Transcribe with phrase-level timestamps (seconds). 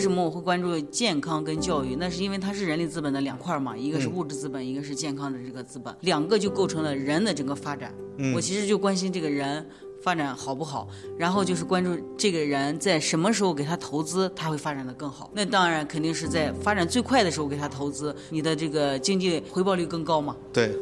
[0.00, 1.94] 为什么我会关注健康跟教育？
[1.94, 7.92] 那是因为它是人力资本的两块嘛，一个是物质资本，一个是健康的这个资本，两个就构成了人的整个发展。
[8.34, 9.68] 我其实就关心这个人
[10.02, 15.30] 发展好不好，然后就是关注这个人在什么时候给他投资，他会发展的更好。
[15.34, 20.34] 那当然肯定是在发展最快的时候给他投资，你的这个经济回报率更高嘛。
[20.50, 20.74] 对。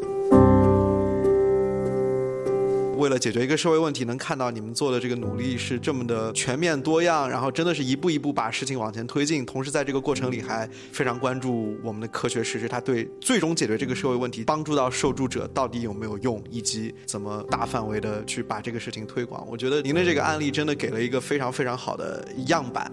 [2.98, 19.46] 为了解决一个社会问题，能看到你们做的这个努力是这么的全面多样，然后真的是一步一步把事情往前推进，同时在这个过程里还非常关注我们的科学实施，它对最终解决这个社会问题，帮助到受助者到底有没有用，以及怎么大范围的去把这个事情推广。
[19.48, 22.90] 我觉得您的这个案例真的给了一个非常非常好的样板。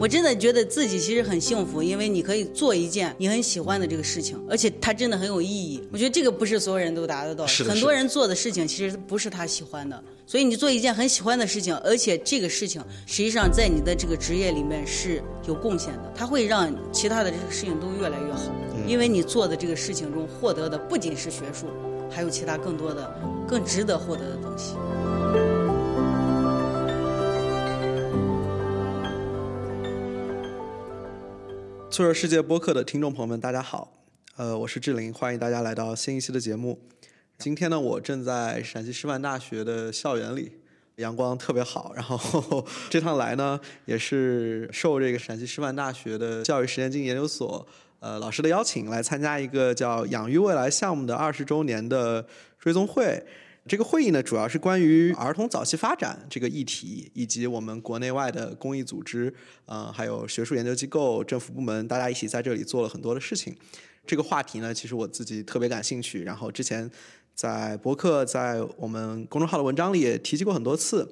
[0.00, 5.82] 我真的觉得自己其实很幸福，因为你可以做一件你很喜欢的这个事情，而且它真的很有意义。
[5.92, 10.00] 我觉得这个不是所有人都达得到，很多人做的事情其实不是他喜欢的。
[10.24, 18.52] 所以你做一件很喜欢的事情，而且这个事情实际上在你的这个职业里面是有贡献的，它会让其他的这个事情都越来越好。
[18.86, 21.66] 因为你做的这个事情中获得的不仅是学术，
[22.08, 23.12] 还有其他更多的、
[23.48, 24.74] 更值得获得的东西。
[31.90, 33.90] 脆弱世界播客的听众朋友们，大家好，
[34.36, 36.78] 呃，我是志玲，欢迎大家来到新一期的节目。
[37.38, 40.52] 今天呢，我正在陕西师范大学的校园里，
[40.96, 41.92] 阳光特别好。
[41.96, 47.66] 然后 这趟来呢，也是受这个陕西师范大学的教育实验经研究所
[48.00, 52.26] 呃老师的邀请，来参加一个叫“养育未来”项目的二十周年的
[52.58, 53.24] 追踪会。
[53.68, 59.32] 这个会议呢，主要是关于儿童早期发展这个议题，以及我们国内外的公益组织，
[59.66, 63.54] 呃，还有学术研究机构、政府部门，大家一起在这里做了很多的事情。
[64.06, 66.22] 这个话题呢，其实我自己特别感兴趣。
[66.22, 66.90] 然后之前
[67.34, 71.06] 在博客、在我们公众号的文章里也提及过很多次。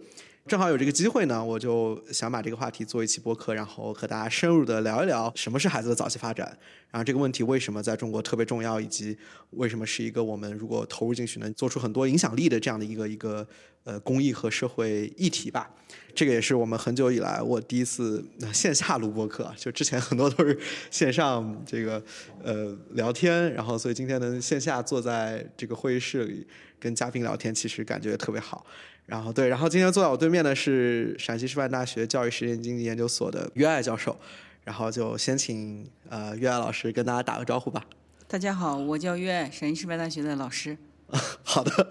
[0.46, 6.46] 正好有这个机会呢，我就想把这个话题做一期播客，然后和大家深入的聊一聊什么是孩子的早期发展，
[6.88, 9.18] 然后这个问题为什么在中国特别重要，以及
[9.50, 13.44] 为什么是一个我们如果投入进去能做出很多影响力的这样的一个一个
[13.82, 15.68] 呃公益和社会议题吧。
[16.14, 20.56] 这个也是我们很久以来我第一次线下录播客，就之前很多都是
[20.92, 22.00] 线上这个
[22.44, 26.46] 呃聊天，然后所以今天能线下坐在这个会议室里
[26.78, 28.64] 跟嘉宾聊天，其实感觉特别好。
[29.06, 34.16] 然后对，然后今天坐在我对面的是陕西师范大学教育实践经济研究所的岳爱教授，
[34.64, 37.84] 然后就先请呃岳爱老师跟大家打个招呼吧。
[38.26, 40.76] 大家好，我叫岳爱，陕西师范大学的老师。
[41.44, 41.86] 好的，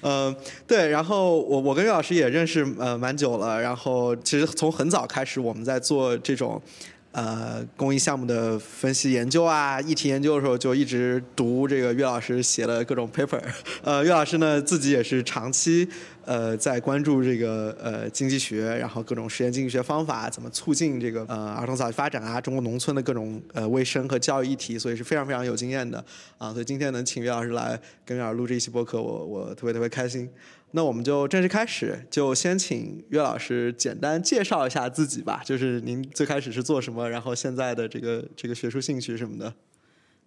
[0.00, 0.34] 嗯，
[0.66, 6.60] 对，然后我我跟岳老师也认识呃蛮久了，然后其实从很早开始我们在做这种。
[7.12, 13.42] 呃，公益项目的分析研究啊，议题研究的时候，就一直读这个岳老师写的各种 paper。
[13.82, 15.88] 呃，岳老师呢自己也是长期
[16.24, 26.04] 呃在关注这个呃经济学，然后各种实验经济学方法怎么促进这个呃儿童早期发展啊，中国农村的各种呃卫生和教育议题，所以是非常非常有经验的
[26.38, 26.52] 啊。
[26.52, 30.28] 所以今天能请岳老师来跟岳老师录这一期播客，我我特别特别开心。
[30.72, 35.42] 那我们就正式开始，就先请岳老师简单介绍一下自己吧。
[35.44, 39.52] 就是您最开始是做什么，然后现在的这个这个学术兴趣什么的。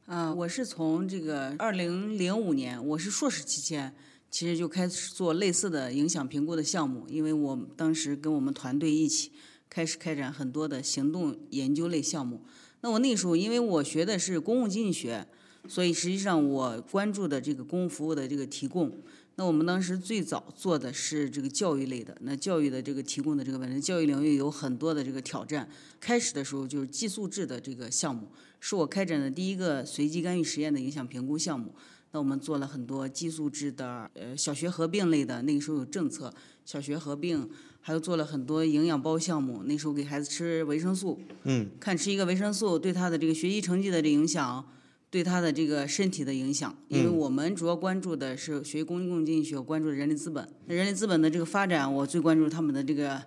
[0.07, 3.95] 嗯，我是从这个二零零五年，我是硕士期间，
[4.33, 9.31] 其实就开始做类似的影响评估的项目，因为我当时跟我们团队一起
[9.69, 12.41] 开始开展很多的行动研究类项目。
[12.81, 15.27] 那我那时候因为我学的是公共经济学，
[15.67, 18.91] 所以实际上我关注的这个公共服务的这个提供。
[19.35, 25.69] 那我们当时最早做的是这个教育类的，那教育的这个提供的这个问题，教育领域有很多的这个挑战。
[25.99, 28.27] 开始的时候就是寄宿制的这个项目，
[28.59, 31.75] 是我开展的第一个随机干预实验的影响评估项目。
[32.13, 36.31] 那我们做了很多寄宿制的，呃，小学合并类的，那个时候有政策，
[36.63, 37.49] 小学合并，
[37.81, 44.63] 还有做了很多营养包项目，那时候给孩子吃维生素，嗯，看吃一个维生素对他的这个学习成绩的这影响。
[45.09, 50.49] 对他的这个身体的影响，因为我们主要关注的是学公共经济学，关注人力资本。
[50.65, 53.21] 人力资本的这个发展，我最关注他们的这个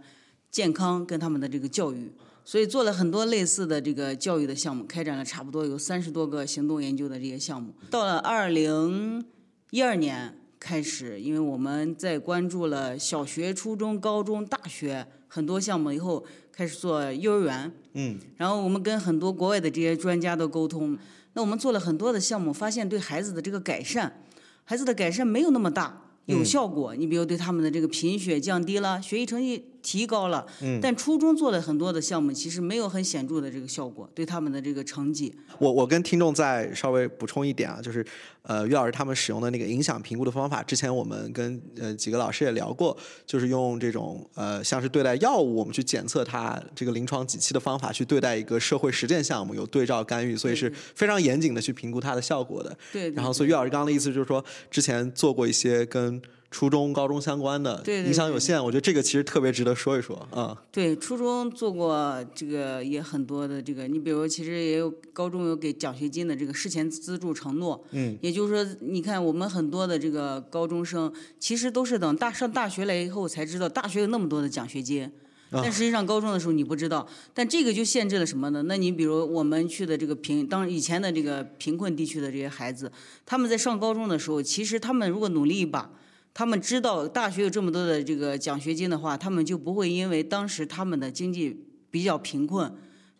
[0.51, 2.11] 健康跟他们的这个教育，
[2.47, 7.75] 所以做了很多类似的这个教育的项目，开展了差不多有三十多个行动研究的这些项目。
[7.91, 9.25] 到了二零
[9.71, 17.73] 一二年开始，因为我们在关注了小学、初中、高中、大学很多项目以后，开始做幼儿园。
[17.95, 20.97] 嗯，然后我们跟很多国外的这些专家都沟通。
[21.33, 24.23] 那我们做了很多的项目，发现对孩子的这个改善，
[24.63, 26.95] 孩子的改善没有那么大，有效果。
[26.95, 30.45] 你比如对他们的这个贫血降低了，学习成绩提高了。
[30.61, 30.81] 嗯。
[30.83, 35.33] 但初中做的很多的项目，其实没有很显著的这个效果，对他们的这个成绩。
[35.61, 38.05] 我我跟听众再稍微补充一点啊，就是
[38.43, 52.77] 呃，于老师他们使用的那个影响评估的方法，之前我们跟呃几个老师也聊过，就是用这种呃像是对待药物，我们去检测它这个临床几期的方法去对待一个社会实践项目，有对照干预，所以是非常严谨的去评估它的效果的。
[52.93, 53.11] 对。
[53.13, 56.21] 然后，所以于老师刚刚的意思就是说，之前做过一些跟。
[56.51, 60.57] 初中、高中相关的影响有限，我觉得这个其实特别值得说一说啊。
[60.71, 67.85] 对，初中做过这个也很多的这个，你比如其实也有高中有给奖学金的这个事前资助承诺。
[67.91, 68.17] 嗯。
[68.23, 75.11] 也就是说，你看我们很多的这个高中生，其实都是等大上大学来以后才知道大学有那么多的奖学金，
[75.51, 77.07] 但实际上高中的时候你不知道。
[77.35, 78.63] 但这个就限制了什么呢？
[78.67, 82.91] 那你比如我们去的这个贫，当以前的这个贫困地区的这些孩子，
[83.27, 85.91] 他们在上高中的时候，其实他们如果努力一把。
[86.37, 92.71] 他们知道大学有这么多的这个奖学金的话，他们就不会因为当时他们的经济比较贫困，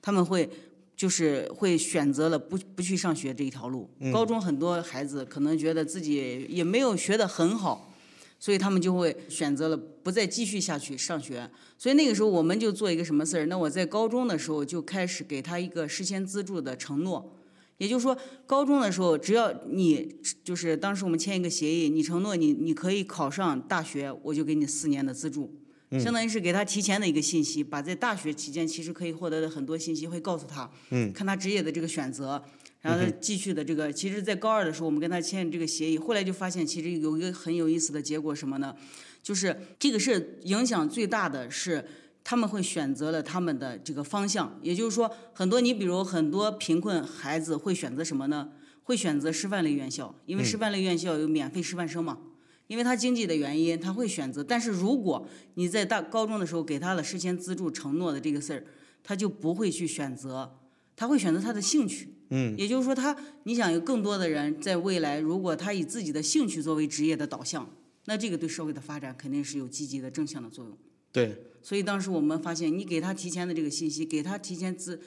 [0.03, 0.47] 他们会
[0.95, 3.89] 就是会选择了不不去上学这一条路。
[4.13, 7.91] 高中很多孩子可能觉得自己也没有学得很好，
[8.39, 11.51] 所以他们就会选择了不再继续下去上学。
[11.79, 13.47] 所以那个时候我们就做一个什么事儿？
[13.47, 17.33] 那我在高中的时候就开始给他一个事先资助的承诺。
[17.79, 25.55] 也就是说，高中的时候，只要你就是当时我们签一个协议，你承诺你你可以考上大学，我就给你四年的资助，
[26.01, 30.71] 相当于是给他提前的一个信息，把在大学期间其实可以获得的很多信息会告诉他，
[31.13, 32.43] 看他职业的这个选择，
[32.81, 38.75] 然后他继续的这个，其实，在高二的时候我们跟他签这个协议，后来就发现其实有一个很有意思的结果什么呢？
[39.23, 41.85] 就是这个是影响最大的是。
[42.29, 48.49] 他们会选择了他们的这个方向，也就是说，很多你比如很多贫困孩子会选择什么呢？
[48.83, 52.19] 会选择师范类院校，因为师范类院校有免费师范生嘛。
[52.67, 54.43] 因为他经济的原因，他会选择。
[54.43, 58.65] 但是如果你在大高中的时候给他了事先资助承诺的这个事儿，
[59.05, 60.59] 他就不会去选择，
[60.97, 62.09] 他会选择他的兴趣。
[62.31, 62.57] 嗯。
[62.59, 67.71] 也就是说，他你想有更多的人在未来，如果他以自己的兴趣作为职业的导向，
[68.07, 70.77] 那这个对社会的发展肯定是有积极的正向的作用。
[71.13, 71.53] 对。
[71.67, 75.01] 所以当时我们发现，你给他提前的这个信息，给他提前资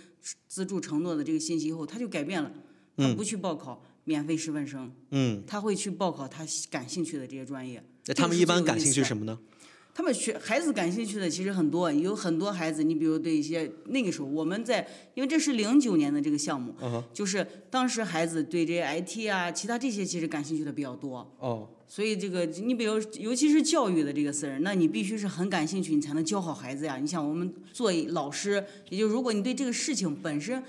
[0.46, 2.52] 资助承诺的这个信息以后，他就改变了，
[2.98, 7.82] 他不去报考免费师范生，嗯，他会去报考他感兴趣的这些专业。
[8.08, 9.40] 那他们一般感兴趣什么呢？
[10.00, 16.74] 他们学孩子感兴趣的其实很多，有很多孩子，你比如对一些那个时候我们在，因为这是零九年的这个项目，
[17.12, 21.30] 就是当时孩子对这些 IT 啊，其他这些其实感兴趣的比较多。
[21.40, 21.68] 哦。
[21.86, 26.96] 所以这个，你比如，尤其是教育的这个事儿，那你必须是很感兴趣，你才能教好孩子呀。
[26.96, 30.64] 你想，我们做老师，也就如果你对这个事情本身，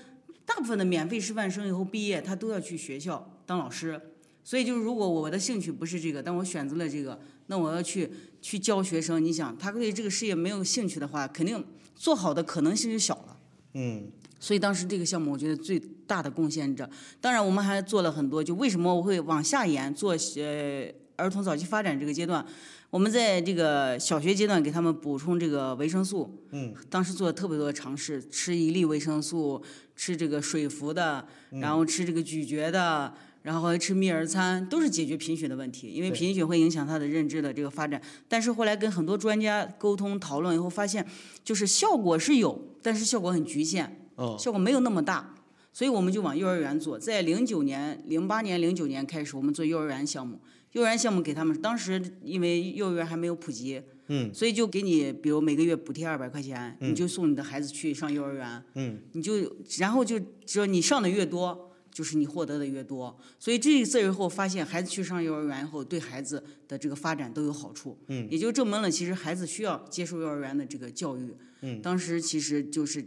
[0.45, 4.01] 大部分的免费师范生以后毕业，他都要去学校当老师。
[4.43, 8.11] 所以就是，如果我的兴趣不是这个，但我选择了这个，那我要去
[8.41, 9.25] 去教学生。
[9.25, 11.65] 你想，他对这个事业没有兴趣的话，肯定
[11.95, 13.37] 做好的可能性就小了。
[13.75, 14.11] 嗯。
[14.39, 16.89] 所以当时这个项目，我觉得最大的贡献者，
[17.21, 18.43] 当然我们还做了很多。
[18.43, 20.91] 就为什么我会往下延做呃？
[21.17, 22.43] 儿童早期发展这个阶段，
[22.89, 26.43] 我们在这个小学阶段给他们补充这个维生素。
[26.53, 26.75] 嗯。
[26.89, 29.63] 当时做了特别多的尝试，吃一粒维生素，
[29.95, 35.89] 吃这个水服的，然后吃这个咀嚼的，然后还吃蜜儿餐，都是解决贫血的问题。
[35.89, 38.01] 因为贫血会影响他的认知的这个发展。
[38.29, 41.07] 但是后来跟很多专家沟通讨论以后，发现
[41.45, 44.09] 就是效果是有，但是效果很局限。
[44.17, 44.37] 哦。
[44.39, 45.35] 效果没有那么大，
[45.73, 46.99] 所以我们就往幼儿园做。
[46.99, 50.39] 在零九年、零八年、零九年开始，我们做幼儿园项目。
[50.73, 73.05] 幼儿园项目给他们，当时因为幼儿园还没有普及，嗯，所以就给你，比如每个月补贴二百块钱，你就送你的孩子去上幼儿园，嗯，你就然后就说你上的越多，就是你获得的越多，所以这一次以后发现，孩子去上幼儿园以后，对孩子的这个发展都有好处，嗯，也就证明了其实孩子需要接受幼儿园的这个教育，嗯，当时其实就是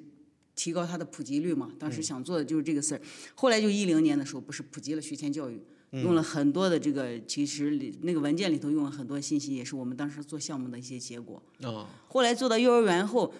[0.55, 3.01] 提高他的普及率嘛，当时想做的就是这个事儿，
[3.35, 5.61] 后来就一零年的时候不是普及了学前教育。
[5.93, 11.39] 用了很多的这个，其实里那个文件里头用了很多信息，也是我们当时做项目的一些结果。
[11.61, 11.85] 哦。
[12.07, 13.31] 后来做到幼儿园后，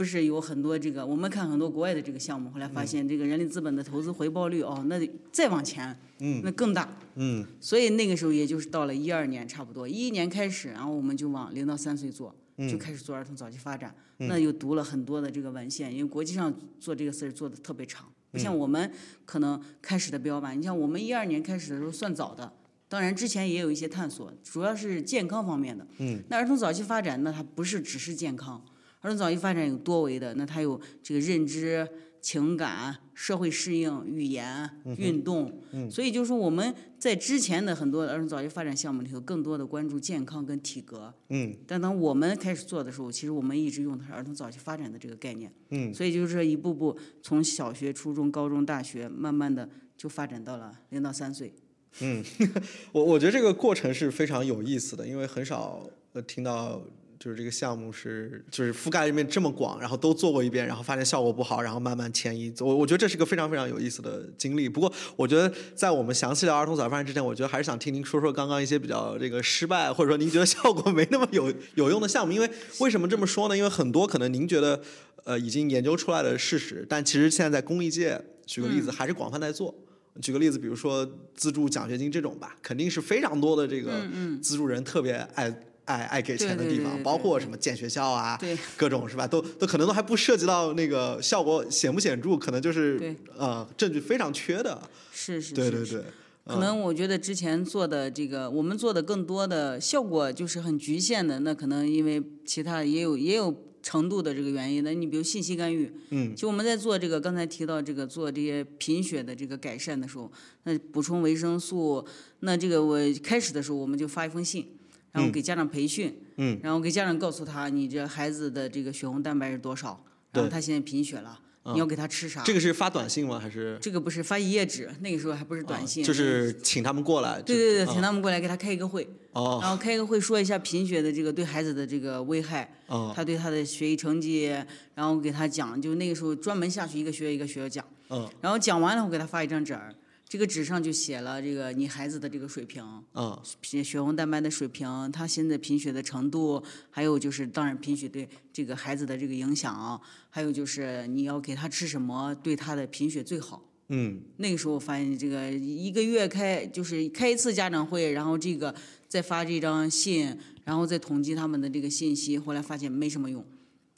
[0.00, 4.98] 不是有很多这个，我们看很多国外的这个项目，后来发现这个人力资本的投资回报率哦，那
[5.30, 6.88] 再往前，嗯，那更大。
[7.16, 7.44] 嗯。
[7.60, 13.94] 所以那个时候也就是到了一二年差不多，一一年开始，然后我们就往零到三岁做，就开始做儿童早期发展。
[14.16, 18.08] 那又读了很多的这个文献，因为国际上做这个事儿做的特别长。
[18.32, 18.90] 不像我们
[19.26, 22.50] 可能开始的比较晚，你像我们一二年开始的时候算早的，
[22.88, 25.86] 当然之前也有一些探索，主要是健康方面的。
[25.98, 26.22] 嗯。
[26.30, 28.64] 那儿童早期发展，那它不是只是健康，
[29.00, 31.88] 儿童早期发展有多维的，那它有这个认知，
[32.20, 35.60] 情感、社会适应、语言、运动。
[35.72, 41.12] 嗯所以就是说我们在之前的很多儿童早期发展项目里头，更多的关注健康跟体格。
[41.30, 45.50] 嗯但当我们开始做的时候，其实我们一直用的是儿童早期发展的这个概念。
[45.70, 51.54] 嗯，所以就是一步步从小学、初中、高中、大学，慢慢的就发展到了零到三岁。
[52.92, 56.80] 我我觉得这个过程是非常有意思的，因为很少呃听到
[57.20, 62.50] 就是这个项目是就是覆盖面这么广，然后都做过一遍，然后发现效果不好，然后慢慢迁移。
[62.60, 64.66] 我我觉得这是个非常非常有意思的经历。
[64.66, 72.32] 不过我觉得在我们详细聊儿童早发展之前，我觉得还是想听您说说刚刚一些比较这个失败，或者说您觉得效果没那么有有用的项目。
[72.32, 73.56] 因为为什么这么说呢？
[73.56, 74.80] 因为很多可能您觉得
[75.24, 79.74] 呃已经研究出来的事实，但其实现在在公益界，举个例子，还是广泛在做。
[80.22, 84.08] 举个例子，比如说资助奖学金这种吧，肯定是非常多的这个
[84.40, 85.54] 资助人特别爱
[85.90, 89.26] 爱爱给钱的地方，包括什么建学校啊，对各种是吧？
[89.26, 94.80] 都都可能都还不涉及到那个效果显不显著，可能就是呃证据非常缺的。
[95.12, 96.04] 是是是是对对对，
[96.46, 104.82] 可能我觉得之前做的这个，我们做的更多的效果就是很局限的，那可能因为其他也有也有程度的这个原因。
[104.84, 110.30] 那你比如信息干预，嗯，就我们在做这个刚才提到这个做这些贫血的这个改善的时候，
[110.64, 112.06] 那补充维生素，
[112.40, 114.66] 那这个我开始的时候我们就发一封信。
[115.12, 121.38] 然后给家长培训，嗯，然后给家长告诉他，你这孩子的这个血红蛋白是多少，然后他现在贫血了，
[121.72, 122.42] 你要给他吃啥？
[122.44, 123.38] 这个是发短信吗？
[123.38, 123.78] 还是？
[123.80, 127.42] 这个不是发一页纸，那个时候还不是短信，啊就是请他们过来？
[127.42, 127.86] 对对对，啊。
[127.92, 129.58] 请他们过来给他开一个会，哦。
[129.60, 133.12] 然后开一个会说一下贫血的这个对孩子的这个危害，哦。
[133.14, 134.46] 他对他的学习成绩，
[134.94, 138.28] 然后给他讲，就那个时候专门下去一个学校一个学校讲，嗯。
[138.40, 139.92] 然后讲完了我给他发一张纸儿，
[140.30, 142.84] 这个纸上就写了这个你孩子的这个水平，
[143.14, 153.60] 嗯血血红蛋白的水平，他现在贫血的程度，还有就是当然贫血对这个孩子的这个影响，还有就是你要给他吃什么对他的贫血最好。
[153.88, 158.72] 嗯那个时候发现这个一个月开就是开一次家长会，然后这个
[159.08, 163.44] 再发这张信，然后再统计他们的这个信息，后来发现没什么用。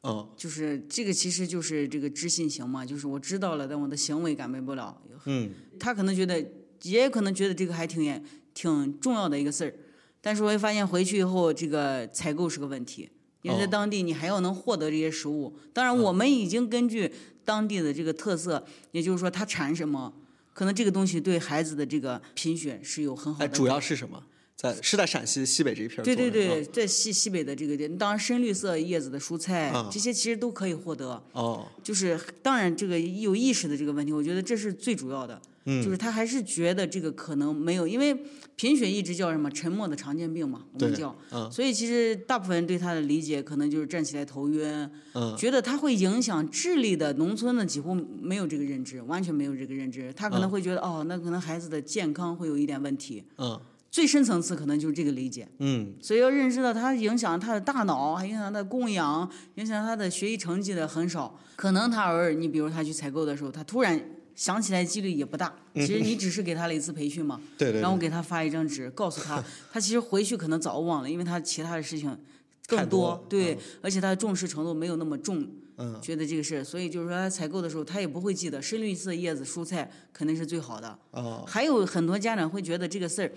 [0.03, 5.01] 嗯就是这个其实就是这个知信行嘛，就是我知道了，但我的行为改变不了。
[5.27, 6.45] 嗯他可能觉得，
[6.83, 9.75] 也可能觉得这个还挺严挺重要的一个事儿，
[10.21, 13.09] 但是我会发现回去以后，这个采购是个问题，
[13.43, 15.57] 因为在哦当地你还要能获得这些食物。
[15.73, 17.13] 当然，我们已经根据
[17.45, 20.13] 当地的这个特色，也就是说它产什么，
[20.53, 23.55] 可能这个东西对孩子的这个贫血是有很好哎，的。
[23.55, 24.21] 主要是什么？
[24.63, 26.15] 在是在陕西西北这一片儿对。
[26.15, 31.23] 对对，在西西北的这个地，当然深绿色叶子的蔬菜，啊这些其实都可以获得。
[31.33, 35.41] 哦就是当然这个有意识的这个问题，我觉得这是最主要的。
[35.65, 38.13] 嗯就是他还是觉得这个可能没有，因为
[38.57, 41.17] 贫血一直叫什么沉默的常见病嘛，我们叫。
[41.31, 50.13] 嗯所以其实大部分人对他的理解可能就是站起来头晕，嗯觉得它会影响智力的，农村的几乎没有这个认知，完全没有这个认知。
[50.15, 53.25] 他可能会觉得、哦，那可能孩子的健康会有一点问题。
[53.39, 53.61] 嗯
[53.93, 55.47] 最深层次可能就是这个理解。
[55.59, 61.39] 嗯所以要认识到它影响他的大脑，还影响他的供氧，影响他的学习成绩的很少。
[61.55, 64.03] 可能他偶尔，你比如他去采购的时候，他突然
[64.35, 65.55] 想起来几率也不大。
[65.75, 72.19] 其实你只是给他了一次培训嘛，对对对然后给他发一张纸，告诉他， 他其实回去可能早忘了，因为他其他的事情
[72.67, 75.47] 更太多对，嗯而且他的重视程度没有那么重。
[75.79, 80.99] 嗯觉得这个事，所以就是说他采购的时候，他也不会记得深绿色叶子蔬菜肯定是最好的。
[81.11, 83.33] 哦还有很多家长会觉得这个事儿，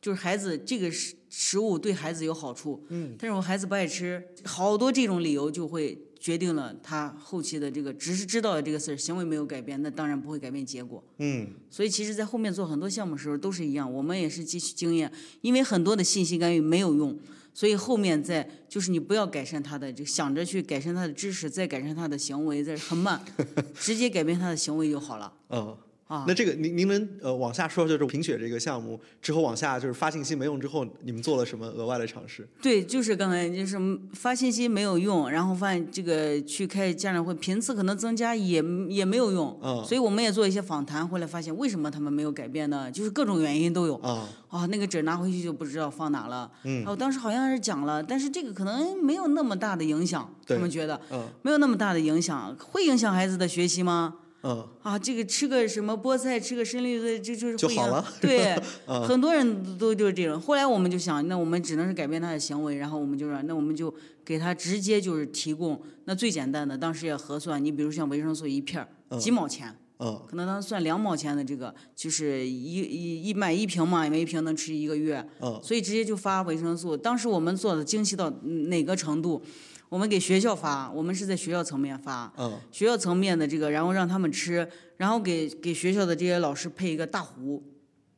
[0.00, 11.02] 就是孩子这个食食物对孩子有好处，嗯，但是我孩子不爱吃，好多这种理由就会决定了他后期的这个只是知道了这个事儿，行为没有改变，那当然不会改变结果。
[11.18, 15.12] 嗯所以其实，在后面做很多项目的时候都是一样，我们也是汲取经验，
[15.42, 17.18] 因为很多的信息干预没有用，
[17.52, 23.22] 所以后面在就是你不要改善他的，就想着去改善他的知识，再改善他的行为，这很慢，
[23.78, 25.32] 直接改变他的行为就好了。
[25.50, 25.76] 嗯。
[26.08, 32.48] 啊那这个您您能呃往下说，就是贫血这个项目之后往下就是发信息没用之后，你们做了什么额外的尝试？
[32.62, 33.78] 对，就是刚才就是
[34.14, 42.90] 发信息没有用，然后发现这个去开家长会频次可能增加也也没有用，嗯所以我们也做一些访谈，后来发现为什么他们没有改变呢？
[42.90, 43.96] 就是各种原因都有。
[43.96, 46.50] 啊啊，那个纸拿回去就不知道放哪了。
[46.64, 54.14] 嗯，我当时好像是讲了，但是这个可能没有那么大的影响，他们觉得嗯没有那么大的影响，会影响孩子的学习吗？
[54.42, 60.40] 嗯啊，这个吃个什么菠菜，吃个深绿色，这就是就好了对， 很多人都就是这种。
[60.40, 63.92] 后来我们就想，那我们只能是改变他的行为，然后我们就说，那我们就
[64.24, 69.68] 给他直接就是提供那最简单的，当时也核算，你比如像维生素一片儿几毛钱。
[70.00, 76.96] 嗯可能当时算两毛钱的这个，就是一一一买一瓶嘛，买一瓶能吃一个月，嗯所以直接就发维生素。
[76.96, 79.42] 当时我们做的精细到嗯哪个程度？
[79.88, 87.62] 我们给学校发，我们是在学校层面发，嗯学校层面的这个，然后让他们吃，然后给给学校的这些老师配一个大壶。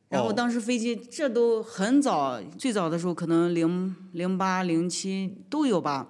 [0.09, 6.09] 然后哦当时飞机这都很早，最早的时候可能零零八零七都有吧。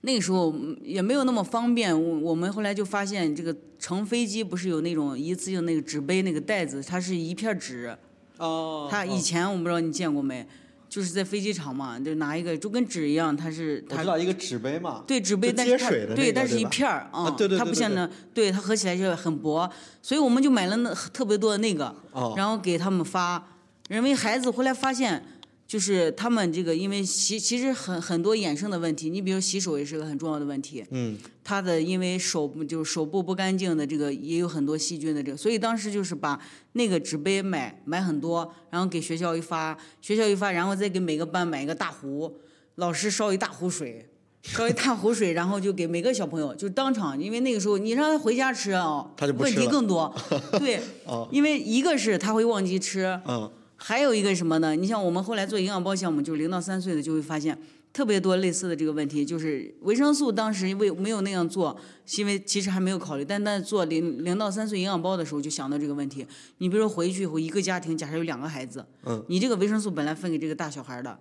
[0.00, 7.96] 那个时候嗯也没有那么方便，我我们后来就发现这个乘飞机不是有那种一次性那个纸杯那个袋子，它是一片纸，
[8.38, 10.46] 哦它以前我不知道你见过没，
[10.88, 23.42] 就是在飞机场嘛，就拿一个就跟纸一样，它是它知道一个纸杯嘛，对纸杯，但是它接水的那对，但是一片儿啊对对对它不像那对它合起来就很薄，所以我们就买了那特别多的那个，哦然后给他们发，
[23.88, 25.24] 因为孩子回来发现。
[25.66, 30.84] 就是他们这个，因为其其实很很多衍生的问题，你比如洗手也是个很重要的问题。
[30.90, 36.40] 嗯他的因为手就是手部不干净的这个也有很多细菌的这个，所以当时就是把
[36.72, 42.40] 那个纸杯买买很多，然后给学校一发，学校一发，然后再给每个班买一个大壶，
[42.76, 44.08] 老师烧一大壶水，
[44.42, 50.12] 烧一大壶水，然后就给每个小朋友就当场，因为那个时候你让他回家吃啊，问他就不吃了题更多，
[50.58, 54.74] 对，哦因为一个是他会忘记吃，嗯还有一个什么呢？
[54.74, 57.56] 你像我们后来做营养包项目，就是零到三岁的就会发现
[57.92, 66.26] 特别多类似的这个问题，就是维生素当时为没有那样做，是因为其实还没有考虑，但在做零零到三岁营养包的时候就想到这个问题。
[66.58, 71.18] 你比如说回去以后，一个家庭假设有两个孩子，嗯，你这个维生素本来分给这个大小孩的，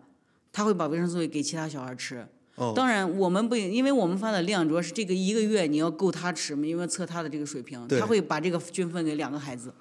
[0.52, 2.28] 他会把维生素给其他小孩吃。
[2.56, 9.74] 哦当然，我们不，因为我们发的量主要是这个一个月你要够他吃嘛，因为测他的这个水平，他会把这个均分给两个孩子，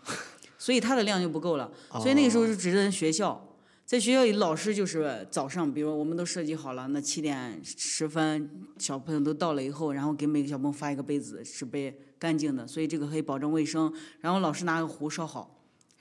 [0.64, 1.70] 所以他的量就不够了。
[1.90, 3.54] 哦所以那个时候就只能学校，
[3.84, 13.92] 在学校里老师就是早上，比如我们都设计好了，那七点十分小朋友都到了以后，然后给每个小朋友发一个杯子，纸杯干净的，所以这个可以保证卫生。
[14.20, 15.53] 然后老师拿个壶烧好，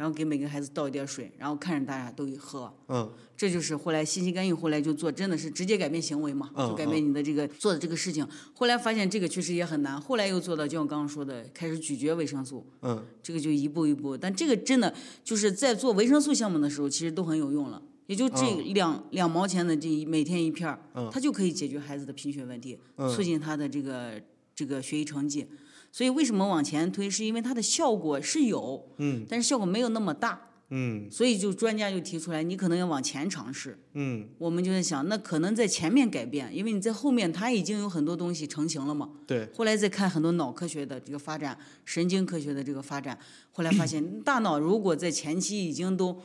[0.03, 2.69] 然后给每个孩子倒一点水，然后看着大家都喝。
[2.89, 8.27] 嗯这就是后来信息干预，后来就做，真的是直接改变行为嘛，嗯就改变你的这个做的这个事情。
[8.53, 14.17] 后来发现这个确实也很难，后来又做到，就像我刚刚说的，开始咀嚼维生素，嗯这个就一步一步。
[14.17, 14.93] 但这个真的
[15.23, 17.81] 就是在做维生素项目的时候，其实都很有用了。
[18.07, 20.77] 也就这两、两毛钱的这一每天一片儿，
[21.09, 22.77] 它就可以解决孩子的贫血问题，
[23.15, 24.21] 促进他的这个
[24.53, 25.47] 这个学习成绩。
[25.93, 30.49] 所以为什么往前推，是因为它的效果是有，嗯但是效果没有那么大。
[30.75, 33.77] 嗯所以就专家就提出来，你可能要往前尝试。
[33.93, 39.07] 嗯，我们就在想，那可能在前面改变，因为你在后面它已经有很多东西成型了嘛。
[39.27, 43.15] 对，后来再看很多脑科学的这个发展，神经科学的这个发展，
[43.51, 46.17] 后来发现 大脑如果在前期已经都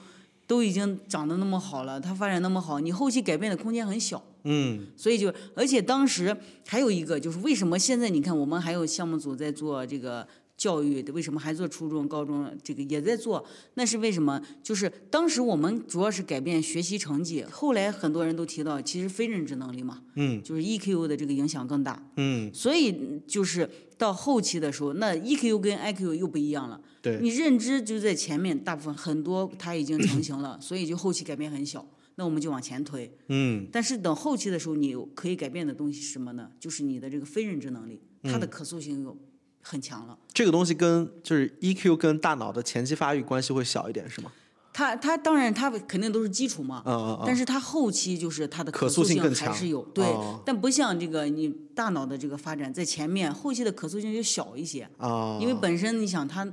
[0.47, 4.25] 都已经长得那么好了，它发展那么好，你后期改变的空间很小。
[4.44, 13.44] 嗯所以就，而且当时还有一个就是，为什么现在你看我们还有项目组在做这个教育，为什么还做初中、高中这个也在做？
[13.74, 14.40] 那是为什么？
[14.62, 22.03] 就是当时我们主要是改变学习成绩，后来很多人都提到，其实非认知能力嘛，嗯就是 EQ 的这个影响更大。
[22.16, 26.81] 嗯，所以就是到后期的时候，那 EQ 跟 IQ 又不一样了。
[27.01, 31.87] 对，你认知就在前面，大部分很多它已经成型了，所以就后期改变很小。
[32.19, 33.17] 那我们就往前推。
[33.29, 36.51] 嗯但是等后期的时候，你可以改变的东西是什么呢？
[36.59, 39.17] 就是你的这个非认知能力，它的可塑性又
[39.63, 40.19] 很强了。
[40.35, 44.33] 这个东西跟就是 EQ 跟大脑的前期发育关系会小一点，是吗？
[44.73, 47.25] 它它当然它肯定都是基础嘛，嗯嗯嗯。
[47.25, 56.47] 但是它后期就是它的可塑性更强还是有，对，哦但不像这个你大脑的这个发展在前面，后期的可塑性就小一些，啊，因为本身你想它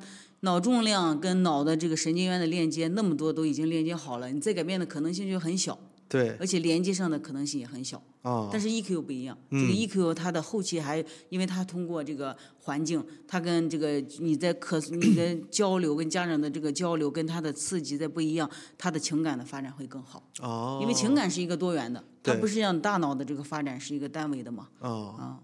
[0.46, 5.78] 脑重量跟脑的这个神经元的链接那么多都已经链接好了，你再改变的可能性就很小，
[6.08, 6.38] 对。
[6.40, 8.02] 而且连接上的可能性也很小。
[8.22, 25.14] 啊，但是 EQ 不一样，嗯这个 EQ 它的后期还，因为它通过这个环境，它跟这个你在可你的交流跟家长的这个交流跟它的刺激在不一样，它的情感的发展会更好，哦，因为情感是一个多元的，它不是像大脑的这个发展是一个单维的嘛，哦。
[25.20, 25.38] 啊，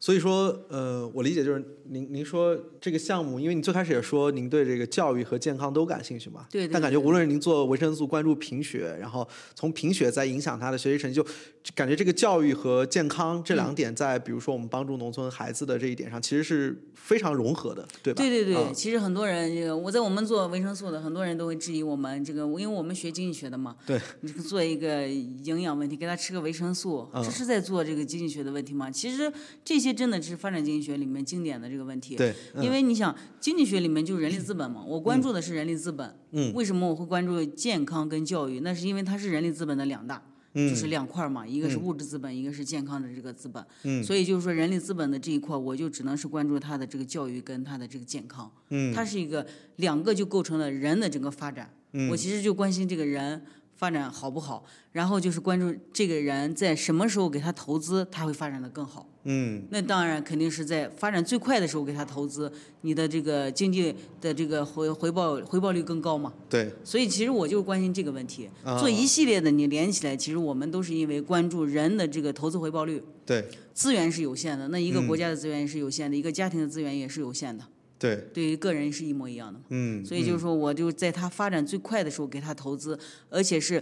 [0.00, 11.26] 所以说，呃，我理解就是您您说这个项目，因为你最开始也说您对这个教育和健康都感兴趣嘛，对对但感觉无论是您做维生素关注贫血，然后从贫血再影响他的学习成绩，就
[11.74, 18.22] 感觉这个教育和健康这嗯两点，在比如说我们帮助农村孩子的这一点上，其实是非常融合的，对吧？
[18.22, 28.90] 对对对，嗯其实很多人这个我在我们做维生素的，很多人都会质疑我们这个，因为我们学经济学的嘛，对，你做一个营养问题，给他吃个维生素，嗯这是在做这个经济学的问题吗？
[28.90, 29.30] 其实
[29.62, 32.16] 这些真的是发展经济学里面经典的这个问题。
[32.16, 36.14] 对，嗯因为你想，经济学里面就是人力资本嘛，我关注的是人力资本。
[36.32, 38.60] 嗯为什么我会关注健康跟教育？
[38.60, 40.22] 那是因为它是人力资本的两大，
[40.54, 43.64] 就是两块嘛，一个是物质资本，一个是健康的这个资本。
[43.84, 48.50] 嗯所以就是说，人力资本的这一块，我就只能是关注它的这个教育跟它的这个健康。
[48.70, 51.72] 嗯它是一个两个就构成了人的整个发展。
[51.92, 53.42] 嗯我其实就关心这个人
[53.80, 54.62] 发展好不好，
[54.92, 59.08] 然后就是关注这个人在什么时候给他投资，他会发展的更好。
[59.24, 66.30] 嗯，那当然肯定是在发展最快的时候给他投资，你的这个经济的这个回回报回报率更高嘛。
[66.50, 73.02] 对，所以其实我就关心这个问题，啊做一系列的你连起来，其实我们都是因为关注人的这个投资回报率。
[73.24, 77.64] 对，资源是有限的，那一个嗯国家的资源也是有限的，一个家庭的资源也是有限的，
[78.00, 79.66] 对，对于个人是一模一样的嘛。
[79.68, 83.80] 嗯，所以就是说，我就在他发展最快的时候给他投资，而且是，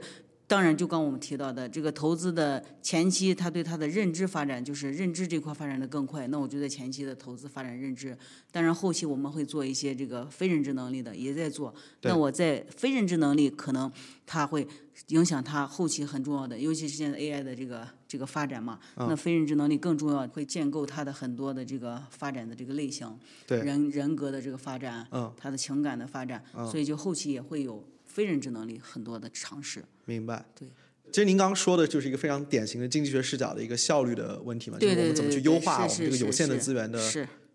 [0.48, 8.16] 当然就刚我们提到的这个投资的前期，他对他的认知发展，就是认知这块发展的更快，那我就在前期的投资发展认知，
[8.50, 13.92] 当然后期我们会做一些这个非认知能力的也在做，那我在非认知能力可能
[14.24, 14.66] 它会
[15.08, 23.06] 影响他后期很重要的，尤其是现在 AI 的这个这个发展嘛，那非认知能力更重要，会建构他的很多的这个发展的这个类型，
[23.46, 23.58] 对。
[23.60, 29.84] 人人格的这个发展，嗯，他的情感的发展，所以就后期也会有非认知能力很多的尝试。
[30.08, 30.44] 明白。
[30.58, 30.66] 对。
[31.10, 37.00] 其实您刚刚说的就是一个非常典型的经济学视角的一个效率的问题嘛，就是我们怎么去优化我们这个有限的资源的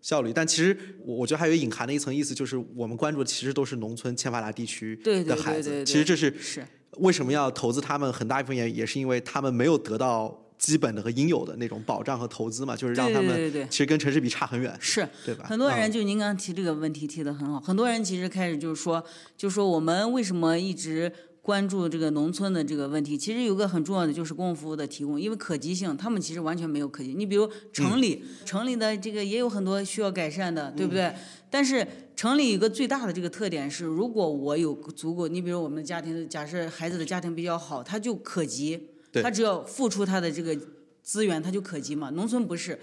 [0.02, 0.32] 效率。
[0.34, 5.84] 但其实我我觉得还有隐含的一层意思，就是我们关注的其实都是农村欠发达地区的孩子。
[5.84, 6.66] 其实这是是
[6.98, 15.08] 为什么要投资他们，很大一部分也也是因为他们没有得到基本的和应有的那种保障和投资嘛，就是让他们其实跟城市比差很远，是。
[15.24, 15.46] 对吧？
[15.48, 19.04] 很多人嗯就您刚刚提这个问题提的很好，很多人其实开始就是说，
[19.36, 21.12] 就说我们为什么一直
[21.44, 23.18] 关注这个农村的这个问题？
[23.18, 27.12] 其实有个很重要的就是公共服务的提供，因为可及性，他们其实完全没有可及。
[27.12, 31.14] 你比如城里，城里的这个也有很多需要改善的，对不对？
[31.50, 38.88] 但是城里有个最大的这个特点是，如果我有足够，你比如我们的家庭，假设孩子的家庭比较好，他就可及，
[39.22, 40.58] 他只要付出他的这个
[41.02, 42.08] 资源，他就可及嘛。
[42.08, 42.80] 农村不是。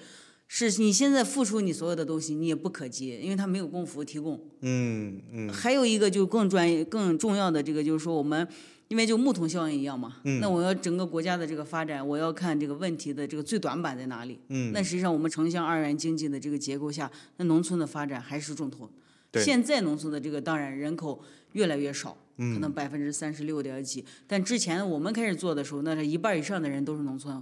[0.53, 4.37] 是你现在付出你所有的东西，你也不可及，因为它没有供服务提供。
[4.59, 8.45] 嗯嗯还有一个就更专业、更重要的这个，就是说我们，
[8.89, 14.39] 因为就木桶效应一样嘛，嗯那我要整个国家的这个发展，我要看这个问题的这个最短板在哪里。
[14.49, 18.91] 嗯，那实际上我们城乡二元经济的这个结构下，那农村的发展还是重头。
[19.31, 27.41] 对现在农村的这个当然人口越来越少，嗯可能百分之三十六点几，但之前我们开始做的时候，那是一半以上的人都是农村。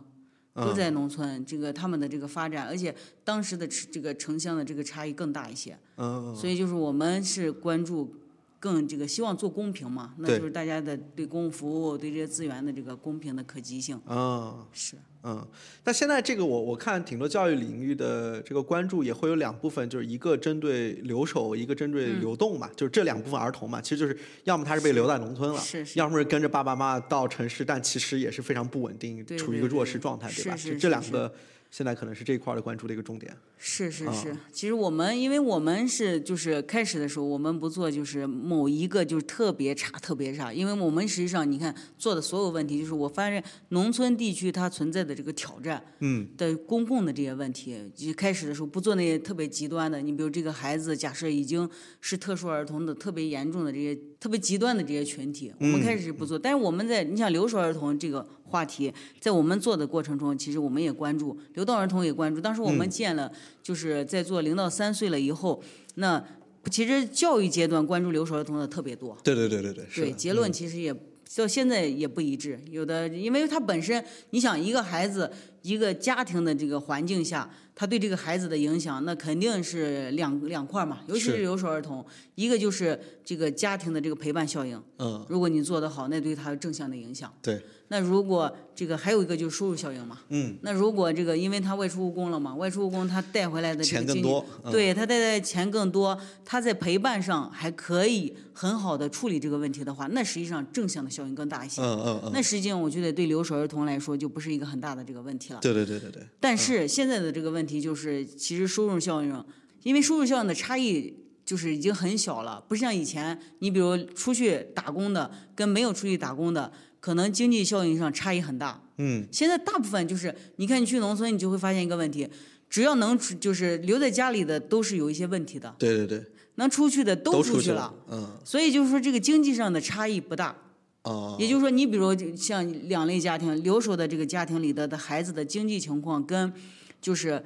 [0.63, 2.93] 都在农村，这个他们的这个发展，而且
[3.23, 5.77] 当时的这个城乡的这个差异更大一些。
[5.97, 8.15] 嗯嗯所以就是我们是关注
[8.59, 14.95] 更这个希望做公平嘛，那就是大家的对公共服务、对这些资源的这个公平的可及性嗯是。
[15.23, 15.45] 嗯，
[15.83, 30.55] 那现在这个我我看挺多教育领域的这个关注也会有两部分，就是一个针对留守，一个针对嗯流动嘛，就是这两部分儿童嘛，其实就是要么他是被留在农村了，是是要么是跟着爸爸妈妈到城市，但其实也是非常不稳定，对处于一个弱势状态，对吧？
[30.55, 31.33] 是就是这两是个
[31.69, 33.31] 现在可能是这一块儿的关注的一个重点。
[33.31, 62.41] 啊是是是，其实我们因为我们是就是开始的时候，我们不做就是某一个就是特别差特别差，因为我们实际上你看做的所有问题，就是我发现农村地区它存在的这个挑战，嗯，的公共的这些问题，一开始的时候不做那些特别极端的，你比如这个孩子假设已经是特殊儿童的特别严重的这些特别极端的这些群体，我们开始是不做，但是我们在你想留守儿童这个话题，在我们做的过程中，其实我们也关注流动儿童也关注。
[62.41, 63.31] 当时我们建了，
[63.63, 65.63] 就是在做零到三岁了以后，
[65.95, 66.21] 那
[66.69, 69.17] 其实教育阶段关注留守儿童的特别多。
[69.23, 70.93] 对对对对对，对，结论其实也
[71.37, 87.33] 到现在也不一致，有的因为他本身，你想一个孩子一个家庭的这个环境下，他对这个孩子的影响，那肯定是两两块嘛，尤其是是留守儿童，一个就是这个家庭的这个陪伴效应，嗯，如果你做得好，那对他有正向的影响。
[87.41, 87.61] 对，
[87.91, 101.81] 那如果这个还有一个就是收入效应嘛，嗯，那如果这个因为他外出务工了嘛，外出务工他带回来的钱更多，嗯对他带来钱更多，他在陪伴上还可以很好的处理这个问题的话，那实际上正向的效应更大一些。
[101.81, 105.59] 嗯嗯嗯，那实际上我觉得对留守儿童来说就不是一个很大的这个问题了。
[105.59, 109.43] 对对对对对，但是现在的这个问题就是，其实收入效应，
[109.81, 118.81] 因为收入效应的差异就是已经很小了，不像以前，你比如出去打工的跟没有出去打工的，可能经济效应上差异很大。
[118.97, 122.27] 嗯，现在大部分就是，你看你去农村，你就会发现一个问题，
[122.69, 130.55] 只要能出就是留在家里的都是有一些问题的，对对对，能出去的都出去了。，嗯所以就是说，这个经济上的差异不大。
[131.03, 136.51] 哦，也就是说，你比如像两类家庭，留守的这个家庭里的的孩子的经济情况跟，
[136.99, 137.41] 就是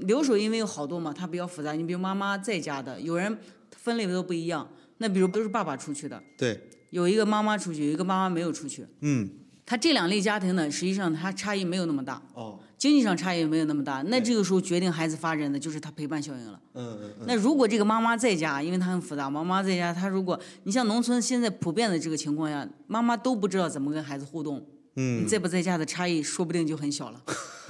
[0.00, 1.72] 留守因为有好多嘛，它比较复杂。
[1.72, 3.38] 你比如妈妈在家的，有人
[3.74, 4.68] 分类都不一样。
[4.98, 8.86] 那比如都是爸爸出去的，对，有一个妈妈出去，有一个妈妈没有出去。
[9.00, 9.28] 嗯，
[9.66, 12.22] 他这两类家庭呢，实际上他差异没有那么大。
[12.34, 16.60] 哦，经济上差异没有那么大，那这个时候决定孩子发展的就是他陪伴效应了。
[16.74, 27.20] 嗯那如果这个妈妈在家，因为她很复杂，妈妈在家，她如果你像农村现在普遍的这个情况下，妈妈都不知道怎么跟孩子互动，嗯，你在不在家的差异说不定就很小了，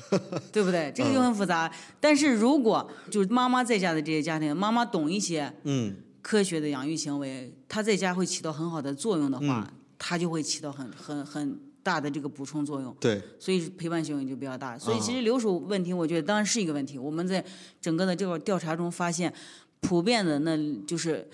[0.52, 0.92] 对不对？
[0.94, 1.72] 这个就很复杂。
[1.98, 12.96] 但是如果就是妈妈在家的这些家庭，妈妈懂一些嗯科学的养育行为，她在家会起到很好的作用的话，嗯她就会起到很很很大的这个补充作用。
[12.98, 14.78] 对，所以陪伴效应就比较大。
[14.78, 16.98] 所以啊其实留守问题，我觉得当然是一个问题。
[16.98, 17.44] 我们在
[17.81, 19.33] 整个的这个调查中发现，
[19.81, 21.28] 普遍的那就是。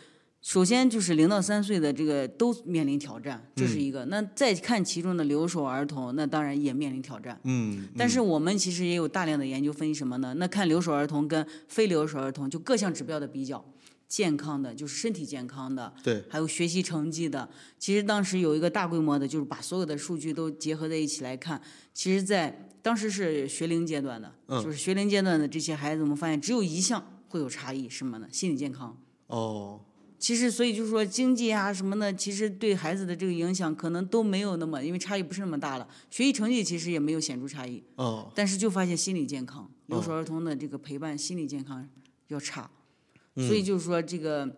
[0.46, 4.04] 首先就是零到三岁的这个都面临挑战，这嗯是一个。
[4.04, 7.40] 那再看其中的留守儿童，那当然也面临挑战。
[7.44, 10.34] 嗯，但是我们其实也有大量的研究分析什么呢？
[10.34, 13.64] 那看留守儿童跟非留守儿童，就各项指标的比较，
[14.08, 17.48] 健康的就是身体健康的，对，还有学习成绩的。
[17.78, 21.60] 其实当时有一个大规模的，就是把所有的数据都结合在一起来看。
[21.92, 28.28] 其实，在当时是学龄阶段的，嗯就是学龄阶段的这些孩子，我们发现只有一项会有差异，什么呢？
[28.30, 28.96] 心理健康。
[29.26, 29.80] 哦，
[30.18, 35.88] 其实，所以就是说经济啊什么的，其实对孩子的这个影响可能都没有那么，因为差异不是那么大了。
[36.10, 41.88] 学习成绩其实也没有显著差异，哦，但是就发现心理健康，留守儿童的这个陪伴心理健康
[42.28, 42.70] 要差，
[43.36, 44.48] 所以就是说这个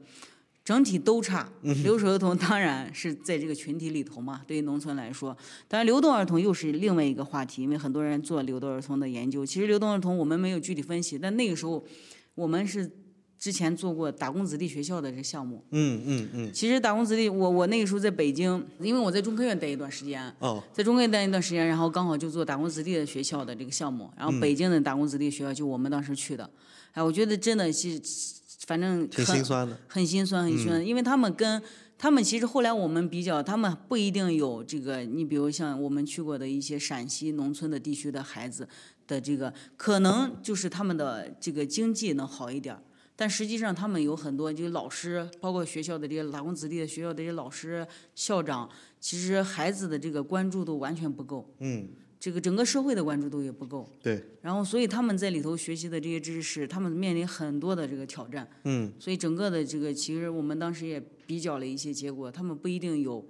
[0.64, 1.48] 整体都差。
[1.82, 5.36] 留守儿童当然是在这个群体里头嘛，对于农村来说，
[5.68, 9.46] 当然流动儿童又是另外一个话题，因为很多人做流动儿童的研究。
[9.46, 11.84] 其实流动儿童我们没有具体分析，但那个时候
[12.34, 12.90] 我们是
[13.38, 15.62] 之前做过打工子弟学校的这项目。
[15.70, 26.50] 嗯嗯嗯，其实打工子弟，我我那个时候在北京，因为我在中科院待一段时间，哦，在中科院待一段时间，然后刚好就做打工子弟的学校的这个项目，然后北京的打工子弟学校就我们当时去的，
[26.92, 28.00] 哎，我觉得真的是，
[28.66, 31.62] 反正挺很心酸的，很心酸，很心酸，因为他们跟
[31.98, 38.68] 他们其实后来我们比较，他们不一定有这个，你比如像我们去过的一些陕西农村的地区的孩子
[39.06, 42.76] 的这个，可能就是他们的这个经济能好一点。
[43.18, 48.68] 但实际上，他们有很多就是老师，包括学校的这些打工子弟的学校的这些老师、校长，
[49.00, 51.88] 其实孩子的这个关注度完全不够，嗯，
[52.26, 53.88] 这个整个社会的关注度也不够。
[54.02, 58.48] 对，然后，所以他们在里头学习的这些知识，他们面临很多的这个挑战。
[58.64, 63.24] 嗯，所以整个的这个，其实我们当时也比较了一些结果，他们不一定有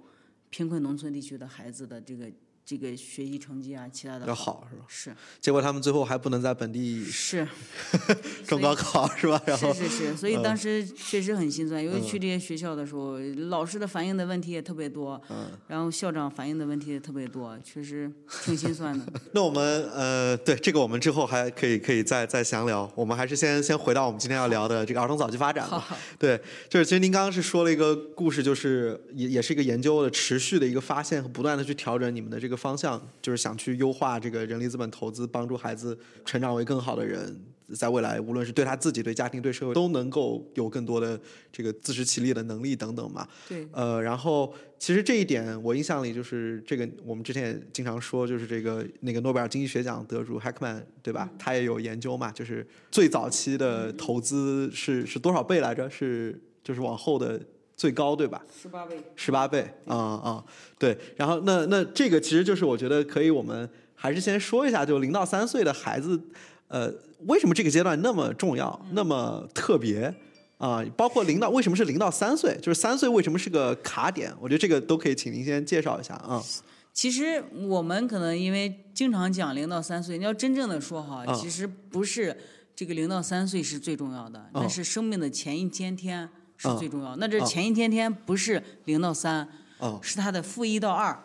[0.49, 2.25] 贫困农村地区的孩子的这个
[2.69, 4.83] 这个学习成绩啊，其他的要好是吧？
[4.89, 7.47] 是结果他们最后还不能在本地是
[8.45, 9.41] 中高考是吧？
[9.47, 11.81] 然后是是是，所以当时确实很心酸。
[11.81, 18.11] 尤其嗯去这些学校的时候，老师的反映的问题也特别多，嗯然后校长反映的问题也特别多，确实
[18.43, 19.05] 挺心酸的。
[19.31, 22.91] 那我们呃，对这个我们之后还可以可以再再详聊。
[22.95, 25.79] 我们还是先先回到我们今天要聊的这个儿童早期发展吧。
[25.79, 37.39] 好，对，就是其实您刚刚是说了一个故事，就是也也是一个研究的持续的一个发现和不断的去调整你们的这个方向，就是想去优化这个人力资本投资，帮助孩子成长为更好的人。
[37.75, 41.19] 在未来，无论是对他自己、对家庭、对社会，都能够有更多的
[41.51, 43.27] 这个自食其力的能力等等嘛。
[43.49, 51.29] 对，呃，然后其实这一点我印象里就是这个，我们之前也经常说，就是这个那个诺贝尔经济学奖得主 Heckman 对吧？
[51.37, 55.89] 他也有研究嘛，就是最早期的投资是是多少倍来着？
[55.89, 57.37] 是就是往后的
[57.77, 58.43] 最高对吧？
[58.61, 58.97] 十八倍。
[59.15, 60.43] 十八倍啊啊、
[60.77, 60.97] 对。
[61.15, 66.19] 然后那那这个其实就是我觉得可以，我们还是先说一下，就零到三岁的孩子，
[66.67, 66.91] 呃，
[67.27, 70.13] 为什么这个阶段那么重要，那么特别？
[70.57, 74.33] 啊、包括零到为什么是零到三岁，就是三岁为什么是个卡点？
[74.41, 76.43] 我觉得这个都可以请您先介绍一下啊。
[76.91, 82.35] 其实我们可能因为经常讲零到三岁，你要真正的说哈，啊其实不是
[82.75, 87.17] 这个零到三岁是最重要的，那是生命的前一千天是啊最重要的。
[87.17, 91.23] 那这啊前一天天不是零到三，哦是它的负一到二。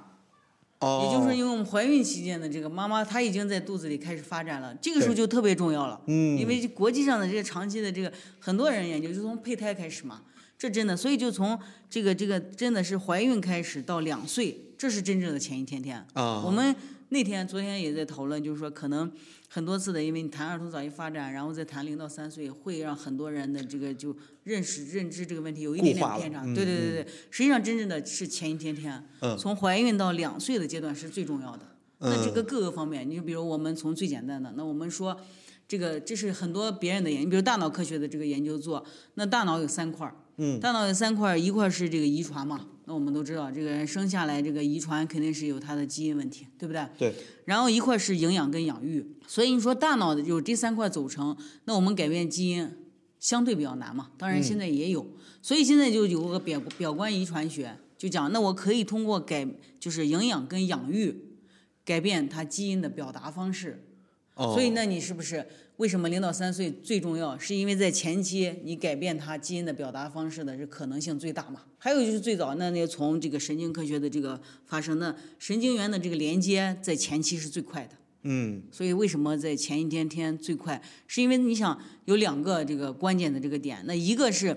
[0.79, 6.01] 哦，也就是说，因为我们怀孕期间的这个妈妈，她已经在肚子里开始发展了，这个时候就特别重要了。
[6.09, 10.23] 嗯因为国际上的这个长期的这个很多人研究，就从胚胎开始嘛，
[10.59, 11.57] 这真的，所以就从
[11.89, 16.05] 这个这个真的是怀孕开始到两岁，这是真正的前一天天。
[16.15, 16.75] 啊，我们
[17.11, 19.09] 那天昨天也在讨论，就是说可能
[19.49, 26.43] 很多次的，因为你谈儿童早期发展，然后再谈零到三岁，会让很多人的这个就认识认知这个问题有一点点偏差。
[26.45, 31.63] 嗯对对对对，实际上真正的是前一天天，嗯从怀孕到两岁的阶段是最重要的。
[31.99, 35.17] 那这嗯个各个方面，你就比如我们从最简单的，那我们说。
[35.69, 46.87] 这个这是很多别人的研究，比如大脑科学的这个研究做，那大脑有三块儿，嗯大脑有三块儿，一块是这个遗传嘛，那我们都知道，这个人生下来这个遗传肯定是有他的基因问题，对不对？
[46.99, 47.15] 对，
[47.47, 52.69] 然后一块是营养跟养育，所以你说大脑的有这三块组成，那我们改变基因
[53.23, 54.11] 相对比较难嘛。
[54.19, 55.07] 当然现在也有，
[55.41, 59.47] 所以现在就有个表表观遗传学，就讲那我可以通过改
[59.79, 61.17] 就是营养跟养育，
[61.85, 63.87] 改变它基因的表达方式。
[64.35, 67.39] 哦，所以那你是不是为什么零到三岁最重要？
[67.39, 71.63] 是因为在前期你改变他基因的表达方式的这可能性最大嘛？
[71.79, 77.95] 还有就是最早那那从这个神经科学的这个发生，那神经元的这个连接在前期是最快的。
[78.25, 80.81] 嗯所以为什么在前一天天最快？
[81.07, 84.57] 是因为你想有两个这个关键的这个点，那一个是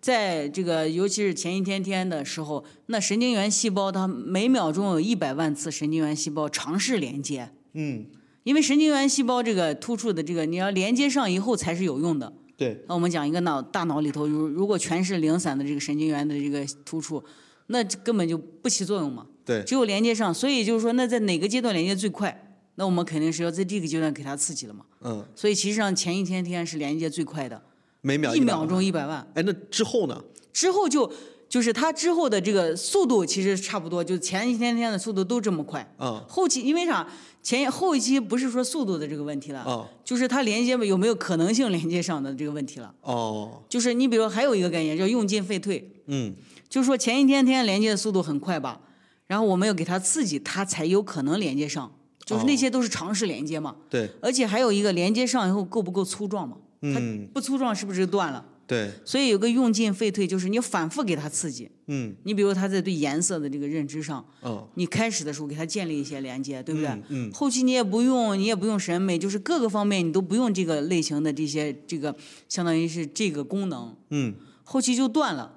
[0.00, 8.06] 在这个尤其是前一天天的时候，那神经元细胞它每秒钟有一百万次神经元细胞尝试连接，嗯，
[8.44, 12.32] 因为神经元细胞这个突触的这个你要连接上以后才是有用的。
[12.56, 17.22] 对，那我们讲一个脑大脑里头，如如果全是零散的这个神经元的这个突触，
[17.66, 19.26] 那根本就不起作用嘛。
[19.44, 22.49] 对，只有连接上，所以就是说，那在哪个阶段连接最快？
[22.76, 24.84] 那我们肯定是要在这个阶段给他刺激了嘛。
[25.02, 27.60] 嗯，所以其实上前一天天是连接最快的，
[28.00, 30.22] 每秒一秒，钟一百万，哎，那之后呢？
[30.52, 31.10] 之后就
[31.48, 35.80] 就是它之后的这个速度其实差不多，就前一天天的速度都这么快。
[35.96, 37.06] 啊后期因为啥？
[37.42, 42.94] 前后期不是说速度的这个问题了，啊就是它连接有没有可能性连接上的这个问题了。
[43.00, 46.34] 哦，就是你比如还有一个概念叫用进废退，嗯
[46.68, 48.80] 就是说前一天天连接的速度很快吧，
[49.26, 51.90] 然后我们要给它刺激，它才有可能连接上。
[52.30, 56.56] 就是那些都是尝试连接嘛，对，而且还有一个连接上以后够不够粗壮嘛？
[56.82, 58.44] 嗯不粗壮是不是就断了？
[58.66, 61.68] 对，所以有个用进废退，就是你反复给它刺激。
[61.88, 66.88] 嗯你比如他在对颜色的这个认知上，哦你开始的时候给他建立一些连接，对不对？
[66.88, 72.14] 嗯嗯后期你也不用，你也不用审美，就是各个方面你都不用这个类型的这些这个，
[72.48, 75.52] 相当于是这个功能，嗯后期就断了，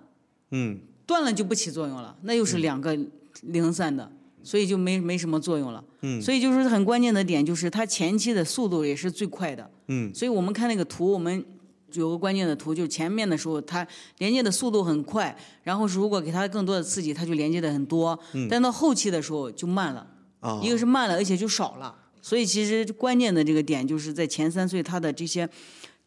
[0.50, 2.98] 嗯断了就不起作用了，那又是两个
[3.44, 4.12] 零散的，
[4.44, 5.84] 所以就没没什么作用了。
[6.02, 9.70] 嗯所以就是很关键的点，就是它前期的速度也是最快的。
[9.88, 11.44] 嗯所以我们看那个图，我们
[11.94, 18.20] 有个关键的图，就是前面的时候它连接的速度很快，然后如果给它更多的刺激，它就连接的很多。
[18.50, 20.08] 但到后期的时候就慢了，
[20.40, 21.96] 啊，一个是慢了，而且就少了。
[22.22, 25.48] 所以其实关键的这个点就是在前三岁，它的这些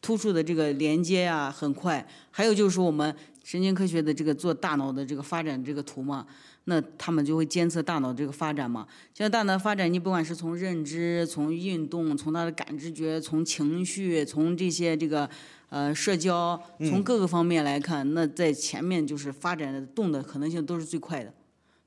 [0.02, 6.26] 突出的这个连接啊很快，还有就是说我们神经科学的这个做大脑的这个发展这个图嘛，
[6.68, 8.86] 那他们就会监测大脑这个发展嘛。
[9.14, 15.28] 现在大脑发展，你不管是从认知、从运动、从他的感知觉、从情绪、从这些这个
[15.68, 21.32] 呃社交，从各个方面来看，那在前面就是发展的动的可能性都是最快的，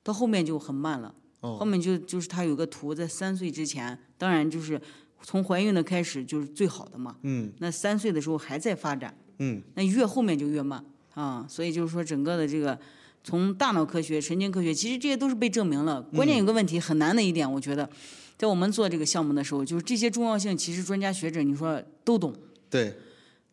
[0.01, 1.13] 到后面就很慢了。
[1.41, 4.81] 后面就就是他有个图，在三岁之前，当然就是
[5.21, 7.15] 从怀孕的开始就是最好的嘛。
[7.23, 11.45] 嗯那三岁的时候还在发展，嗯那越后面就越慢啊。
[11.47, 12.77] 所以就是说，整个的这个
[13.23, 16.01] 从大脑科学、神经科学，其实这些都是被证明了。
[16.15, 17.89] 关键有个问题很难的一点，我觉得，
[18.37, 22.33] 在我们做这个项目的时候，就是这些重要性，其实专家学者你说都懂，
[22.69, 22.95] 对，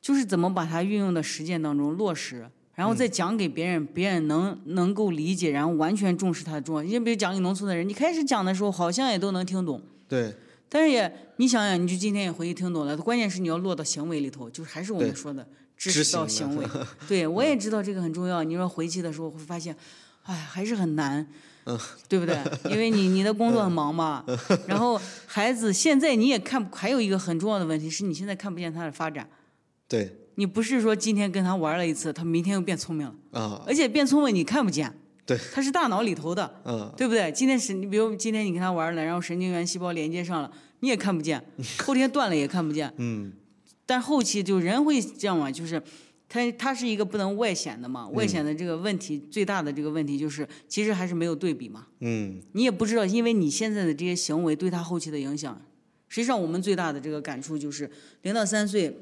[0.00, 2.46] 就是怎么把它运用到实践当中落实。
[2.74, 6.83] 然后再讲给别人，别人能能够理解，然后完全重视它的重要。
[6.83, 10.35] 你比如讲给农村的人，你开始讲的时候好像也都能听懂，对，
[10.68, 16.66] 但是也，你想想，你就今天也回去听懂了，关键是你要落到行为里头，就是还是我们说的知执识到行为。
[17.06, 18.42] 对，我也知道这个很重要。
[18.42, 19.76] 你说回去的时候会发现，
[20.22, 21.26] 哎，还是很难，
[21.64, 22.38] 嗯对不对？
[22.70, 24.24] 因为你你的工作很忙嘛，
[24.66, 29.28] 然后孩子现在你也看，还有一个很重要的问题是你现在看不见他的发展。
[29.88, 34.92] 对，你不是说今天跟他玩了一次，他明天又变聪明了，啊，而且变聪明你看不见，
[35.24, 36.60] 对，他是大脑里头的。
[36.64, 37.30] 嗯对不对？
[37.30, 41.38] 今天是你，比如今天你跟他玩了，然后神经元细胞连接上了，你也看不见；
[41.84, 42.92] 后天断了也看不见。
[42.96, 43.32] 嗯
[43.87, 45.81] 但后期就人会这样嘛，就是
[46.29, 51.87] 他他是一个不能外显的嘛，外显的这个问题、最大的这个问题就是，其实还是没有对比嘛。
[52.01, 55.62] 嗯你也不知道，因为你现在的这些行为对他后期的影响。
[56.09, 57.90] 实际上，我们最大的这个感触就是，
[58.22, 58.96] 零到三岁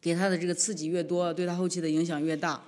[0.00, 2.62] 给他的这个刺激越多，对他后期的影响越大。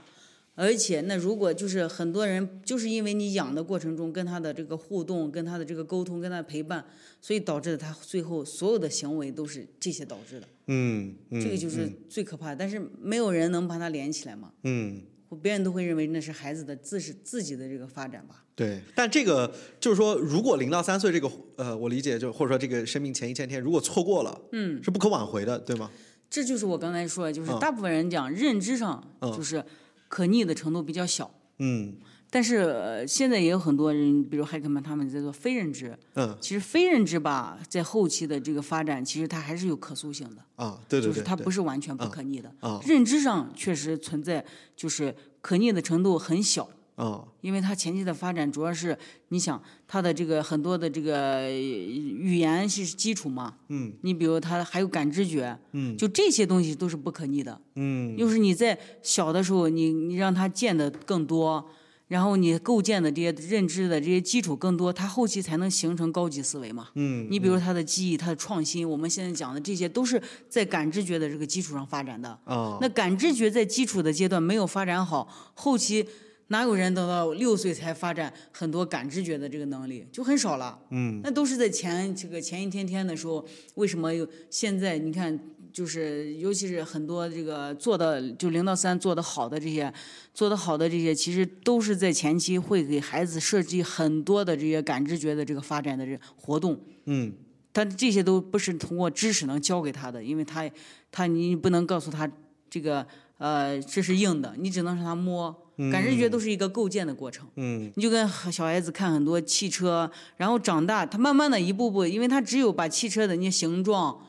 [0.56, 6.84] 而且，那如果就是很多人就是因为你养的过程中跟他的这个互动、跟他的这个沟通、跟他的陪伴，
[7.20, 10.48] 所以导致了他最后所有的行为都是这些导致的。
[10.70, 12.56] 嗯嗯，这个就是最可怕的。
[12.56, 15.02] 但是没有人能把它连起来嘛，嗯。
[15.40, 18.44] 别人都会认为那是孩子的自是自己的这个发展吧。
[18.56, 25.88] 对，但这个就是说，如果零到三岁这个，呃，我理解就或者说这个生命前一千天，如果错过了，嗯，是不可挽回的，对吗？
[26.28, 29.64] 这就是我刚才说的，就是嗯大部分人讲认知上嗯就是
[30.08, 31.94] 可逆的程度比较小，嗯
[32.32, 35.98] 但是、呃、现在也有很多人，比如海克曼他们在做非认知。
[36.14, 42.52] 嗯其实非认知吧，在后期的这个发展，其实它还是有可塑性的，啊，对对对，就是它不是完全不可逆的。
[42.60, 44.44] 啊认知上确实存在，
[44.76, 46.68] 就是可逆的程度很小。
[46.96, 48.96] 啊因为它前期的发展主要是，
[49.28, 61.66] 你想它的这个很多的这个呃语言是基础嘛，嗯，你比如它还有感知觉，嗯，就这些东西都是不可逆的，嗯又是你在小的时候你你让他见的更多，
[62.10, 66.88] 然后你构建的这些认知的这些基础更多，他后期才能形成高级思维嘛。
[66.96, 72.28] 嗯，你比如他的记忆、他的创新，我们现在讲的这些都是在感知觉的这个基础上发展的。
[72.44, 76.04] 啊，那感知觉在基础的阶段没有发展好，后期
[76.48, 80.76] 哪有人等到六岁才发展很多感知觉的这个能力，就很少了。
[80.90, 83.46] 嗯，那都是在前这个前一天天的时候，
[83.76, 85.38] 为什么有现在你看，
[85.72, 89.92] 就是尤其是很多这个做的就零到三做的好的这些，
[90.34, 96.80] 做的好的这些，其实都是在前期会给孩子设计很多的这些感知觉的这个发展的这活动。
[97.06, 97.32] 嗯，
[97.72, 100.68] 但这些都不是通过知识能教给他的，因为他
[101.10, 102.30] 他你不能告诉他
[102.68, 103.06] 这个
[103.38, 105.66] 呃这是硬的，你只能让他摸。
[105.90, 107.48] 感知觉都是一个构建的过程。
[107.56, 114.20] 嗯，你就跟小孩子看很多汽车，然后长大，他慢慢的一步步，因为他只有把汽车的那些形状，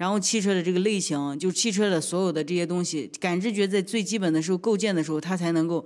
[0.00, 5.84] 然后汽车的这个类型，就汽车的所有的这些东西，感知觉在最基本的时候构建的时候，它才能够。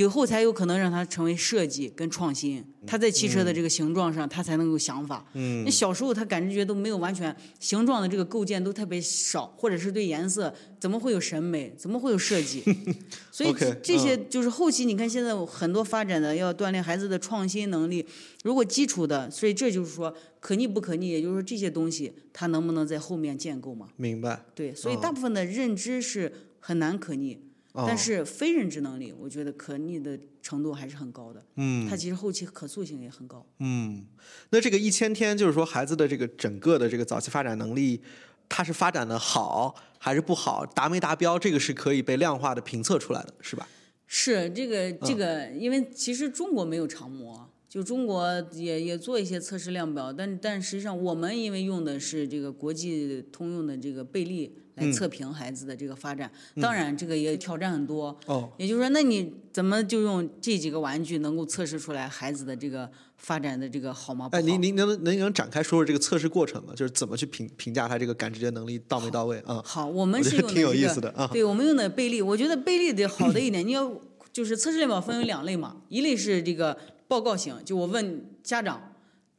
[0.00, 5.22] 以后才有可能让他成为设计跟创新，他在汽车的这个形状上，他才能有想法。
[5.34, 12.62] 嗯，那小时候他感知觉都没有完全形状的这个构建都特别少，或者是对颜色怎么会有审美，怎么会有设计？
[13.30, 18.06] 所以这些就是后期你看现在很多发展的要锻炼孩子的创新能力，
[18.42, 23.88] 如果基础的，所以这就是说可逆不可逆，也就是说这些东西他能不能在后面建构嘛？
[23.96, 24.46] 明白。
[24.54, 27.49] 对，所以大部分的认知是很难可逆。
[27.72, 31.44] 哦但是非认知能力，我觉得可逆的程度还是很高的。
[31.56, 33.46] 嗯它其实后期可塑性也很高。
[33.60, 34.04] 嗯，
[34.50, 38.02] 那这个一千天就是说孩子的这个整个的这个早期发展能力，
[38.48, 43.68] 它是发展的好还是不好，达没达标，这个是可以被量化的评测出来的，是吧？
[44.06, 58.18] 是这个这个，因为其实中国没有长模，就中国也也做一些测试量表，但但实际上我们因为用的是这个国际通用的这个贝利来测评孩子的这个发展，当然这个也挑战很多。
[58.26, 64.28] 哦，也就是说，那你怎么就用这几个玩具能够测试出来孩子的这个发展的这个好吗？
[64.28, 66.72] 不哎，您您能能能展开说说这个测试过程吗？
[66.74, 69.62] 就是怎么去评评价他这个感知觉能力到没到位啊？
[69.64, 73.92] 好，我们是用挺有意思的啊对，我们用的贝利，我觉得贝利的好的一点，你要
[74.32, 76.76] 就是测试类嘛分为两类嘛，一类是这个
[77.06, 78.94] 报告型，就我问家长，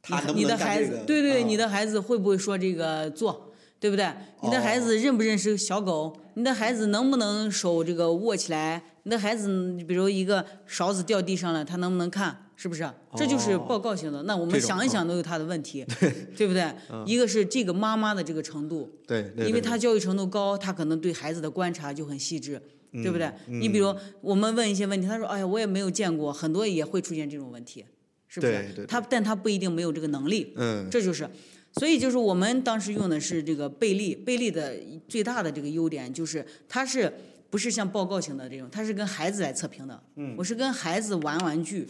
[0.08, 3.51] 你你的孩子对对，啊你的孩子会不会说这个做？
[3.82, 4.08] 对不对？
[4.44, 6.16] 你的孩子认不认识小狗？
[6.34, 8.80] 你的孩子能不能手这个握起来？
[9.02, 9.48] 你的孩子，
[9.88, 12.46] 比如一个勺子掉地上了，他能不能看？
[12.54, 12.88] 是不是？
[13.16, 14.22] 这就是报告型的。
[14.22, 15.84] 那我们想一想都有他的问题，
[16.38, 16.72] 对不对？
[17.04, 22.62] 一个是这个妈妈的这个程度，对对，因为对他教育程度高，他可能对孩子的观察就很细致，
[22.92, 23.26] 对不对？
[23.48, 27.84] 嗯你比如我们问一些问题，他说：“哎呀，我也没有见过，很多也会出现这种问题，
[28.28, 28.86] 是不是？
[28.86, 31.28] 他但他不一定没有这个能力，嗯这就是。
[31.72, 34.76] 所以就是我们当时用的是这个贝利，贝利的
[35.08, 37.12] 最大的这个优点就是它是
[37.50, 40.02] 不是像报告型的这种，它是跟孩子来测评的。
[40.16, 41.86] 嗯，我是跟孩子玩玩具，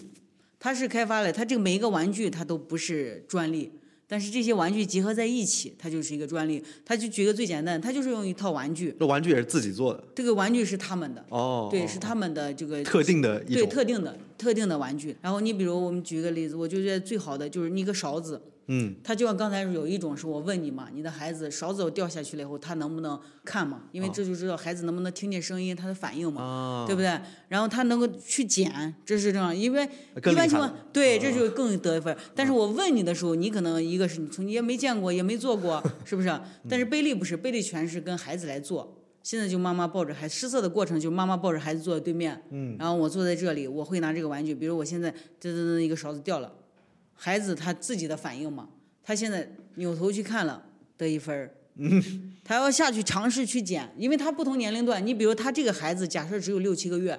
[0.58, 3.72] 它是开发了，它这个每一个玩具它都不是专利，
[4.06, 6.62] 但是这些玩具结合在一起，它就是一个专利。
[6.84, 15.16] 它就举个最简单，它就是用一套玩具，这玩具也是自己做的这个玩具是他们的，哦，对，哦是他们的这个特定的一对特定的特定的玩具。
[15.20, 18.40] 然后你比如我们举一个例子，我就觉得最好的就是你一个勺子，
[18.74, 23.82] 嗯，他就像刚才有一种是我问你嘛，你的孩子勺子掉下去了以后，他能不能看嘛？
[23.92, 27.20] 因为这就知道孩子能不能听见声音，他的反应嘛，啊，对不对？
[27.48, 32.16] 然后他能够去捡，这是这样，因为一般情况对，这就更得一分。
[32.34, 36.40] 但是我问你的时候，你可能一个是你从你也没见过，也没做过， 是不是？
[36.66, 38.96] 但是贝利不是，贝利全是跟孩子来做。
[39.22, 46.52] 现在就妈妈抱着孩子失色的过程，就妈妈抱着孩子坐在对面，嗯，然后我坐在这里，我会拿这个玩具，比如我现在噔噔噔一个勺子掉了，
[47.24, 48.68] 孩子他自己的反应嘛，
[49.00, 50.60] 他现在扭头去看了，
[50.96, 51.54] 得一分儿。
[51.76, 57.16] 嗯，他要下去尝试去捡，因为他不同年龄段，你比如他这个孩子，假设只有六七个月，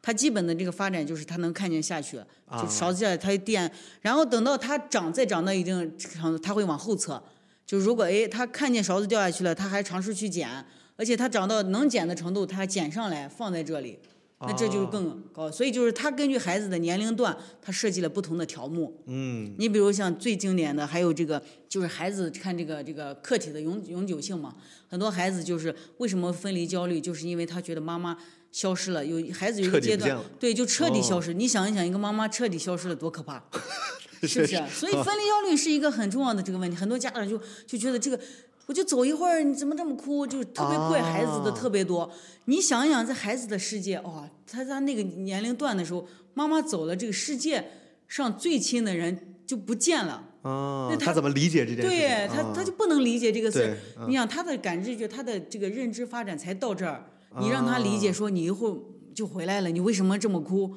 [0.00, 2.16] 他基本的这个发展就是他能看见下去，
[2.58, 3.70] 就勺子下来他一垫，
[4.00, 7.22] 然后等到他长再长到一定程度，他会往后侧。
[7.66, 10.48] 就如果哎他看见勺子掉下去了，他还尝试去捡，
[10.96, 13.98] 而且他长到能捡的程度，他捡上来放在这里，
[14.46, 15.50] 那这就是更高。
[15.50, 19.00] 所以就是他根据孩子的年龄段，他设计了不同的条目。
[19.06, 24.54] 嗯，你比如像最经典的，还有这个就是孩子看这个这个客体的永永久性嘛，
[24.88, 28.16] 很多孩子就是为什么分离焦虑，就是因为他觉得妈妈
[28.52, 31.34] 消失了，有孩子有一个阶段对，就彻底消哦失。
[31.34, 33.42] 你想一想，一个妈妈彻底消失了多可怕，
[34.22, 34.46] 是不？
[34.46, 38.18] 是所以分离焦虑是一个很重要的这个问题，很多家长就就觉得这个。
[38.66, 40.26] 我就走一会儿，你怎么这么哭？
[40.26, 42.10] 就特别怪孩子的啊特别多。
[42.46, 47.70] 你想一想，在孩子的世界，哦，他他那个年龄段的时候，妈妈走了，这个世界
[48.08, 50.30] 上最亲的人就不见了。
[50.42, 51.88] 啊那，他他怎么理解这件事？
[51.88, 57.04] 对他，他啊就不能理解这个事你想他的感知觉，他的这个认知发展才到这儿，
[57.40, 58.76] 你让他啊理解说你一会儿
[59.14, 60.74] 就回来了，你为什么这么哭？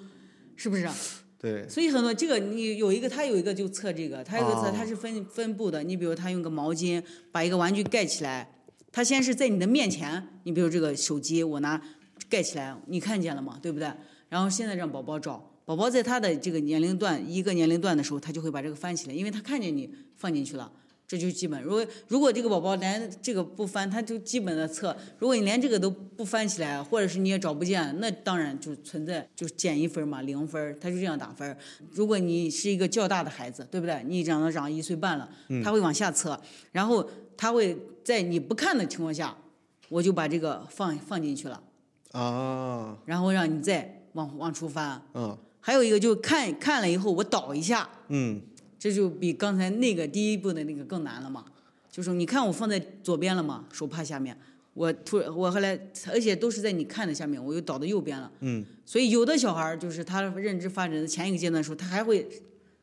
[0.55, 0.89] 是不是？
[1.39, 5.83] 对，所以很多这个你有一个，他有一个就测这个，他有一个测哦它是分分布的。
[5.83, 8.49] 你比如他用个毛巾把一个玩具盖起来，
[8.91, 11.79] 他先是在你的面前，你比如这个手机我拿
[12.27, 13.59] 盖起来，你看见了吗？
[13.61, 13.87] 对不对？
[14.29, 20.71] 然后现在让宝宝找，宝宝在他的这个年龄段一个年龄段的时候，他就会把这个翻起来，因为他看见你放进去了。
[21.07, 21.61] 这就是基本。
[21.63, 24.95] 如果如果这个宝宝连这个不翻，他就基本的测。
[25.17, 31.57] 如果你连这个都不翻起来，或者是你也找不见，那当然就存在就减一分嘛，零分，他就这样打分。
[31.91, 34.03] 如果你是一个较大的孩子，对不对？
[34.05, 35.29] 你长到长一岁半了，
[35.63, 36.37] 他会往下测，
[36.73, 39.37] 然后他会在你不看的情况下，
[39.87, 41.63] 我就把这个放放进去了，
[42.11, 45.01] 啊，然后让你再往往出翻。
[45.13, 48.41] 嗯还有一个就是看看了以后，我倒一下，嗯
[48.79, 51.45] 这就比刚才那个第一步的那个更难了嘛。
[51.89, 54.37] 就是你看我放在左边了嘛，手帕下面，
[54.73, 55.79] 我突我后来，
[56.11, 58.31] 而且都是在你看的下面，我又倒到右边了。
[58.41, 58.65] 嗯。
[58.85, 62.27] 所以有的小孩儿就是他认知发展的前一个阶段的时候，他还会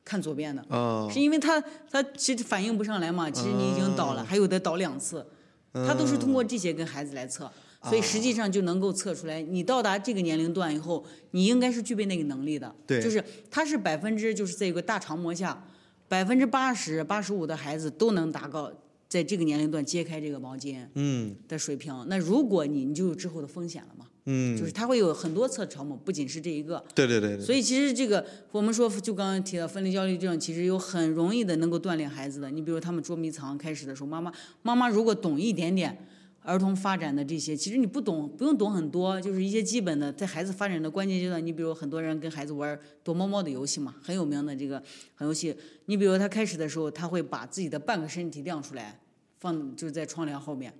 [0.04, 5.24] 看左边的，哦是因为他他其实反应不上来嘛，其实你已经倒了，还有的倒两次，
[5.72, 7.50] 他都是通过这些跟孩子来测。
[7.84, 12.74] 所以实际上就能够测出来，你到达这个年龄段以后，你应该是具备那个能力的。
[12.86, 15.62] 对就是它是百分之，就是在一个大肠膜下，
[16.08, 18.72] 百分之八十、八十五的孩子都能达到
[19.08, 22.04] 在这个年龄段揭开这个毛巾嗯的水平。
[22.08, 26.82] 那如果你你就有之后的风险了嘛，嗯，就是它会有很多侧条目，不仅是这一个。
[26.94, 32.50] 对对对对，所以其实这个我们说，就刚刚提到分离焦虑症，其实有很容易的能够锻炼孩子的。
[32.50, 34.32] 你比如他们捉迷藏开始的时候，妈妈
[34.62, 35.96] 妈妈如果懂一点点
[36.44, 44.80] 儿童发展的这些，其实你不懂不用懂很多，就是一些基本的，在孩子发展的关键阶段，你比如很多人跟孩子玩躲猫猫的游戏嘛，很有名的这个
[45.14, 45.56] 很游戏。
[45.86, 49.00] 你比如他开始的时候，他会把自己的半个身体亮出来，
[49.40, 50.72] 放就是在窗帘后面，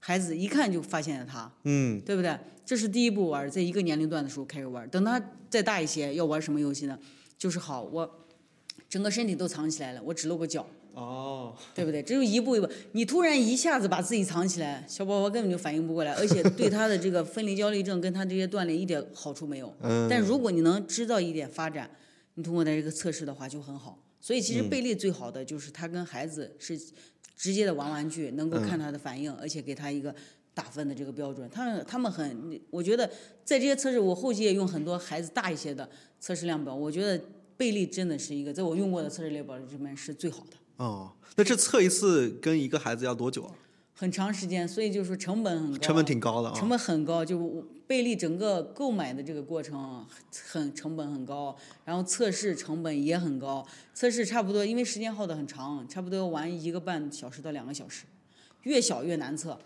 [0.00, 1.50] 孩子一看就发现了他。
[1.62, 2.36] 嗯对不对？
[2.66, 4.88] 这是第一步玩，在一个年龄段的时候开始玩。
[4.88, 6.98] 等他再大一些，要玩什么游戏呢？
[7.38, 8.26] 就是好，我
[8.88, 12.02] 整个身体都藏起来了，我只露个脚，哦，对不对？
[12.02, 12.68] 这就一步一步。
[12.92, 19.74] 你突然一下子把自己藏起来，小宝宝根本就反应不过来，而且对他的这个分离焦虑症跟他这些锻炼一点好处没有。
[19.80, 21.90] 嗯但如果你能知道一点发展，
[22.34, 23.98] 你通过他这个测试的话就很好。
[24.20, 26.78] 所以其实贝利最好的就是他跟孩子是
[27.36, 30.14] 直接的玩玩具，能够看他的反应，而且给他一个
[30.54, 31.50] 打分的这个标准。
[31.50, 33.06] 他们他们很，我觉得
[33.44, 35.86] 在这些测试，我后期也用很多孩子大一些的
[36.20, 37.22] 测试量表，我觉得
[37.56, 40.56] 贝利真的是一个在我用过的测试列表里面是最好的。
[40.76, 43.52] 哦，那这测一次跟一个孩子要多久啊？
[43.96, 46.54] 很长时间，所以就是说成本很高，成本挺高的啊。
[46.54, 50.04] 成本很高，就我贝利整个购买的这个过程
[50.50, 53.64] 很成本很高，然后测试成本也很高，
[53.94, 58.04] 测试差不多因为时间耗的很长，差不多要玩一个半小时到两个小时，
[58.62, 59.56] 越小越难测。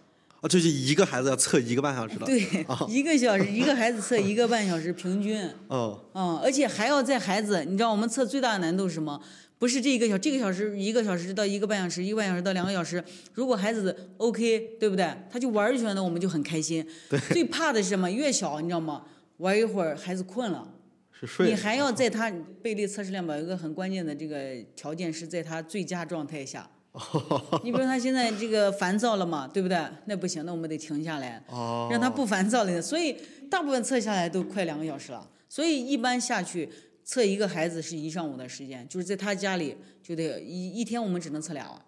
[0.41, 2.27] 啊，就是一个孩子要测一个半小时的。
[2.27, 2.39] 对，
[2.87, 9.21] 一个小时一个孩子测一个半小时平均，哦，嗯，而且还要在孩子，你知道我们测最大的难度是什么？
[9.59, 13.03] 不是这一个小这个小时一个小时到一个半小时，一个半小时到两个小时。
[13.35, 15.11] 如果孩子 OK，对不对？
[15.31, 16.87] 他就玩儿就行了，我们就很开心。
[17.31, 18.11] 最怕的是什么？
[18.11, 19.05] 越小，你知道吗？
[19.39, 20.69] 玩一会儿孩子困了，
[21.13, 21.49] 是睡。
[21.49, 22.33] 你还要在他
[22.63, 26.69] 贝利测试量表有一个很关键的这个条件是在他最佳状态下。
[27.63, 29.79] 你比如他现在这个烦躁了嘛，对不对？
[30.07, 31.41] 那不行，那我们得停下来。
[31.49, 32.83] 哦，让他不烦躁了。
[32.83, 33.17] 所以
[33.51, 35.29] 大部分测下来都快两个小时了。
[35.49, 36.69] 所以一般下去
[37.09, 41.83] 测一个孩子是一上午的时间，就是在他家里就得一一天我们只能测俩娃，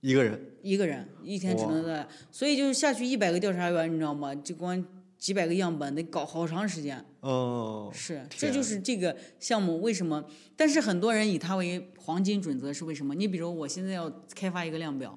[0.00, 0.40] 一个人。
[0.60, 4.34] 一个人一天只能测俩，所以就是下去一百个调查员，你知道吗？
[4.34, 4.84] 就光
[5.16, 7.04] 几百个样本得搞好长时间。
[7.20, 10.24] 哦，是，这就是这个项目为什么？
[10.56, 13.14] 但是很多人以它为黄金准则是为什么？
[13.14, 15.16] 你比如我现在要开发一个量表，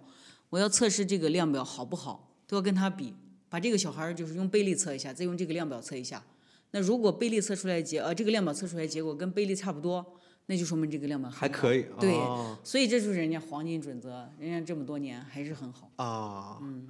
[0.52, 3.16] 我要测试这个量表好不好，都要跟他比，
[3.50, 6.24] 把这个小孩儿就是用贝利测一下，再用这个量表测一下。
[6.72, 10.05] 那如果贝利测出来结呃这个量表测出来结果跟贝利差不多，
[10.45, 11.86] 那就说明这个量表还可以。
[11.99, 15.91] 对哦所以这就是人家黄金准则，人家这么多年还是很好。
[15.97, 16.88] 啊，嗯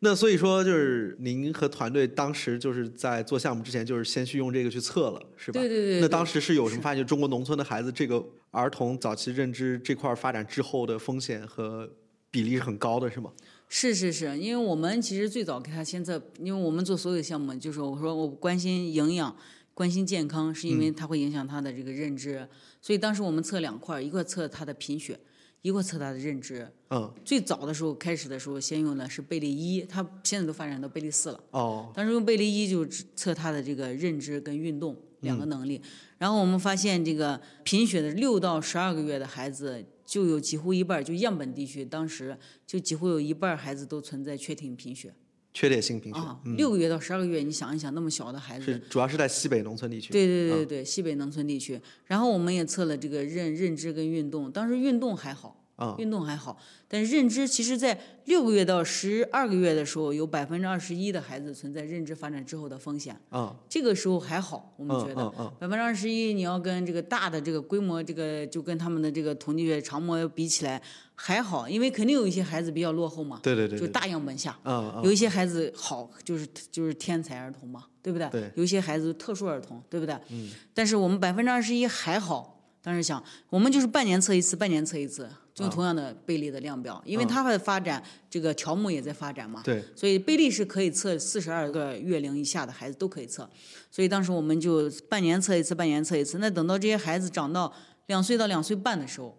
[0.00, 5.58] 那所以说就是您和团队当时就是在做项目之前，就是先去用这个去测了，是吧？
[5.58, 7.06] 对对对对那当时是有什么发现？
[7.06, 11.88] 中国农村的孩子这个儿童早期认知这块儿发展之后的风险和
[12.30, 13.32] 比例是很高的，是吗？
[13.68, 19.34] 是是是，因为我们其实最早给他先测，因为我们做所有的项目，就是我说我关心营养、
[19.72, 22.46] 关心健康，是因为它会影响他的这个认知，
[22.80, 25.18] 所以当时我们测两块，一块测他的贫血，
[25.62, 26.70] 一块测他的认知。
[26.90, 31.40] 嗯，最早的时候开始的时候，先用的是贝利一，他现在都发展到贝利四了。
[31.50, 35.80] 哦，当时用贝利一就只测他的这个认知跟运动两个能力，
[36.18, 42.36] 然后我们发现这个贫血的六到十二个月的孩子，就有几乎一半儿，就样本地区当时
[42.66, 45.14] 就几乎有一半儿孩子都存在缺铁贫血。
[45.52, 50.12] 缺铁性贫血，啊，六个月到十二个月，你想一想，那么小的孩子，是主要是在西北农村地区。
[50.12, 51.80] 对对对对对，西北农村地区。
[52.06, 56.56] 然后我们也测了这个认认知跟运动，当时运动还好，啊运动还好，
[56.86, 63.18] 但是认知其实在六个月到十二个月的时候，有百分之二十一的孩子存在认知发展滞后的风险。
[63.30, 70.80] 啊这个时候还好，我们嗯觉得百分之二十一，你要跟这个大的这个规模，这个就跟他们的这个统计学常模比起来
[71.14, 74.56] 还好，因为肯定有一些孩子比较落后嘛，对对对对，就大样本下。
[75.02, 78.28] 有一些孩子好，就是就是天才儿童嘛，对不对？
[78.30, 80.14] 对有一些孩子特殊儿童，对不对？
[80.30, 80.50] 嗯。
[80.72, 85.28] 但是我们百分之二十一还好，当时想，我们就是半年测一次，半年测一次，
[85.58, 89.62] 用同样的贝利的量表，因为它的发展，这个条目也在发展嘛。
[89.64, 93.48] 对，所以贝利是可以测四十二个月龄以下的孩子都可以测，
[93.90, 96.38] 所以当时我们就半年测一次，半年测一次。
[96.38, 97.72] 那等到这些孩子长到
[98.06, 99.38] 两岁到两岁半的时候，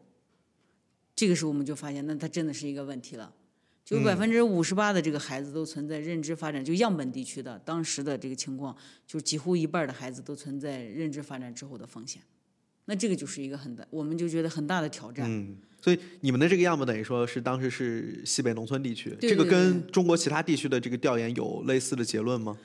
[1.16, 3.34] 这个时候我们就发现，那他真的是一个问题了。
[3.84, 12.20] 就百分之五十八的这个孩子都存在认知发展，就样本地区的当时的这个情况，就几乎一半的孩子都存在认知发展之后的风险。
[12.86, 15.30] 那这个就是一个很大，我们就觉得很大的挑战。
[15.30, 22.57] 嗯，所以你们的这个样本等于说是当时是西北农村地区，这个跟中国其他地区的这个调研有类似的结论吗？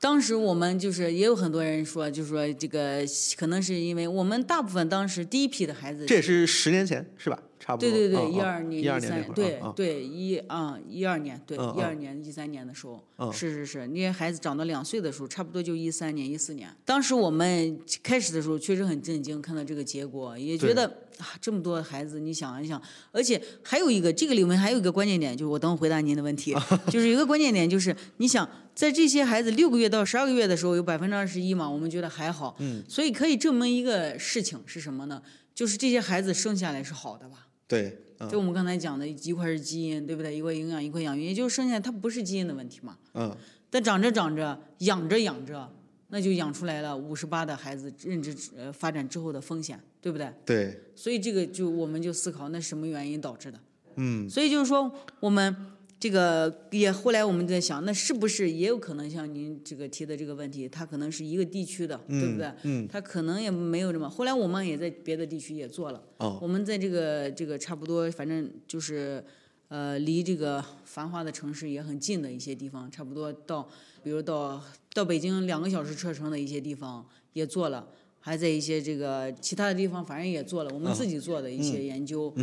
[0.00, 3.04] 当时我们就是也有很多人说，就是说这个
[3.36, 7.38] 可能是因为我们大部分当时第一批的孩子这也是十年前是吧？
[7.66, 7.90] 差不多。
[7.90, 16.68] 对对对，嗯一二年、一二年对对一啊一二年，对嗯一二年、一三年的时候，嗯是是是，那些孩子长到两岁的时候，差不多就一三年、一四年。
[16.84, 20.86] 当时我们开始的时候确实很震惊，看到这个结果，也觉得
[21.18, 26.54] 啊，这么多孩子，你想一想，而且还有一个这个里面还有一个关键点，就是我等会回答您的问题，
[26.88, 28.48] 就是有一个关键点就是你想。
[28.76, 35.22] 在这些孩子六个月到十二个月的时候，有百分之二十一嘛，我们觉得还好，嗯，所以可以证明一个事情是什么呢？
[35.54, 37.45] 就是这些孩子生下来是好的吧？
[37.68, 40.36] 对，嗯就我们刚才讲的，一块是基因，对不对？
[40.36, 42.96] 一块营养，一块养育，也就是生下来它不是基因的问题嘛。
[43.14, 43.36] 嗯
[43.68, 45.68] 但长着长着，养着养着，
[46.08, 50.32] 那就养出来了五十八的孩子认知呃发展之后的风险，对不对？
[50.44, 53.58] 对，所以这个就我们就思考，那什么原因导致的？
[53.96, 54.90] 嗯所以就是说，
[55.20, 55.54] 我们
[55.98, 62.52] 这个也后来我们在想，那是不是也有可能像您这个提的这个问题，它可能是一个地区的，对不对？
[62.64, 64.08] 嗯它可能也没有这么。
[64.08, 69.24] 后来我们也在别的地区也做了，哦我们在这个这个差不多，反正就是
[69.68, 73.66] 呃离这个繁华的城市也很近的一些地方，差不多到
[74.02, 77.88] 比如到到北京两个小时车程的一些地方也做了。
[78.18, 82.34] 还在一些这个其他的地方，反正也做了，我们自己做的一些研究，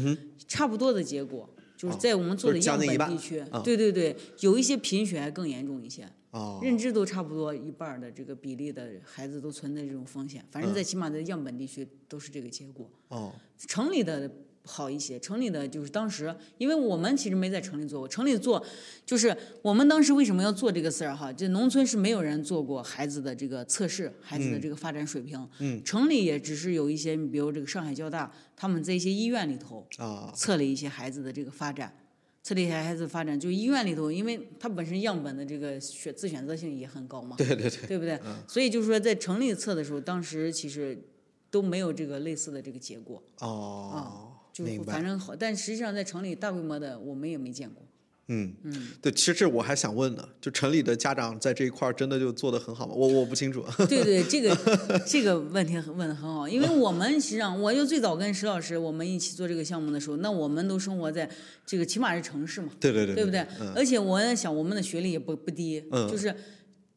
[0.48, 1.50] 差不多的结果，
[1.84, 10.74] 就是在我们做的样本地区，嗯对对对，有一些贫血还更严重一些，哦认知都差不多一半的这个比例的孩子都存在这种风险，反正嗯。
[10.74, 12.90] 在起码在样本地区都是这个结果。
[13.10, 13.34] 哦。
[13.58, 14.32] 城里的
[14.66, 18.64] 好一些，城里的就是当时，因为我们其实没在城里做过，城里做
[19.06, 21.32] 就是我们当时为什么要做这个事儿哈？
[21.34, 25.48] 这农村是没有人做过孩子的这个测试，孩子的这个发展水平。
[25.60, 25.84] 嗯。
[25.84, 31.98] 城里也只是有一些，比如这个上海交大，他们在一些医院里头啊测了一些孩子的这个发展。
[32.46, 38.20] 测了一些孩子发展，就医院里头，因为它本身样本的这个选自选择性也很高嘛，对对对，对不对？
[38.50, 41.08] 所以就是说，在城里测的时候，当时其实
[41.50, 43.24] 都没有这个类似的这个结果。
[43.40, 47.84] 哦，就反正好，但实际上在城里大规模的我们也没见过。
[48.28, 52.94] 嗯嗯，对，其实这我还想问呢，就城里的家长在这一块儿真的就做得很好吗？
[52.96, 53.62] 我我不清楚。
[53.90, 54.56] 对对，这个
[55.06, 61.30] 这个问题很问的很好，因为我们实际上，我就最早跟石老师我们一起做这个项目的时候，那我们都生活在
[61.66, 63.42] 这个起码是城市嘛，对对对，对不对？
[63.60, 66.34] 嗯而且我在想，我们的学历也不不低，嗯就是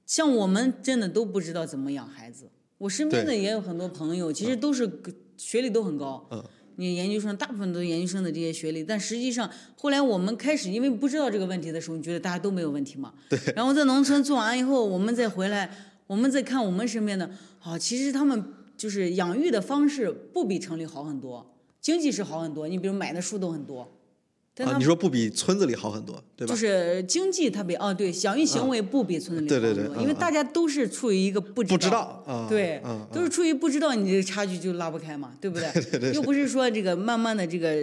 [0.07, 2.49] 像我们真的都不知道怎么养孩子。
[2.79, 4.89] 我身边的也有很多朋友，其实都是
[5.37, 6.45] 学历都很高，嗯
[6.77, 13.13] 你研究生大部分都是研究生的这些学历，但实际上后来我们开始因为不知道这个问题的时候，你觉得大家都没有问题嘛？
[13.29, 13.39] 对。
[13.57, 15.71] 然后在农村做完以后，我们再回来，
[16.07, 17.31] 我们再看我们身边的，
[17.63, 18.45] 啊，其实他们
[18.77, 23.96] 就是养育的方式不比城里好很多，经济是好很多，你比如买的书都很多，
[24.59, 26.55] 但啊，你说不比村子里好很多，对吧？
[26.55, 36.11] 就是经济特别哦，对，响应行为不比村子里好很多，因为大家都是处于一个不知不知道啊，对，嗯，都是处于不知道，你这个差距就拉不开嘛，对不对？
[36.17, 37.77] 又不是说这个慢慢的这个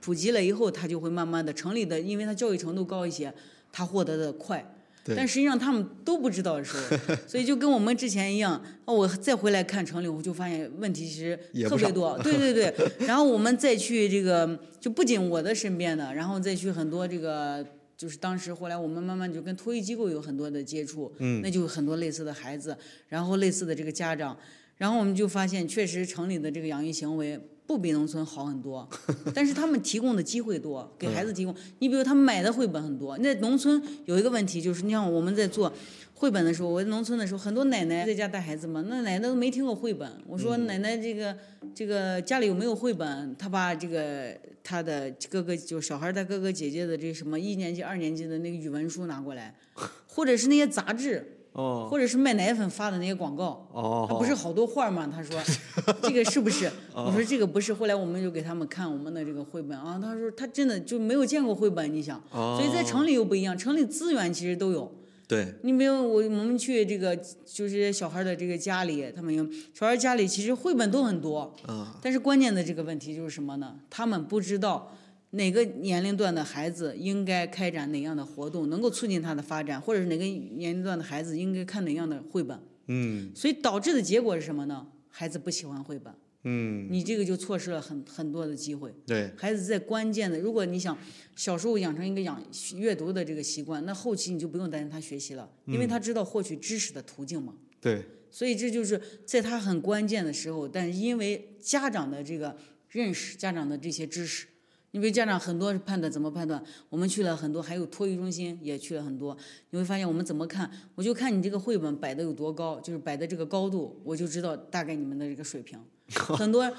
[0.00, 3.30] 普及了以后，他就会慢慢的城里的，因为他教育程度高一些，
[3.70, 4.73] 他获得的快。
[5.04, 8.54] 对但实际上他们都不知道的时候，所以就跟我们之前一样，
[8.86, 11.38] 啊我再回来看城里，我就发现问题其实
[11.68, 12.18] 特别多。
[12.24, 12.74] 对对对，
[13.06, 17.64] 然后我们再去这个，就不仅我的身边的，然后再去很多这个。
[17.96, 22.76] 就是当时后来我们慢慢就跟托育机构有很多的接触，嗯，那就有很多类似的孩子，
[23.08, 24.36] 然后类似的这个家长，
[24.76, 28.88] 然后我们就发现确实城里的这个养育行为不比农村好很多，
[29.34, 31.54] 但是他们提供的机会多， 给孩子提供。
[31.78, 35.72] 你比如他们买的绘本很多，那农村有一个问题就是，你像我们在做
[36.12, 40.10] 绘本的时候，我在农村的时候，很多奶奶在家带孩子嘛，那奶奶都没听过绘本。
[40.26, 41.36] 我说奶奶这个
[41.74, 43.34] 这个家里有没有绘本？
[43.36, 49.54] 他把这个他的哥哥就小孩的哥哥姐姐的这什么一年级、二年级的那个语文书拿过来，
[50.06, 51.33] 或者是那些杂志。
[51.54, 55.10] 哦或者是卖奶粉发的那些广告，哦，他不是好多画吗？
[55.12, 55.40] 他说
[56.02, 56.70] 这个是不是？
[56.94, 57.72] 我说这个不是。
[57.72, 64.92] 后来我们就给他们看我们的这个绘本啊，他说他真的就没有见过绘本，你想，哦所以在城里又不一样，城里资源其实都有。
[65.26, 69.42] 对，你没有我我们去这个就是小孩的这个家里，他们有
[69.72, 73.74] 小孩家里其实绘本都很多，啊但是关键的这个问题就是什么呢？
[73.88, 74.92] 他们不知道
[75.34, 82.58] 哪个年龄段的孩子应该开展哪样的活动，能够促进他的发展，或者是哪个年龄段的孩子应该看哪样的绘本。
[82.86, 84.86] 嗯所以导致的结果是什么呢？
[85.08, 86.12] 孩子不喜欢绘本，
[86.42, 88.94] 嗯，你这个就错失了很很多的机会。
[89.06, 90.96] 对，孩子在关键的，如果你想
[91.34, 92.42] 小时候养成一个养
[92.76, 97.54] 阅读的这个习惯，那后期你就不用担心他学习了，因为他知道获取知识的途径嘛。
[97.80, 102.56] 对，所以这就是在他很关键的时候，但是因为家长的这个
[102.90, 104.46] 认识，家长的这些知识，
[104.94, 109.36] 你比如家长很多判断怎么判断，我们去了很多，还有托育中心也去了很多，
[109.70, 115.76] 你会发现我们怎么看，我就看你这个绘本摆的有多高，就是摆的这个高度，我就知道大概你们的这个水平。
[116.14, 116.72] 很多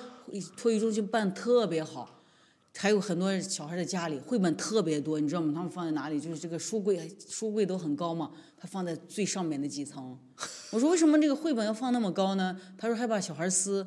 [0.55, 2.21] 托育中心办特别好。
[2.77, 5.51] 还有很多小孩的家里绘本特别多，你知道吗？
[5.53, 6.19] 他们放在哪里？
[6.19, 10.17] 就是这个书柜，书柜都很高嘛，他放在最上面的几层。
[10.71, 12.57] 我说为什么这个绘本要放那么高呢？
[12.77, 13.85] 他说害怕小孩撕，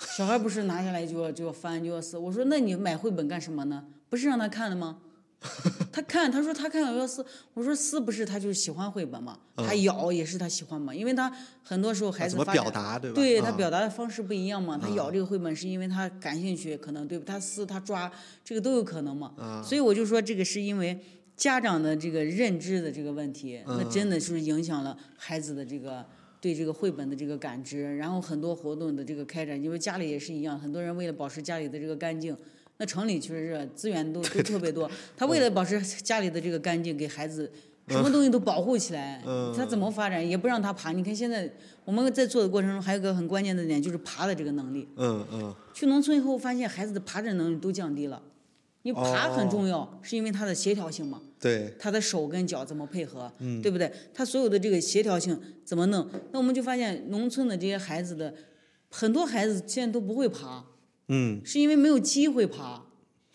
[0.00, 2.18] 小孩不是拿下来就要就要翻就要撕。
[2.18, 3.84] 我说那你买绘本干什么呢？
[4.08, 4.98] 不是让他看的吗？
[5.90, 7.24] 他看，他说他看要撕。
[7.54, 11.32] 我说撕不是他就是喜欢绘本嘛，他咬也是他喜欢嘛，因为他
[11.62, 13.14] 很多时候孩子怎么发表达对吧？
[13.14, 17.24] 对他啊表达的方式不一样嘛，他咬这个绘本是因为他感兴趣，可能对吧？
[17.26, 18.10] 他撕他抓，
[18.44, 19.32] 这个都有可能嘛。
[19.38, 20.98] 啊所以我就说这个是因为
[21.36, 26.04] 家长的这个认知的这个问题，那真的是影响了孩子的这个
[26.40, 32.36] 对这个绘本的这个感知，然后很多活动的这个开展，因为家里也是一样，很多人为了保持家里的这个干净。
[32.78, 37.52] 那城里确实是资源都都特别多， 他为了保持家里的这个干净，给孩子
[37.88, 39.22] 什么东西都保护起来，
[39.54, 40.90] 他怎么发展也不让他爬。
[40.92, 41.52] 你看现在
[41.84, 44.88] 我们在做的过程中，还有个很关键的点就是爬的这个能力。
[44.96, 48.22] 嗯嗯，去农村以后，发现孩子的爬的能力都降低了。
[48.82, 53.32] 你爬很重要，是因为他的协调性嘛，对，他的手跟脚怎么配合，
[53.62, 53.90] 对不对？
[54.12, 56.06] 他所有的这个协调性怎么弄？
[56.32, 58.34] 那我们就发现农村的这些孩子的
[58.90, 60.64] 很多孩子现在都不会爬，
[61.08, 62.82] 嗯是因为没有机会爬。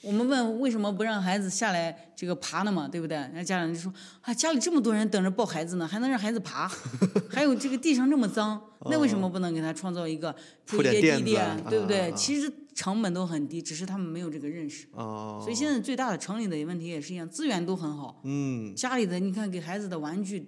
[0.01, 3.18] 我们问为什么不让孩子下来这个爬呢嘛，对不对？
[3.34, 3.91] 那家长就说
[4.22, 6.72] 啊，家里这么多人等着抱孩子呢，还能让孩子爬？
[7.28, 10.36] 还有这个地上这么脏，那为什么不能给他创造一个
[10.68, 11.24] 铺点垫子
[11.72, 12.12] 对不对？
[12.12, 14.86] 啊其实成本都很低，只是他们没有这个认识。
[14.91, 20.45] 哦，所以现在最大的城里的问题也是一样，资源都很好，嗯家里的你看给孩子的玩具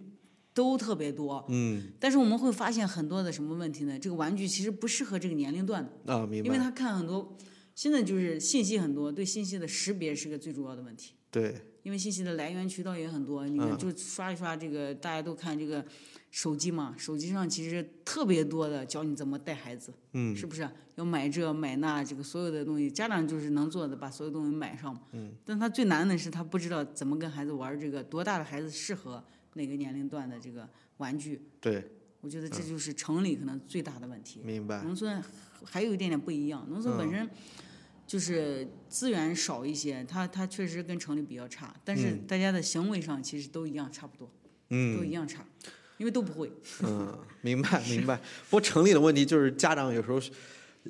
[0.53, 3.97] 都特别多，嗯但是我们会发现很多的什么问题呢？
[3.97, 6.13] 这个玩具其实不适合这个年龄段的。
[6.13, 7.38] 啊，明白，因为他看很多，
[7.73, 11.13] 现在就是信息很多，对信息的识别是个最主要的问题。
[11.32, 15.86] 对，因为信息的来源渠道也很多，你看嗯就刷一刷这个，大家都看这个
[16.30, 20.69] 手机嘛，手机上其实特别多的教你怎么带孩子，嗯是不是？
[20.95, 24.99] 要买这买那，这个所有的东西，家长就是能做的，把所有东西买上。
[25.11, 25.32] 嗯。
[25.45, 29.23] 但他最难的是他不知道怎么跟孩子玩这个，多大的孩子适合
[29.53, 30.67] 哪个年龄段的这个
[30.97, 31.41] 玩具。
[31.61, 31.88] 对，
[32.21, 34.41] 我觉得这就是城里可能最大的问题。
[34.43, 35.23] 明白，农村
[35.63, 37.30] 还有一点点不一样，农村本身
[38.07, 44.34] 就是资源少一些，它它确实跟城里比较差，但是大家的行为上其实都一样，差不多，都
[44.69, 45.45] 嗯一样差，
[45.98, 46.52] 因为都不会。
[46.84, 48.16] 嗯，明白明白。
[48.50, 50.20] 不过城里的问题就是家长有时候。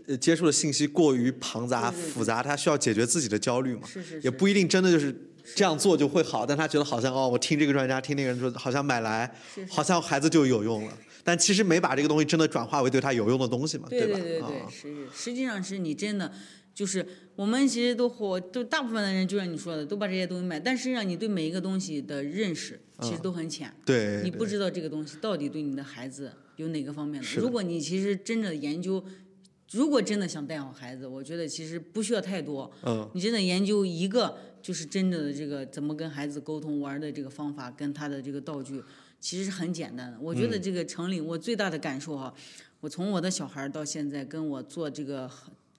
[0.06, 5.12] 呃，接触的信息过于庞杂对对对复杂，他需要解决自己的焦虑嘛，是是是，也不一定真的就是
[5.56, 14.20] 这样做就会好，但他觉得好像哦，我听这个专家，听那个人说，好像买来，是是好像孩子就有用了，但其实没把这个东西真的转化为对他有用的东西嘛，对吧？
[14.20, 16.32] 对对对，啊是是，实际上是你真的
[16.76, 17.04] 就是
[17.36, 23.74] 我们其实都活，都大部分的人就像你说的，都把这些东西买，但实际上你对每一个东西的认识其实都很浅。
[23.86, 27.28] 对，你不知道这个东西到底对你的孩子有哪个方面的。
[27.28, 29.04] 的如果你其实真的研究，
[29.72, 32.72] 如果真的想带好孩子，我觉得其实不需要太多。
[32.84, 38.82] 嗯，你真的研究一个，就是真正的这个怎么跟孩子沟通玩的这个方法，跟他的这个道具，
[39.20, 40.18] 其实是很简单的。
[40.20, 42.34] 我觉得这个城里，我最大的感受哈，
[42.80, 45.30] 我从我的小孩到现在跟我做这个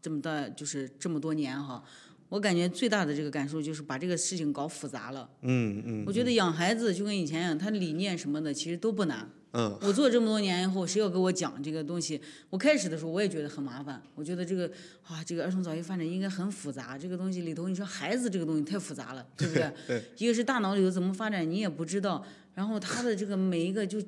[0.03, 1.83] 这么大，就是这么多年哈。
[2.29, 5.29] 我感觉最大的这个感受就是把这个事情搞复杂了。
[5.43, 9.29] 嗯嗯我觉得养孩子就跟以前一样，他理念什么的其实都不难。
[9.53, 12.21] 嗯我做这么多年以后，谁要给我讲这个东西，
[12.51, 14.01] 我开始的时候我也觉得很麻烦。
[14.15, 14.71] 我觉得这个
[15.03, 19.73] 啊，这个儿童早期发展应该很复杂，这个东西里头，你说孩子这个东西太复杂了，对不对？
[19.89, 22.23] 对一个是大脑里头怎么发展你也不知道，
[22.55, 23.99] 然后他的这个每一个就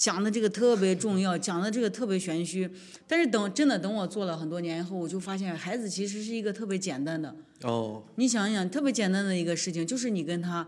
[0.00, 2.68] 讲的这个特别重要，讲的这个特别玄虚。
[3.06, 7.36] 但是等真的等我做了很多年以后，我就发现孩子其实是一个特别简单的。
[7.64, 10.66] 哦你想一想，特别简单的一个事情，就是你跟他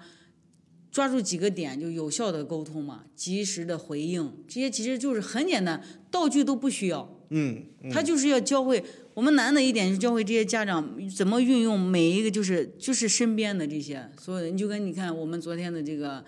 [0.90, 7.18] 抓住几个点，就有效的沟通嘛，及时的回应，这些其实就是很简单，道具都不需要。
[7.30, 16.22] 嗯他就是要教会我们难的一点是教会这些家长怎么运用每一个就是就是身边的这些所有的，你就跟你看我们昨天的这个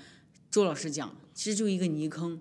[0.50, 2.40] 周老师讲，其实就一个泥坑。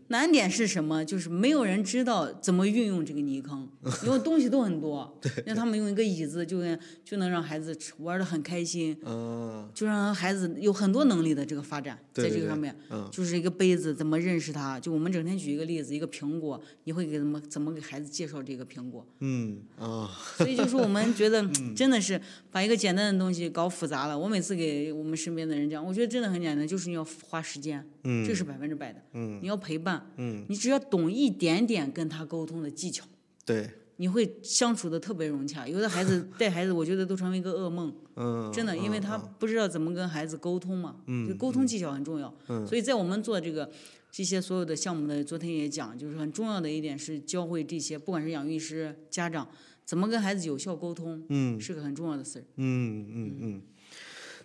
[0.11, 1.03] 难点是什么？
[1.03, 3.67] 就是没有人知道怎么运用这个泥坑，
[4.05, 5.17] 因为东西都很多。
[5.45, 14.79] 让他们用一个椅子就跟就能让孩子玩的很开心，嗯就让孩子有很多能力的这个发展，在这个上面，嗯就是一个杯子怎么认识它？
[14.79, 19.05] 就我们整天举一个例子，一个苹果，你会给怎么怎么给孩子介绍这个苹果？
[19.21, 21.43] 嗯啊所以就是我们觉得
[21.75, 22.19] 真的是
[22.51, 24.17] 把一个简单的东西搞复杂了。
[24.19, 29.01] 我每次给我们身边的人讲，我觉得真的很简单，就是你要花时间，嗯这是百分之百的。
[29.13, 33.05] 嗯你要陪伴，嗯你只要懂一点点跟他沟通的技巧，
[33.45, 35.67] 对你会相处的特别融洽。
[35.67, 40.95] 有的孩子 带孩子，我觉得都成为一个噩梦，嗯真的，因为他不知道怎么跟孩子沟通嘛，
[41.27, 42.33] 就沟通技巧很重要。
[42.49, 43.69] 嗯所以在我们做这个
[44.11, 49.47] 这些所有的项目的，昨天也讲，就是很重要的一点是教会这些，不管是养育师、家长，
[49.85, 52.43] 怎么跟孩子有效沟通，嗯是个很重要的事儿。
[52.57, 53.61] 嗯嗯嗯，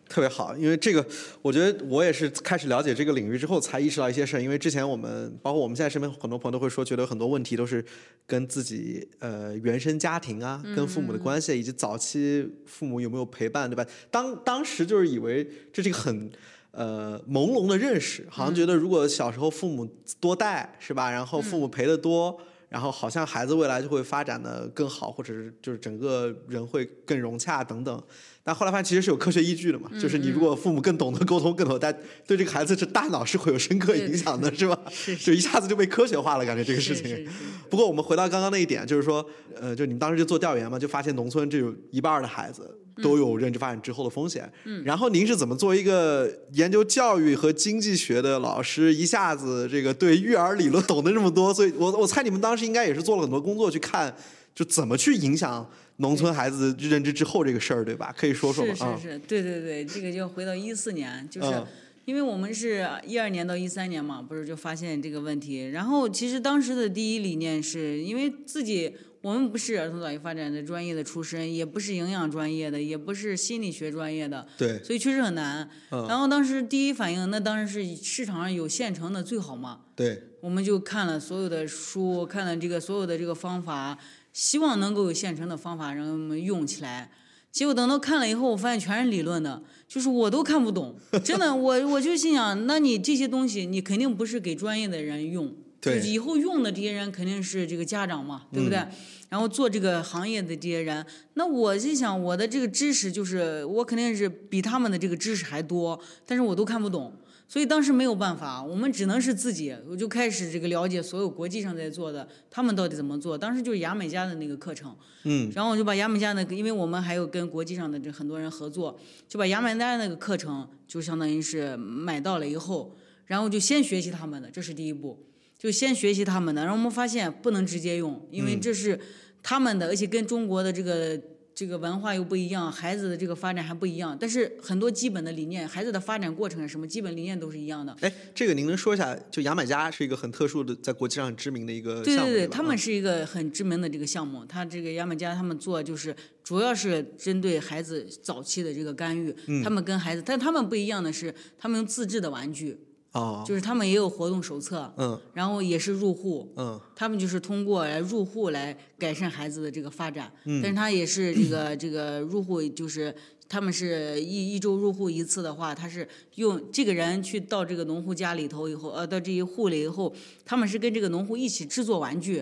[0.08, 1.04] 特别好，因为这个，
[1.42, 4.40] 我觉得我也是开始了解这个领域之后才意识到一些事儿。
[4.40, 7.84] 因为之前我们，包括我们现在身边很多朋友都会说，觉得很多问题都是
[8.26, 13.84] 跟自己呃原生家庭啊，跟父母的关系，以及早期父母有没有陪伴，对吧？
[14.10, 16.30] 当当时就是以为这是一个很。
[16.72, 19.88] 呃，朦胧的认识，好像觉得如果小时候父母
[20.20, 21.10] 多带，是吧？
[21.10, 22.38] 然后父母陪的多，
[22.68, 28.02] 然后好像孩子未来就会发展的更好，或者是就是整个人会更融洽等等。
[28.46, 31.92] 但后来发现其实是有科学依据的嘛，就是你如果父母更懂得沟通，更懂但，
[32.28, 34.78] 对这个孩子这大脑是会有深刻影响的，是吧？
[34.88, 37.02] 是就一下子就被科学化了，感觉这个事情。
[37.08, 37.30] 是是是
[37.68, 39.26] 不过我们回到刚刚那一点，就是说，
[39.60, 44.48] 呃，就你们当时就做调研嘛，就发现农村这有一半的孩子都有认知发展滞后的风险。
[44.62, 44.80] 嗯。
[44.84, 51.52] 然后您是怎么作为一个研究教育和经济学的老师，一下子这个对育儿理论懂得这么多？
[51.52, 54.14] 所以我我猜你们当时应该也是做了很多工作去看，
[54.54, 55.68] 就怎么去影响
[55.98, 58.14] 农村孩子认知之后这个事儿，对吧？
[58.16, 58.72] 可以说说吗？
[58.80, 61.48] 啊是是是，对对对，这个就回到一四年，就是。
[61.48, 61.66] 嗯
[62.06, 65.70] 因为我们是一二年到一三年嘛，不是就发现这个问题。
[65.70, 75.68] 然后其实当时的第一理念是因为自己我们不是儿童早期发展的专业的出身，也不是营养专业的，也不是心理学专业的，对，所以确实很难。
[75.90, 79.80] 嗯然后当时第一反应，那当然是市场上有现成的最好嘛。
[79.96, 83.98] 对，我们就看了所有的书，看了这个所有的这个方法，
[84.36, 87.10] 希望能够有现成的方法让我们用起来。
[87.50, 90.94] 结果等到看了以后，我发现全是理论的，就是我都看不懂。
[91.24, 98.86] 真的，我我就心想，那你这些东西，你肯定不是给专业的人用，就是以后用的这些人肯定是这个家长嘛，对不对？
[99.30, 107.10] 然后做这个行业的这些人，那我心想，我的这个知识就是我肯定是比他们的这个知识还多，但是我都看不懂。
[107.48, 113.38] 所以当时没有办法，我们只能是自己，我就开始这个了解所有国际上在做的，他们到底怎么做。
[113.38, 114.92] 当时就是牙买加的那个课程，
[115.22, 125.24] 嗯，然后我就把牙买加那个，因为我们还有跟国际上的这很多人合作，就把牙买加那个课程就相当于是买到了以后，然后就先学习他们的，这是第一步，
[125.56, 126.62] 就先学习他们的。
[126.62, 128.98] 然后我们发现不能直接用，因为这是
[129.40, 131.20] 他们的，而且跟中国的这个。
[131.56, 137.96] 这个文化又不一样，孩子的这个发展还不一样，但是很多基本的理念，孩子的发展过程啊什么基本理念都是一样的。
[138.02, 139.18] 哎，这个您能说一下？
[139.30, 152.78] 就牙买加是一个很特殊的，在国际上很知名的一个项目，对对对，吧他们是一个很知名的这个项目，他这个牙买加他们做就是主要是针对孩子早期的这个干预，嗯他们跟孩子，但他们不一样的是，他们用自制的玩具，
[153.16, 163.14] 哦，就是他们也有活动手册，嗯然后也是入户，嗯他们就是通过来入户来改善孩子的这个发展，嗯但是他也是这个这个入户就是。
[163.48, 170.12] 他们是一一周入户一次的话，他是用这个人去到这个农户家里头以后，呃，到这一户里以后，
[170.44, 172.38] 他们是跟这个农户一起制作玩具，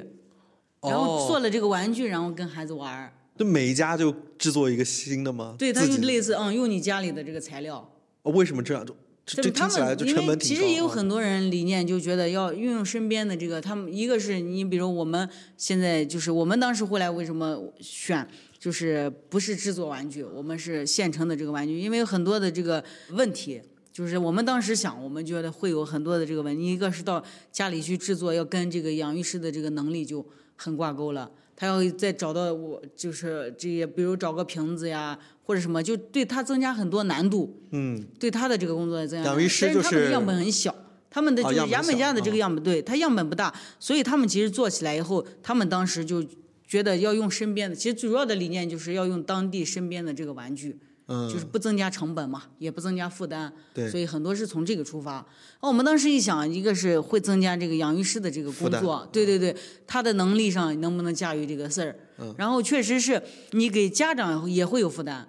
[0.81, 3.12] 然后做哦，了这个玩具，然后跟孩子玩儿。
[3.37, 5.55] 就每一家就制作一个新的吗？
[5.59, 7.87] 对，他就类似嗯，用你家里的这个材料。
[8.22, 8.87] 哦，为什么这样？
[9.27, 23.61] 就他听起来们因为就成本挺其实也有很多人理念就觉得要运用身边的这个，他们一个是你比如我们现在就是我们当时后来为什么选，就是不是制作玩具，我们是现成的这个玩具，因为有很多的这个问题。
[23.93, 31.31] 就是我们当时想，我们觉得会有很多的这个问题，一个是到家里去制作，要跟这个养育师的这个能力就很挂钩了。
[31.57, 37.62] 他要再找到我，就是这些，比如找个瓶子呀，或者什么，就对他增加很多难度。
[37.70, 39.30] 嗯，对他的这个工作增加。
[39.30, 40.74] 养育师就是他们的样本很小，
[41.11, 46.24] 他们的就是牙买加的这个样本，对他样本不大，所以他们其实做起来以后，他们当时就
[46.66, 50.78] 觉得要用身边的，其实主要的理念就是要用当地身边的这个玩具。
[51.07, 55.26] 嗯，就是不增加成本嘛，也不增加负担，对，所以很多是从这个出发。
[55.61, 59.55] 那我们当时一想，一个是会增加这个养育师的这个工作，对对对，
[59.86, 61.96] 他的能力上能不能驾驭这个事儿？
[62.18, 65.28] 嗯，然后确实是你给家长也会有负担，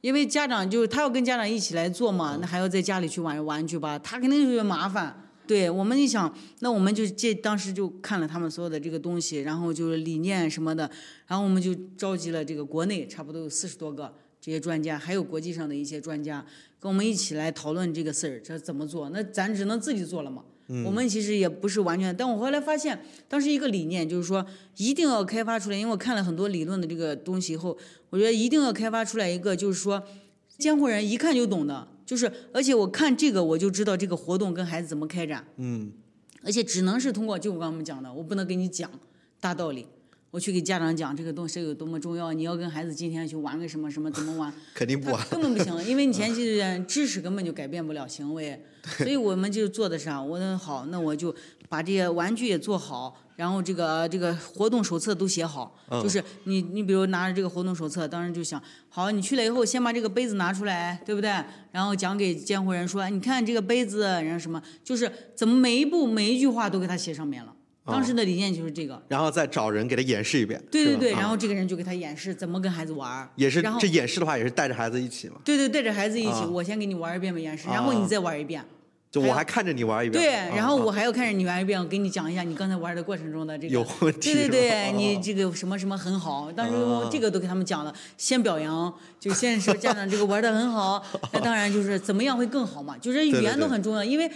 [0.00, 5.18] 因为家长就是他要跟家长一起来做嘛，那还要在家里去玩玩具吧，他肯定是麻烦。
[5.46, 10.90] 对我们一想，那我们就借当时就看了他们所有的这个东西，然后就是理念什么的，
[11.26, 14.14] 然后我们就召集了这个国内差不多有四十多个。
[14.42, 16.44] 这些专家还有国际上的一些专家
[16.80, 19.08] 跟我们一起来讨论这个事儿，这怎么做？
[19.10, 20.42] 那咱只能自己做了嘛。
[20.84, 24.44] 我们其实也不是完全，但我后来发现，当时一个理念就是说，
[24.78, 25.76] 一定要开发出来。
[25.76, 27.76] 因为我看了很多理论的这个东西以后，
[28.10, 30.02] 我觉得一定要开发出来一个，就是说，
[30.58, 35.46] 监护人一看就懂的，就是而且我看这个我就知道这个活动跟孩子怎么开展。
[35.58, 35.92] 嗯。
[36.42, 38.90] 而且只能是通过，就我刚我们讲的，我不能给你讲
[39.40, 39.86] 大道理。
[40.32, 44.50] 我去给家长讲这个东西有多么重要，你要跟孩子今天去玩个什么什么，怎么玩？
[44.72, 48.58] 肯定不玩，根本不行，因为你前期的知识根本就改变不了行为，
[48.96, 50.22] 所以我们就做的啥？
[50.22, 51.34] 我说好，那我就
[51.68, 58.58] 把这些玩具也做好，然后这个这个活动手册都写好，就是你你比如拿着这个活动手册，当时就想，
[58.88, 61.30] 好，你去了以后先把这个杯子拿出来，对不对？
[61.72, 67.54] 然后讲给监护人说，你看这个杯子，然后什么，就是怎么每一步每一句话都给他写上面了。
[67.84, 70.62] 当时的理念就是这个，然后再找人给他演示一遍。
[70.70, 73.28] 对对对，然后这个人就给他演示怎么跟孩子玩。
[73.34, 75.36] 也是，这演示的话也是带着孩子一起嘛。
[75.44, 78.64] 对对，带着孩子一起，我先给你玩一遍吧，演示，然后你再玩一遍。
[79.12, 84.32] 就我还看着你玩一遍，对，然后我还要看着你玩一遍，我给你讲一下你刚才玩的过程中的这个有问题。
[84.32, 86.72] 对对对，你这个什么什么很好，当时
[87.10, 88.90] 这个都给他们讲了，先表扬，
[89.20, 91.04] 就先说家长这个玩的很好，
[91.34, 94.26] 那当然就是怎么样会更好嘛，就是语言都很重要，因为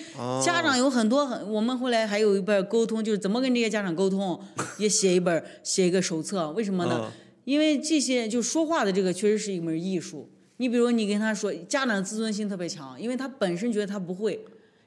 [0.44, 4.38] 家长有很多很，我们后来还有一本沟通，就是怎么跟这些家长沟通，
[4.76, 7.10] 也写一本写一个手册，为什么呢？
[7.46, 14.38] 因为这些就说话的这个确实是一门艺术，你比如你跟他说，家长自尊心特别强，因为他本身觉得他不会。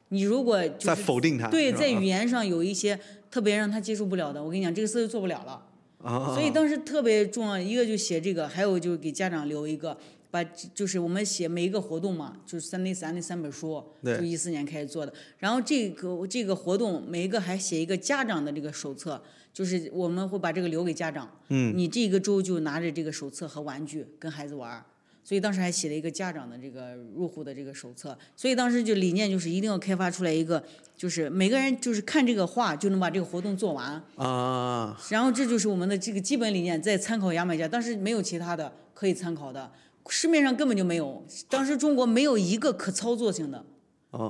[0.09, 2.99] 你如果在否定他，对，在语言上有一些
[3.31, 5.65] 特别让他接受不了的，我跟你讲，这个事就做不了了。
[6.01, 9.97] 啊，所以当时特别重要，一个就写这个，还有就是给家长留一个，
[10.31, 15.13] 把就是我们写每一个活动嘛，就是三那三那三本书，就一四年开始做的。
[15.37, 19.21] 然后这个这个活动每一个还写一个家长的这个手册，
[19.53, 21.29] 就是我们会把这个留给家长。
[21.49, 24.83] 嗯，你这个周就拿着这个手册和玩具跟孩子玩。
[25.23, 30.63] 所以当时还写了一个家长的这个入户的这个手册，所以当时就理念就是一定要开发出来一个，
[30.97, 34.99] 就是每个人就是看这个画就能把这个活动做完啊。
[35.11, 39.71] 然后这就是我们的这个基本理念，在参考牙买加，当时没有其他的可以参考的，
[40.07, 43.63] 市面上根本就没有，当时中国没有一个可操作性的，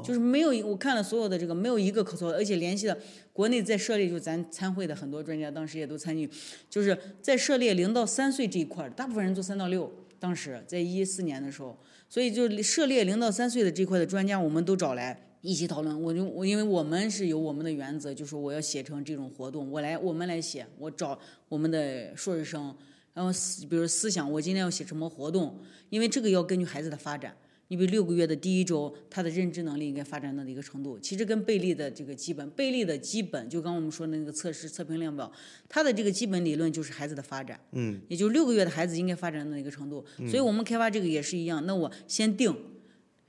[0.04, 2.98] 就是没有我看了所有的这个没有一个可操作，而且联系了
[3.32, 6.30] 国内在涉猎就咱参会的很多专家，当时也都参与，
[6.70, 9.90] 就是在涉猎零到三岁这一块大部分人做三到六。
[10.20, 11.78] 当时在一四年的时候，
[12.10, 16.02] 所以就涉猎零到三岁的这块的专家，我们都找来一起讨论。
[16.02, 21.18] 我就我因为我们是有我们的原则，就说我要写成这种活动，我来我们来写，我找
[21.48, 22.76] 我们的硕士生，
[23.14, 25.58] 然后思比如思想，我今天要写什么活动，
[25.90, 27.36] 因为这个要根据孩子的发展。
[27.70, 35.32] 你比如六个月的第一周，他的认知能力应该发展到的一个程度，其实跟贝利的这个基本，贝利的基本就刚我们说的那个测试测评量表，
[35.68, 41.64] 它的这个基本理论就是孩子的发展，嗯，也就六个月的孩子应该发展到一个程度，所以我们开发这个也是一样。
[41.68, 42.52] 那我先定，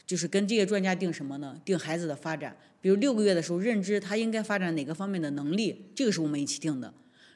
[0.07, 1.61] 就是跟这些专家定什么呢？
[1.63, 6.95] 定孩子的发展，比如六个月的时候认知他应该发展哪个方面的能力，这个是我们一起定的。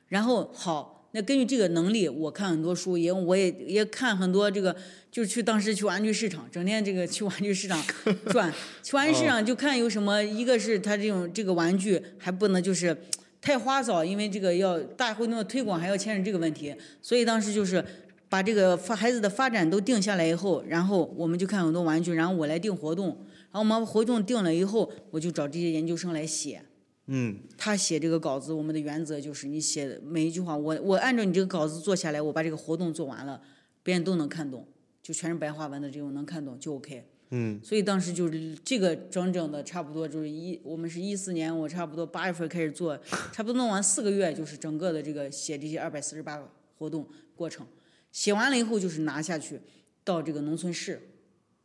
[0.09, 1.04] 然后好。
[1.17, 4.75] 那根据这个能力，我看很多书，也我也也看很多这个，
[5.13, 7.81] 就是去当时去玩具市场，整天这个去玩具市场
[8.33, 8.53] 转，
[8.83, 12.97] 去玩具市场就看有什么，一个是他这种这个玩具还不能就是
[13.41, 17.85] 太花哨，因为这个要大活动的推广还要牵扯这个问题，所以当时就是
[18.29, 26.61] 把这个发孩子的发展都定下来以后，然后我们就看很多玩具，然后我来定活动，然后我们活动定了以后，我就找这些研究生来写。
[27.07, 33.41] 嗯，他写这个稿子，我们的原则就是你写每一句话，我我按照你这个稿子做下来，我把这个活动做完了，
[33.83, 34.67] 别人都能看懂，
[35.03, 37.07] 就全是白话文的这种能看懂就 OK。
[37.31, 42.97] 嗯，所以当时就是这个整整的差不多就是一，我们是一四年，我差不多八月份开始做，
[43.33, 46.49] 差不多弄完四个月，就是整个的这个写这些二百四十八个
[46.79, 47.67] 活动过程。
[48.13, 49.61] 写完了以后就是拿下去
[50.05, 51.01] 到这个农村市。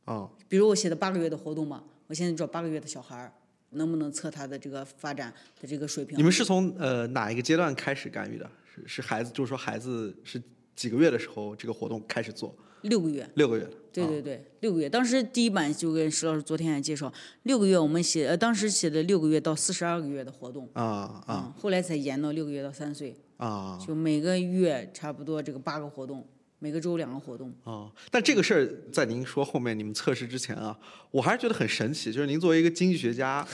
[0.06, 3.32] 哦，比如我写的八个月的活动嘛，我现在找八个月的小孩儿，
[3.72, 6.24] 能不能测他的这个发展的这个水平你？
[6.24, 8.50] 们是从呃哪一个阶段开始干预的？
[8.66, 10.42] 是是孩子，就是说孩子是
[10.76, 12.56] 几个月的时候这个活动开始做？
[12.84, 13.30] 六个月。
[13.36, 14.88] 六个月对对对，六个月。
[14.88, 17.12] 当时第一版就跟石老师昨天还介绍，
[17.44, 26.26] 六个月我们写，呃，当时写的六个月到四十二个月的活动，啊啊嗯，后来才延到六个月到三岁，啊就每个月差不多这个八个活动，
[26.60, 27.54] 每个周两个活动。
[27.64, 27.92] 哦！
[28.12, 30.78] 但这个事儿在您说后面你们测试之前啊，
[31.10, 33.48] 我还是觉得很神奇，就是您作为一个经济学家。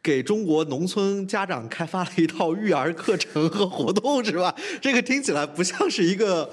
[0.00, 4.54] 给中国农村家长开发了一套育儿课程和活动，是吧？
[4.80, 6.50] 这个听起来不像是一个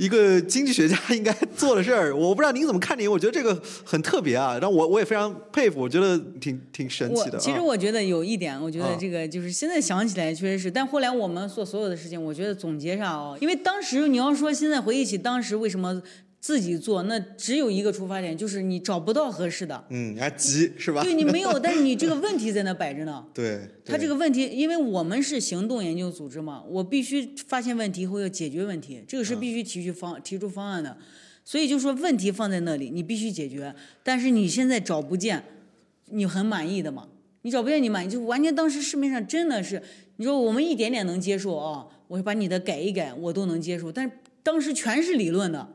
[0.00, 2.16] 一个经济学家应该做的事儿。
[2.16, 7.38] 我不知道您怎么看您，我觉得这个很特别啊，让我我也非常佩服，我觉得挺挺神奇的。
[7.38, 16.00] 其实我觉得有一点，我觉得这个就是现在想起来确实是，但后来我们做所有的事情，我觉得总结上哦，因为当时你要说现在回忆起当时为什么
[16.40, 21.02] 自己做，那只有一个出发点，就是你找不到合适的，嗯，还急是吧？
[21.02, 23.26] 对你没有，但是你这个问题在那摆着呢。
[23.34, 30.96] 对，他这个个问题，因为我们是行动研究组织嘛，我必须发现问题后要解决问题，这个是必须提出方、提出方案的。
[31.44, 33.74] 所以就说问题放在那里，你必须解决。
[34.02, 35.44] 但是你现在找不见，
[36.06, 37.08] 你很满意的嘛？
[37.42, 39.82] 你找不见你满意，就完全当时市面上真的是，
[40.16, 43.92] 你说我们一点点能接受啊，我把你的改一改，我都能接受。
[43.92, 44.12] 但是
[44.42, 45.68] 当时全是理论的，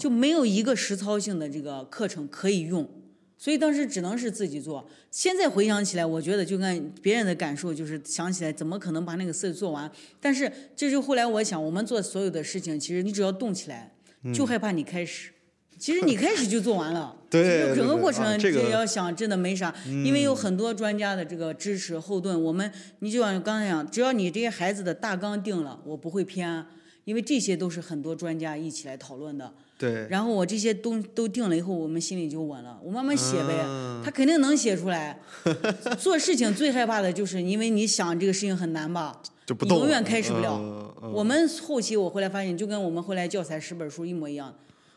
[0.00, 2.88] 就没有一个实操性的这个课程可以用。
[3.36, 4.88] 所以当时只能是自己做。
[5.10, 9.90] 现在回想起来，我觉得就按别人的感受就是想起来怎么可能把那个事做完？
[10.20, 13.92] 但是这就后来我想，我们做所有的事情，其实你只要动起来，
[14.32, 15.32] 就害怕你开始。
[15.76, 19.74] 其实你开始就做完了， 对整个过程啊这个你要想真的没啥，
[20.04, 22.40] 因为有很多专家的这个支持后盾。
[22.40, 22.70] 我们
[23.00, 26.64] 你就像刚才讲，只要你这些孩子的大纲定了，我不会偏，
[27.02, 29.52] 因为这些都是很多专家一起来讨论的。
[29.82, 32.78] 对，然后我这些都都定了以后，我们心里就稳了。
[32.84, 35.18] 我慢慢写呗，嗯他肯定能写出来。
[35.98, 40.94] 做事情最害怕的就是，因为你想这个事情很难吧，就不动，你永远开始不了。
[41.12, 44.54] 我们后期我后来发现，就跟我们后来教材十本书一模一样。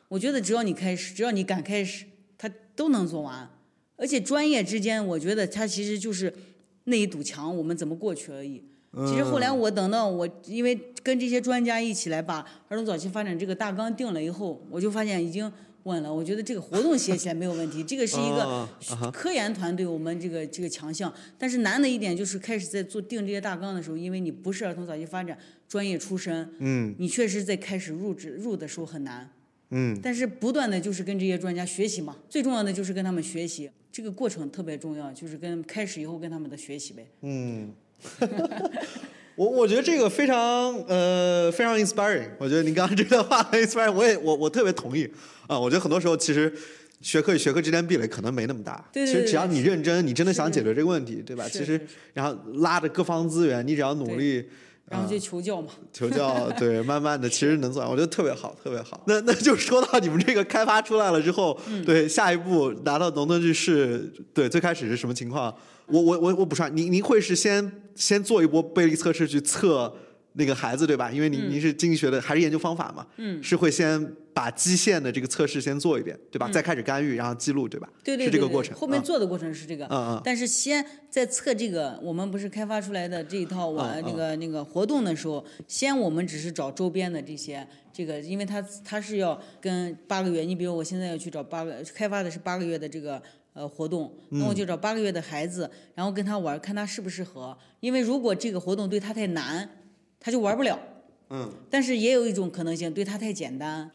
[0.07, 2.05] 我觉得只要你开始，只要你敢开始，
[2.37, 3.49] 他都能做完。
[3.97, 6.31] 而且专业之间，我觉得他其实就是
[6.83, 8.63] 那一堵墙，我们怎么过去而已。
[9.07, 15.51] 其实后来我等到我，因为跟这些专家一起来把儿童早期发展这个大纲定了以后，我就发现已经
[15.83, 16.13] 稳了。
[16.13, 18.67] 我觉得这个活动写起来没有问题，这个是一个
[19.11, 21.13] 科研团队我们这个这个强项。
[21.37, 25.37] 但是难的一点就是开始在做定这些大纲的时候，因为你不是儿童早期发展
[25.67, 29.29] 专业出身，嗯你确实在开始入职入的时候很难。
[29.71, 37.07] 嗯，但是不断的就是跟这些专家学习嘛，最重要的就是跟他们学习，这个过程特别重要，就是跟开始以后跟他们的学习呗。
[37.21, 37.73] 嗯，
[39.35, 40.37] 我我觉得这个非常
[40.87, 42.29] 呃非常 inspiring。
[42.39, 45.09] 我觉得您刚刚这段话很 inspiring，我也我我特别同意
[45.47, 45.59] 啊。
[45.59, 46.53] 我觉得很多时候其实
[47.01, 51.47] 学科与学科之间壁垒可能没那么大，对对对其实只要你认真，你真的想解决这个问题，对吧？
[51.49, 51.79] 其实
[52.13, 54.47] 然后拉着各方资源，你只要努力。
[54.87, 59.01] 然后去求教嘛，求教，对，慢慢的其实能做完，我觉得特别好，特别好。
[59.07, 65.51] 那那就说到你们这个开发出来了之后，嗯对，下一步拿到农村去试，对，最开始是什么情况？
[65.87, 69.93] 我我我我补充，您您会是先先做一波背离测试去测
[70.33, 71.11] 那个孩子对吧？
[71.11, 73.05] 因为您、嗯您是经济学的，还是研究方法嘛？
[73.17, 76.49] 嗯，是会先把基线的这个测试先做一遍，对吧？
[76.49, 77.87] 再开始干预，然后记录，对吧？
[77.89, 78.75] 嗯对对对对是这个过程。
[78.75, 93.21] 后面啊做的过程是这个，嗯嗯但是先在测这个，我们不是开发出来的这一套我、那个那个活动的时候，先我们只是找周边的这些这个，因为它它是要跟八个月，你比如我现在要去找八个开发的是八个月的这个。
[93.55, 97.57] 呃，活动，那我就找八个月的孩子，然后跟他玩，看他适不适合。
[97.79, 99.67] 因为如果这个活动对他太难，
[100.19, 100.77] 他就玩不了。
[101.29, 103.89] 嗯，但是也有一种可能性，对他太简单，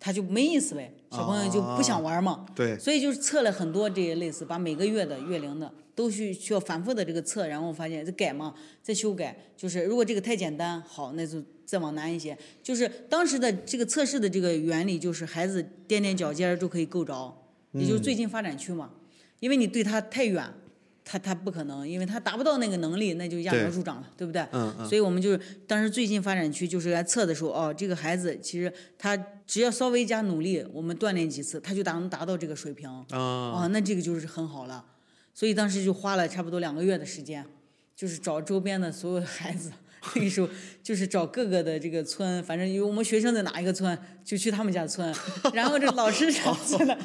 [0.00, 2.46] 他就没意思呗，小朋友就不想玩嘛。
[2.54, 9.36] 对，所以就是测了很多这些类似，把每个月的月龄的都需需要反复的这个测，然后发现再改嘛，再修改。
[9.54, 12.34] 就是如果这个太简单，好，那就再往难一些。
[12.62, 17.36] 就是当时的这个测试的这个原理，就是孩子踮踮脚尖儿就可以够着，
[17.72, 18.90] 也就是最近发展区嘛。
[19.42, 20.48] 因为你对他太远，
[21.04, 24.40] 他他不可能，因为他达不到那个能力，那就揠苗对助长了，对不对？
[24.52, 32.88] 嗯嗯所以我们就是当时最近发展区就是来测的时候，哦，这个孩子其实他只要稍微加努力，我们锻炼几次，他就达能达到这个水平。
[33.10, 34.84] 啊，啊，那这个就是很好了。
[35.34, 37.44] 所以当时就花了差不多两个月的时间，
[37.96, 39.72] 就是找周边的所有的孩子。
[40.14, 40.48] 那个时候
[40.82, 45.14] 就是找各个的这个村，反正有我们学生在哪一个村，就去他们家村。
[45.54, 46.98] 然后这老师啥真的，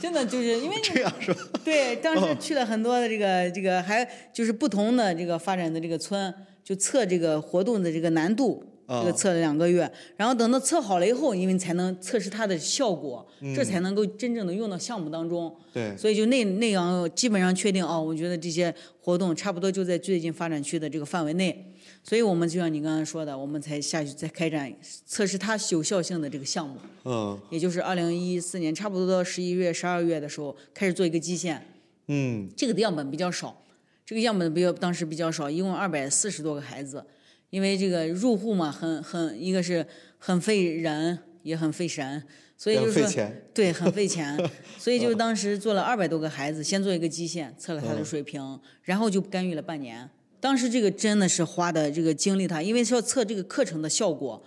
[0.00, 1.40] 真的就是因为 这样是吧？
[1.64, 13.26] 对，当时去了很多的这个这个，还就是不同的这个发展的这个村，就测这个活动的这个难度，啊这个测了两个月，然后等到测好了以后，因为才能测试它的效果，
[13.56, 15.54] 这才能够真正的用到项目当中。
[15.72, 21.73] 对，所以就那那样基本上确定哦，我觉得这些活动差不多就在最近发展区的这个范围内，
[22.06, 24.70] 所以我们就像你刚才说的，我们才下去再开展
[25.06, 27.40] 测试它有效性的这个项目，嗯。
[27.50, 31.66] 也就是二零一四年差不多到十一月、十二月的时候开始做一个基线，
[32.08, 32.46] 嗯。
[32.54, 33.58] 这个的样本比较少，
[34.04, 37.02] 这个样本比较当时比较少，一共二百四十多个孩子，
[37.48, 39.86] 因为这个入户嘛，很很一个是
[40.18, 42.22] 很费人，也很费神，
[42.58, 44.38] 所以就是说对很费钱，
[44.78, 50.10] 所以就当时做了二百多个孩子，先做一个基线，测了他的水平，然后就干预了半年。
[50.44, 54.44] 当时这个真的是花的这个精力他，因为是要测这个课程的效果，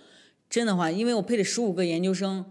[0.48, 2.44] 真的话，因为我配了十五个研究生，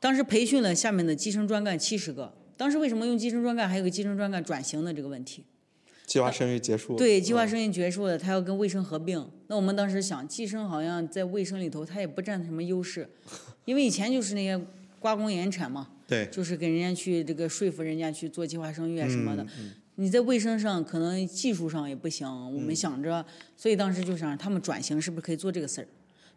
[0.00, 2.32] 当时培训了下面的基层专干七十个。
[2.56, 3.68] 当时为什么用基层专干？
[3.68, 5.44] 还有个基层专干转型的这个问题。
[6.06, 9.22] 计划生育结束了，对，计划嗯生育结束了，他要跟卫生合并。
[9.48, 13.06] 那我们当时想，计生好像在卫生里头，他也不占什么优势，
[13.66, 14.58] 因为以前就是那些
[14.98, 19.46] 瓜工延产嘛，对，就是给人家去这个说服人家去做计划生育啊什么的。
[19.60, 23.24] 嗯你在卫生上可能技术上也不行，我嗯们想着，
[23.56, 25.88] 所以当时就想他们转型，是不是可以做这个事儿？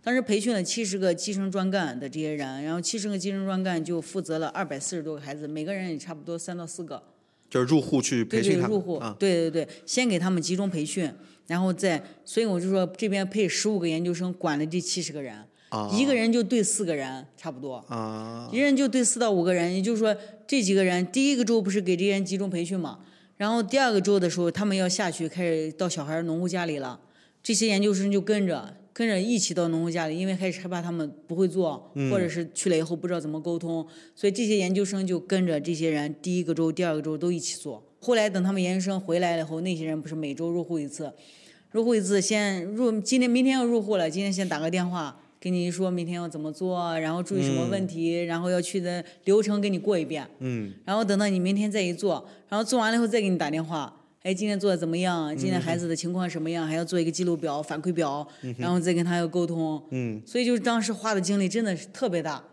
[0.02, 7.04] 当时培训了七十个基层专干的这些人，然后七十个基层专干就负责了二百四十多个孩子，每个人也差不多三到四个。
[7.50, 11.12] 就是入户去培训他们入户，啊，对对对，先给他们集中培训，
[11.48, 15.36] 然后再，所以我就说这边配十五个研究生管了这七十个人，
[15.70, 20.16] 啊一个人就对四个人，差不多，啊，一人就对四到五个人，也就是说
[20.48, 23.00] 这几个人第一个周不是给这些人集中培训嘛，
[23.40, 27.00] 然后第二个周的时候他们要下去开始到小孩儿农户家里了，
[27.42, 37.82] 这些研究生就跟着跟着一起到农户家里，因为开始害怕他们不会做，或者是去了以后不知道怎么沟通，所以这些研究生就跟着这些人第一个周、第二个周都一起做。
[38.02, 41.14] 后来等他们研究生回来了以后，那些人不是每周入户一次，
[41.72, 45.18] 入户一次先入，今天明天要入户了，今天先打个电话。
[45.40, 55.34] 给你说明天要怎么做，然后注意什么问题，然后要去的流程给你过一遍，嗯，然后等到你明天再一做，然后做完了以后再给你打电话，哎，今天做的怎么样？
[55.38, 56.68] 今天孩子的情况什么样？
[56.68, 59.82] 还要做一个记录表、反馈表，然后再跟他要沟通。
[59.92, 62.44] 嗯，所以就是当时花的精力真的是特别大，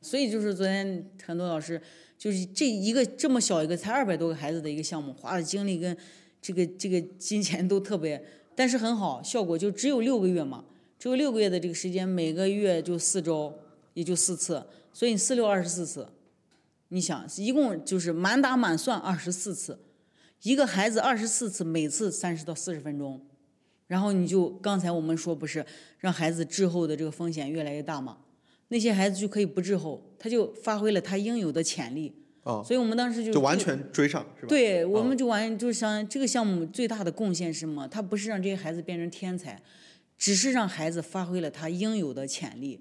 [0.00, 1.78] 所以就是昨天很多老师
[2.16, 5.94] 就是这一个这么小一个才二百多个孩子的一个项目，花的精力跟
[6.40, 10.64] 这个这个金钱都特别，但是很好，效果就只有六个月嘛，
[11.02, 13.52] 只有六个月的这个时间，每个月就四周，
[13.92, 16.06] 也就四次，所以你四六二十四次。
[16.90, 19.80] 你想，一共就是满打满算二十四次，
[20.42, 23.20] 一个孩子二十四次，每次三十到四十分钟，
[23.88, 25.66] 然后你就刚才我们说不是
[25.98, 28.18] 让孩子滞后的这个风险越来越大吗？
[28.68, 32.14] 那些孩子就可以不滞后，他就发挥了他应有的潜力。
[32.44, 34.48] 哦，所以我们当时就就完全追上是吧？
[34.48, 37.88] 对，我们就完就想这个项目最大的贡献是什么？
[37.88, 39.60] 它不是让这些孩子变成天才，
[40.22, 42.80] 只是让孩子发挥了他应有的潜力。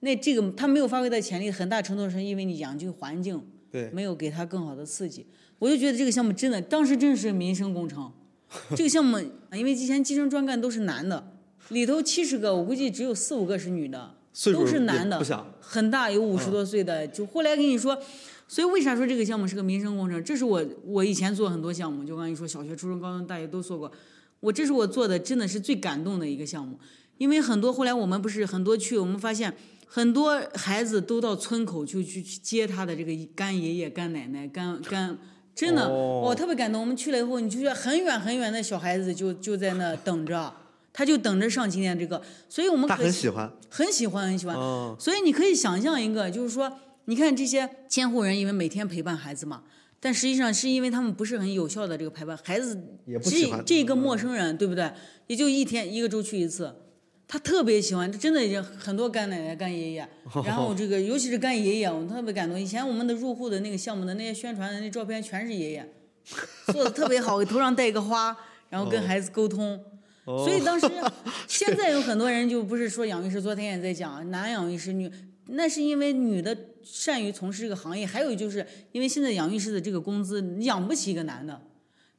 [0.00, 5.26] 那这个他没有发挥的潜力，很大程度上是因为你养育环境对，没有给他更好的刺激。
[5.58, 8.12] 我就觉得这个项目真的，当时真是民生工程。
[8.76, 9.18] 这个项目，
[9.54, 11.32] 因为之前计生专干都是男的，
[11.70, 14.14] 里头七十个，我估计只有四五个是女的，
[14.52, 15.18] 都是男的
[15.62, 17.08] 很大，有五十多岁的。
[17.08, 17.98] 就后来跟你说，
[18.46, 20.22] 所以为啥说这个项目是个民生工程？
[20.22, 23.90] 这是我我以前做很多项目，就刚才你说小学、初中、高中、大学都做过，
[24.42, 26.78] 我这是我做的真的是最感动的一个项目，
[27.16, 29.54] 因为很多后来我们不是很多去，我们发现
[29.86, 35.16] 很多孩子都到村口就去去接他的这个干爷爷、干奶奶、干干。
[35.54, 36.80] 真的，哦我特别感动。
[36.80, 40.50] 我们去了以后，你就觉得很远很远的小孩子就就在那等着，
[40.94, 44.56] 他就等着上今天这个，所以我们很喜欢，很喜欢很喜欢。
[44.56, 46.72] 嗯，所以你可以想象一个，就是说，
[47.04, 49.62] 你看这些监护人，因为每天陪伴孩子嘛，
[50.04, 52.74] 但实际上是因为他们不是很有效的这个陪伴，孩子
[53.06, 54.90] 这也不喜欢这个陌生人，对不对？
[55.28, 56.74] 也就一天一个周去一次，
[57.28, 60.08] 他特别喜欢，真的已经很多干奶奶、干爷爷，
[60.44, 62.60] 然后这个尤其是干爷爷，我特别感动。
[62.60, 65.88] 以前我们的入户的那个项目的那些宣传的那照片全是爷爷，
[66.72, 68.36] 做的特别好， 头上戴一个花，
[68.70, 69.80] 然后跟孩子沟通。
[70.24, 70.88] 哦所以当时，
[71.48, 75.10] 现在有很多人就不是说养育师，昨天也在讲男养育师女，
[75.54, 81.60] 那是因为女的善于从事这个行业，还有就是因为现在养育师的这个工资养不起一个男的，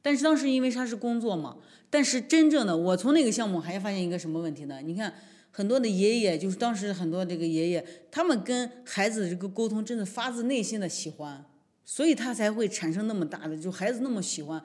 [0.00, 1.58] 但是当时因为他是工作嘛，
[1.90, 4.80] 但是真正的我从那个项目还发现一个什么问题呢？
[4.82, 5.12] 你看
[5.50, 11.44] 很多的爷爷，就是当时很多这个爷爷，他们跟孩子这个沟通真的发自内心的喜欢，
[11.84, 14.62] 所以他才会产生那么大的，就孩子那么喜欢。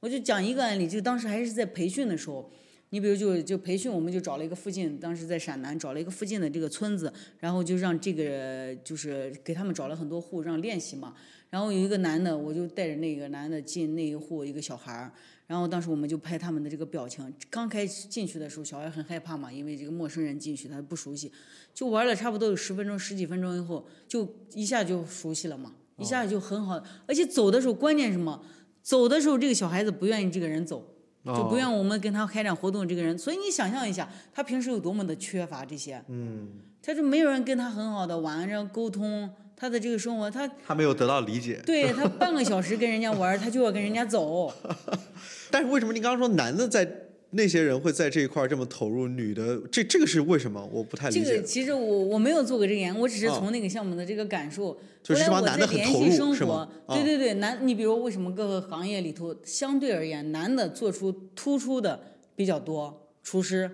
[0.00, 2.50] 我就讲一个案例，就当时还是在培训的时候。
[2.92, 11.14] 你比如就就培训，我们就找了一个附近，当时在陕南找了一个附近的这个村子，然后就让这个就是给他们找了很多户让练习嘛。
[11.48, 15.10] 然后有一个男的，我就带着那个男的进那一户一个小孩儿，
[15.46, 17.32] 然后当时我们就拍他们的这个表情。
[17.48, 21.32] 刚开始进去的时候，小孩很害怕嘛，因为这个陌生人进去他不熟悉，
[21.72, 26.82] 就玩了差不多有十分钟、十几分钟以后，就一下就熟悉了嘛，一下就很好。
[27.06, 28.44] 而且走的时候，关键是什么？
[28.82, 30.91] 走的时候，这个小孩子不愿意这个人走。
[31.24, 36.02] 就不愿我们跟他开展活动，这个人，所以你想象一下，他平时有多么的缺乏这些。
[36.08, 36.48] 嗯，
[36.82, 41.62] 他就没有人跟他很好的玩然后沟通，他的这个生活，他他没有得到理解。
[41.64, 44.52] 对他半个小时跟人家玩，他就要跟人家走。
[45.50, 46.88] 但是为什么你刚刚说男的在？
[47.32, 50.66] 那些人会在这一块这么投入，女的这这个是为什么？
[50.72, 51.24] 我不太理解。
[51.24, 54.78] 这个其实我我没有做过这个研究，我只是从那个项目的这个感受。
[55.02, 62.00] 就是我在联系生活，对对对，男，你比如为什么各个行业里头相对而言，男的做出突出的
[62.36, 63.10] 比较多？
[63.22, 63.68] 厨师，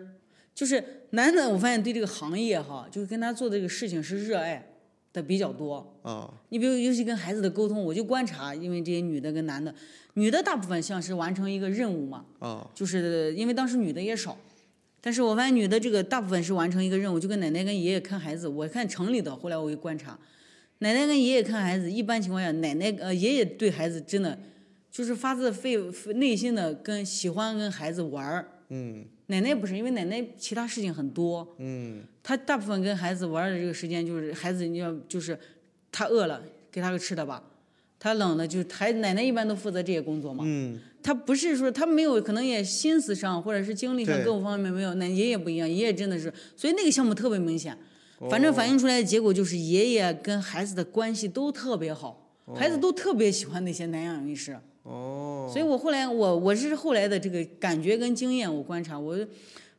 [0.55, 4.64] 就是男的，我发现对这个行业哈，就是跟他做的这个事情是热爱。
[5.10, 9.74] 的比较多啊，你比如尤其跟孩子的沟通，我就观察，因为这些女的跟男的，
[10.18, 14.36] 女的大部分像是完成一个任务嘛，啊，就是因为当时女的也少，
[15.00, 20.18] 但是我发现女的这个大部分是完成一个任务，就跟奶奶跟爷爷看孩子，我看城里的，后来我一观察，
[20.80, 24.38] 奶奶跟爷爷看孩子，一般情况下，奶奶呃爷爷对孩子真的
[24.90, 25.76] 就是发自肺
[26.14, 29.04] 内心的跟喜欢跟孩子玩儿，嗯。
[29.30, 31.54] 奶奶不是，因为奶奶其他事情很多。
[31.58, 32.02] 嗯。
[32.22, 35.38] 她大部分跟孩子玩的这个时间，就是孩子你要就是，
[35.92, 36.42] 他饿了
[36.72, 37.44] 给他个吃的吧，
[37.98, 40.44] 他冷了就孩奶奶一般都负责这些工作嘛。
[40.46, 40.78] 嗯。
[41.00, 47.74] 他不是说他没有可能也心思上或者是精力上各个方面没有，那爷爷不一样，爷爷真的是，所以那个项目特别明显，
[48.28, 54.58] 反正反映出来的结果就是爷爷跟孩子的关系都特别好，孩子都特别喜欢那些南洋女士。
[54.82, 59.16] 哦，所以我后来我我是后来的这个感觉跟经验，我观察我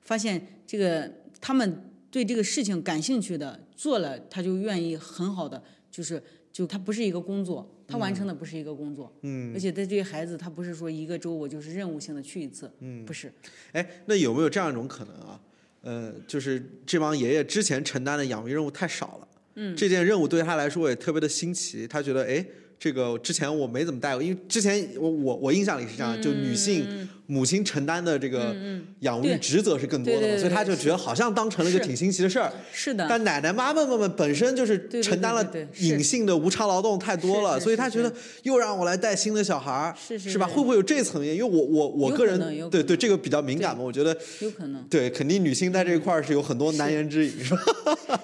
[0.01, 6.23] 发现这个他们对这个事情感兴趣的做了，他就愿意很好的，就是
[6.59, 13.31] 就他不是一个工作，他完成的不是一个工作，嗯，而且他这些孩子他不是说一个周我就是任务性的去一次，嗯，不是，
[13.71, 15.39] 哎，那有没有这样一种可能啊？
[15.83, 22.45] 呃，就是这帮爷爷之前承担的养育任务太少了，嗯，这件任务对他来说也特别的新奇，他觉得哎。
[22.79, 28.55] 这个之前我没怎么带过，因为之前我我我印象里是这样，就女性母亲承担的这个
[29.01, 32.51] 养育职责是更多的嘛，所以他就觉得好像当成了一个挺新奇的事儿。
[32.71, 33.05] 是的。
[33.09, 35.45] 但奶奶妈妈们们本身就是承担了
[35.79, 38.11] 隐性的无偿劳动太多了，所以他觉得
[38.43, 40.47] 又让我来带新的小孩儿，是吧？
[40.47, 41.35] 会不会有这层面？
[41.35, 42.39] 因为我我我个人
[42.69, 44.81] 对对这个比较敏感嘛，我觉得有可能。
[44.89, 47.61] 对，肯定女性在这一块儿是有很多难言之隐，是吧？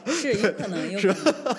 [0.07, 1.13] 是有可能，有 可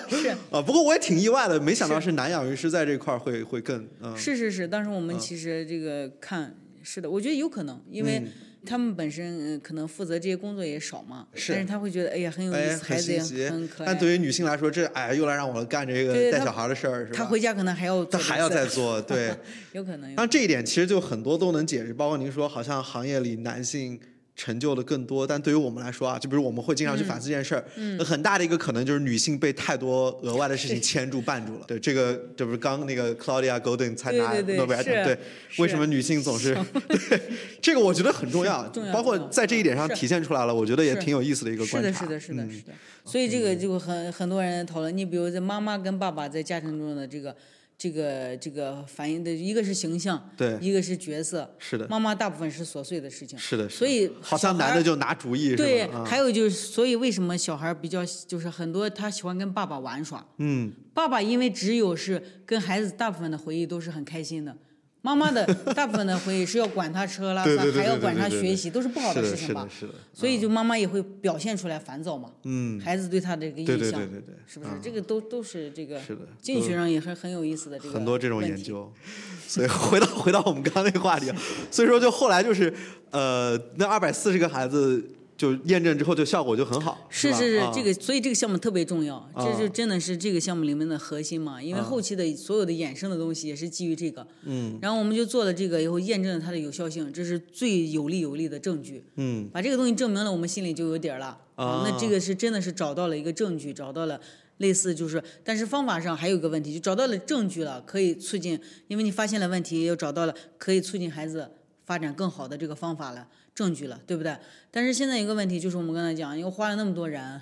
[0.09, 0.59] 能是啊。
[0.61, 4.17] 不过我也挺意外的，没想到是男养育师在这块儿会会更嗯。
[4.17, 8.23] 是是是，当时我们其实这个看是的，我觉得有可能，因为
[8.65, 13.87] 他们本身可能负责这些工作也少嘛，是但是他会觉得哎呀很有意思，孩子也很可爱。
[13.87, 17.17] 但对于女性来说，这哎呀又来让我干这个带小孩的事儿，是吧？
[17.17, 19.31] 他回家可能还要他还要再做， 对，
[19.73, 20.15] 有可能。
[20.15, 23.99] 那这一点其实就很多都能解释，包括您说好像行业里男性。
[24.37, 27.65] 成就的更多，但对于我们来说啊，就比如我们会经常去反思这件事儿，
[27.97, 31.65] 那很大的一个可能就是女性被太多额外的事情牵住绊住了。
[31.67, 35.17] 对，这个这不是刚那个 Claudia Golden 才拿诺贝尔奖，对，
[35.57, 36.55] 为什么女性总是？
[36.87, 37.19] 对，
[37.59, 38.61] 这个我觉得很重要，
[38.93, 42.05] 包括在这一点上体现出来了，我觉得也挺有意思的一个观察。
[42.05, 42.73] 是的，是的，是的，是的。
[43.03, 47.35] 所以这个就很很多人讨论，你比如在妈妈跟爸爸在家庭中的这个。
[47.77, 51.87] 这个这个反映的一个是形象，对，一个是角色，是的。
[51.87, 55.87] 妈妈大部分是琐碎的事情，是的，所以好像男的就拿主意，对。
[56.03, 64.57] 还有就是，所以为什么小孩比较就是很多他喜欢跟爸爸玩耍，嗯，爸爸因为只有是跟孩子大部分的回忆都是很开心的。
[65.07, 69.65] 妈妈的 大部分的回忆是要管他吃喝拉撒，还要管他学习，都是不好的事情吧？
[69.69, 72.29] 是的，所以就妈妈也会表现出来烦躁嘛。
[72.43, 74.71] 嗯，孩子对他的这个印象，对对对对对，是不是？
[74.83, 75.97] 这个都都是这个。
[76.01, 76.23] 是的。
[76.41, 78.91] 经济学上也是很有意思的这个很多这种研究，
[79.47, 81.31] 所以回到回到我们刚刚那个话题，
[81.71, 82.73] 所以说就后来就是
[83.11, 85.11] 呃，那二百四十个孩子。
[85.37, 87.07] 就验证之后，就效果就很好。
[87.09, 91.61] 是是是，这个所以这个项目特别重要，这就真的是这个项目里面的核心嘛。
[91.61, 94.25] 因为后期的所有的衍生的东西也是基于这个。
[94.45, 94.79] 嗯。
[94.81, 99.05] 然后我们就做了这个以后，验证了它的有效性，这是最有力有力的证据。
[99.15, 99.47] 嗯。
[99.53, 101.37] 把这个东西证明了，我们心里就有底儿了。
[101.55, 101.85] 啊。
[101.87, 104.19] 那这个是真的是找到了一个证据，找到了
[104.57, 111.51] 类似就是，但是方法上还有一个问题，就找到了证据了，可以促进，因为你发现了问题，又找到了可以促进孩子
[111.85, 113.27] 发展更好的这个方法了。
[113.57, 114.37] 证据了，对不对？
[114.69, 117.41] 但是现在一个问题，就是我们刚才讲，又花了那么多人，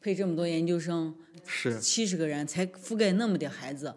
[0.00, 1.12] 配这么多研究生，
[1.44, 3.92] 是七十个人才覆盖那么点孩子，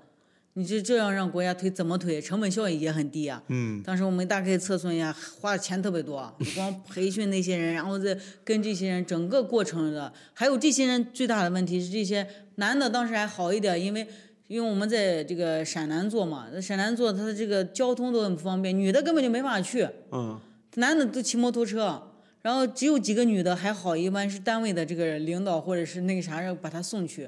[0.53, 2.19] 你这这样让国家推怎么推？
[2.19, 3.43] 成本效益也很低啊。
[3.49, 3.83] 嗯。
[3.83, 14.07] 当时我们大概测算一下，花的钱特别多，光培训那些人，然后再跟这些人整个过程的，还有这些人最大的问题是这些男的当时还好一点，因为
[14.47, 20.41] 因为我们在这个陕南做嘛，在陕南做，它的这个交通都很不方便，女的根本就没办法去，嗯，
[20.75, 22.01] 男的都骑摩托车，
[22.41, 27.27] 然后只有几个女的还好，一般是单位的这个领导或者是那个啥让把她送去，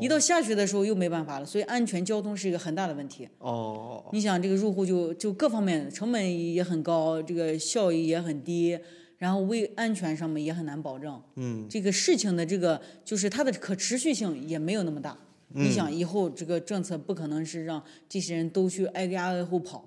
[0.00, 3.28] 一到下雪的时候又没办法了，所以安全交通是一个很大的问题。
[3.38, 8.78] 哦，你想这个入户就就各方面成本也很高，这个效益也很低，
[9.18, 11.20] 然后为安全上面也很难保证。
[11.36, 15.16] 嗯，这个事情的这个就是它的可持续性也没有那么大。
[15.54, 19.86] 你想以后这个政策不可能是让这些人都去挨家挨户跑，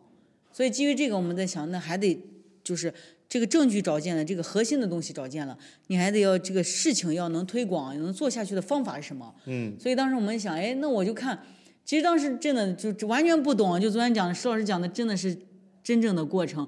[0.52, 2.20] 所以基于这个我们在想，那还得
[2.66, 2.92] 就是
[3.30, 9.34] 这个证据找见了，这个核心的东西找见了，你还得要这个事情要能推广，能做下去的方法是什么？
[9.46, 11.40] 嗯，所以当时我们想，哎，那我就看，
[11.86, 15.38] 其实当时真的就就完全不懂，就昨天讲的石老师讲的真的是
[15.84, 16.68] 真正的过程。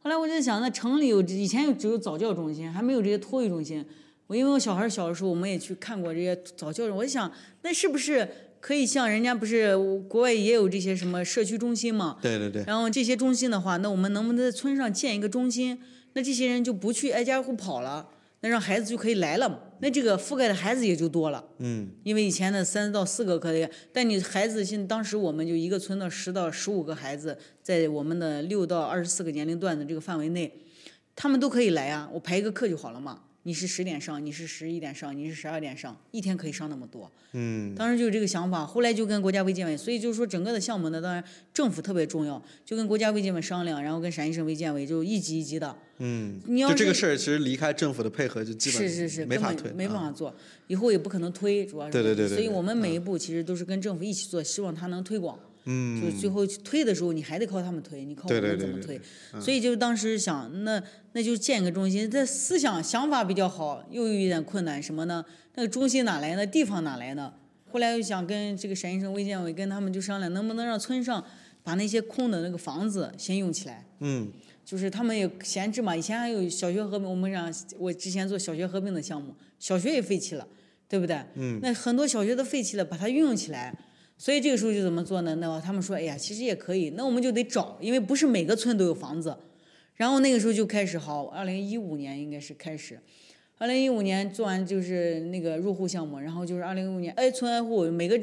[0.00, 3.84] 后来我就在想，那城里有以前有只有早教中心，还没有这些托育中心。
[4.26, 8.28] 我因为我小孩小的时候，我们也去看过这些早教，我就想，那是不是
[8.60, 9.76] 可以像人家不是
[10.08, 12.18] 国外也有这些什么社区中心嘛？
[12.20, 15.78] 对对对，然后这些中心的话，那我们能不能在村上建一个中心？
[16.14, 18.08] 那这些人就不去挨家挨户跑了，
[18.40, 19.58] 那让孩子就可以来了嘛？
[19.80, 21.44] 那这个覆盖的孩子也就多了。
[21.58, 30.52] 嗯，因为以前的三到四个可以，但你孩子现当时我们就一个村的十到十五个孩子，在我们的六到二十四个年龄段的这个范围内，
[31.14, 33.20] 他们都可以来啊，我排一个课就好了嘛。
[33.48, 37.10] 你是十点上，你是十一点上，你是十二点上，一天可以上那么多。
[37.32, 45.74] 嗯，当时就有这个想法，后来就跟国家卫健委，所以就是说整个的项目呢，当然政府特别重要，就跟国家卫健委商量，然后跟陕西省卫健委就一级一级的。
[45.96, 50.34] 嗯，你要就这个事儿，其实离开政府的配合，就基本是是是，没法推，啊没办法做，
[50.66, 55.38] 以后也不可能推，主要是对对对对对所以我们每一步其实都是跟政府一起做，希望它能推广。
[55.70, 59.40] 嗯，就最后推的时候，你还得靠他们推，你靠我们怎么对对推？
[59.40, 60.82] 所以就当时想，那
[61.12, 62.10] 那就建一个中心。
[62.10, 65.22] 这思想想法比较好，又有一点困难，什么呢？
[65.56, 66.46] 那个中心哪来呢？
[66.46, 67.34] 地方哪来呢？
[67.70, 71.22] 后来又想跟这个陕西省卫健委跟他们就商量，能不能让村上
[71.62, 73.84] 把那些空的那个房子先用起来。
[74.00, 74.32] 嗯，
[74.64, 80.48] 就是他们也闲置嘛，以前还有小学合并，我们让我之前做小学合并的项目，小学也废弃了，
[80.88, 81.20] 对不对？
[81.34, 81.60] 嗯。
[81.62, 83.76] 那很多小学都废弃了，把它运用起来。
[84.18, 85.36] 所以这个时候就怎么做呢？
[85.36, 89.36] 那他们说，哎呀，其实也可以，那我们就得找，因为不是每个村都有房子。
[89.94, 93.00] 然后那个时候就开始好，二零一五年应该是开始，
[93.58, 98.20] 二零一五年做完就是那个入户项目，然后就是二零一五年挨村挨户每个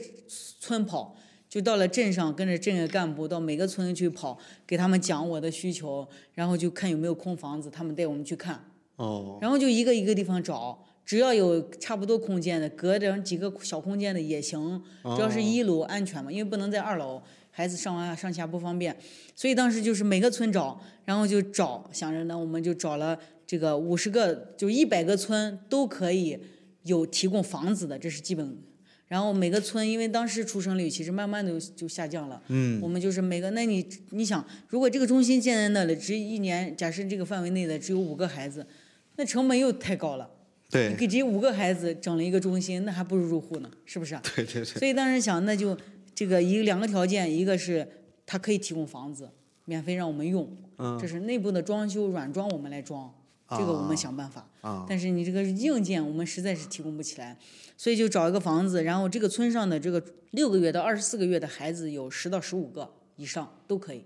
[0.59, 1.17] 村跑，
[1.49, 8.63] 就到了镇上跟着镇的干部到每个村去跑，给他们讲我的需求，然后就看有没有空房子，他们带我们去看，
[8.95, 14.81] 哦，然后就一个一个地方找，只要有差不多空间的，隔着几个小空间的也行，
[15.15, 17.21] 只要是一楼安全嘛，因为不能在二楼，
[17.51, 18.95] 孩子上完上下不方便，
[19.35, 26.39] 所以当时就是每个村找，然后就找，想着呢，我们就找了这个五十个，就一百个村都可以
[26.83, 28.57] 有提供房子的，这是基本。
[29.07, 38.65] 然后每个村，因为当时出生率其实慢慢的就下降了，嗯，我们就是每个，那你你想，如果这个中心建在那里，只一年，假设这个范围内的只有五个孩子，
[39.17, 40.31] 那成本又太高了。
[40.75, 44.21] 对你给这五个孩子整了一个中心，那还不如入户呢，是不是 啊？
[44.35, 45.77] 对对对，所以当时想，那就
[46.13, 47.87] 这个一两个条件，一个是
[48.25, 49.29] 他可以提供房子，
[49.65, 53.13] 免费让我们用，嗯这是内部的装修软装我们来装，
[53.51, 54.47] 这个我们想办法。
[54.61, 57.37] 啊，但是你这个硬件我们实在是提供不起来，
[57.77, 64.03] 所以就找一个房子，然后这个村上的这个六个月到二十四个月的孩子有十到十五个以上都可以，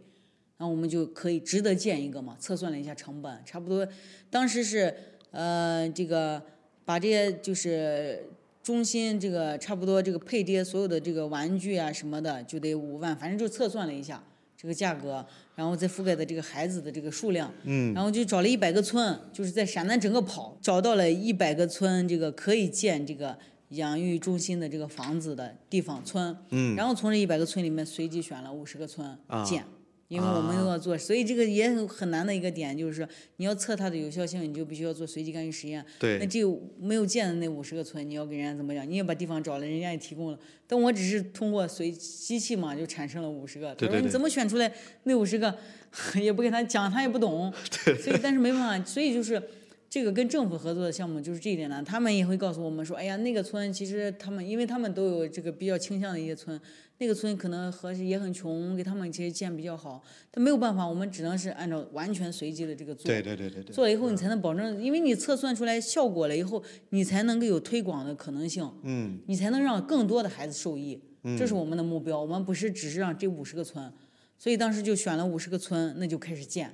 [0.58, 2.36] 然后我们就可以值得建一个嘛。
[2.40, 3.88] 测算了一下成本，差不多
[4.30, 4.94] 当时是
[5.32, 6.44] 呃这个
[6.90, 8.28] 把这些就是
[8.64, 14.24] 中心这个差不多这个配这些所有的这个玩具啊什么的就得五万，反正就测算了一下
[14.58, 23.38] 这个价格，然后再覆盖的这个孩子的这个数量，嗯，然后就找了一百个村，就是在陕南整个跑，找到了一百个村，这个可以建这个
[23.70, 29.64] 养育中心的这个房子的地方村，嗯，然后从这一百个村里面随机选了五十个村啊建。
[30.10, 33.08] 因为我们又要做，所以这个也很很难的一个点，就是说
[33.38, 35.86] 你要测它的有效性，你就必须要做随机干预实验。
[35.86, 36.40] 那对，那这
[36.82, 38.90] 没有建的那五十个村，你要给人家怎么讲？
[38.90, 43.70] 你也把地方找了，人家也提供了，但我只是通过随机器嘛，就产生了五十个。
[43.70, 44.70] 他对对对说你怎么选出来
[45.04, 45.56] 那五十个？
[46.22, 47.52] 也不跟他讲，他也不懂。
[48.00, 49.42] 所以但是没办法，所以就是
[49.90, 56.60] 这个跟政府合作的项目就是这一点呢，他们也会告诉我们说，哎呀，那个村其实他们，因为他们都有这个比较倾向的一些村，
[57.00, 63.06] 那个村可能和也很穷，给他们其实建比较好，但没有办法，我们只能是按照完全随机的这个做。
[63.06, 71.02] 对对对对对，做了以后，你才能保证，因为你测算出来效果了以后，你才能够有推广的可能性，嗯，你才能让更多的孩子受益。
[71.38, 73.92] 这是我们的目标，我们不是只是让这五十个村，
[74.38, 76.72] 所以当时就选了五十个村，那就开始建，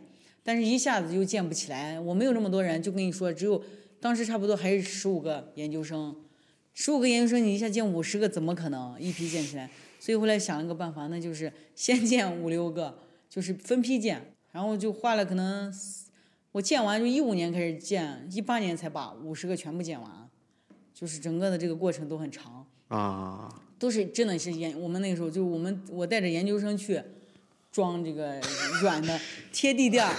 [0.47, 3.63] 但是一下子就建不起来，我没有那么多人，就跟你说，只有
[3.99, 6.15] 当时差不多还是十五个研究生，
[6.75, 9.71] 十五个研究生，你一下建五十个，怎么可能一批建起来？
[9.99, 15.73] 所以后来想了个办法，那就是先建五六个，就是分批建，然后就花了可能
[16.51, 20.29] 我建完就一五年开始建，一八年才把五十个全部建完，
[20.93, 22.67] 就是整个的这个过程都很长。
[22.89, 27.01] 啊，都是真的是研，我们那个时候就我们我带着研究生去
[27.75, 28.39] 装这个
[28.81, 29.19] 软的
[29.51, 30.15] 贴地垫儿。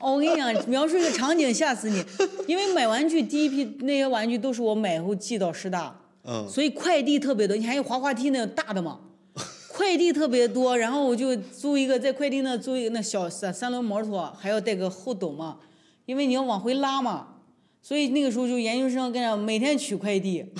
[0.00, 2.04] 哦，我跟你讲，描述一个场景吓死你，
[2.48, 5.94] 因为买玩具第一批那些玩具都是我买后寄到师大，
[6.24, 7.56] 嗯，所以快递特别多。
[7.56, 8.98] 你还有滑滑梯那个大的嘛，
[9.70, 15.58] 快递特别多，然后我就租一个在快递那租一个那小三三轮摩托，还要带个后斗嘛，
[16.06, 17.36] 因为你要往回拉嘛，
[17.80, 20.44] 所以那个时候就研究生跟着每天取快递。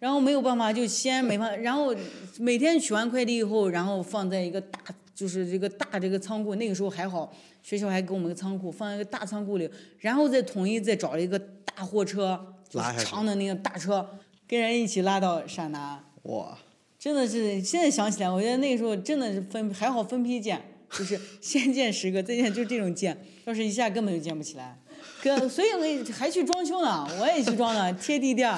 [0.00, 1.94] 然后没有办法，就先没办法，然后
[2.38, 4.78] 每天取完快递以后，然后放在一个大，
[5.14, 6.54] 就是这个大这个仓库。
[6.56, 7.32] 那个时候还好，
[7.62, 14.18] 学校还给我们个仓库，放在一个大仓库里，然后再统一再找了一个大货车，就是长的那个大车，
[14.48, 16.04] 跟人一起拉到陕南。
[16.24, 16.58] 哇！
[16.98, 20.60] 真的是现在想起来，我觉得那个时候真的是分还好分批建，
[20.90, 24.78] 就是先建十个，再建就这种建，要是一下根本就建不起来。
[25.22, 28.54] 跟所以我还去装修呢，我也去装了贴地垫。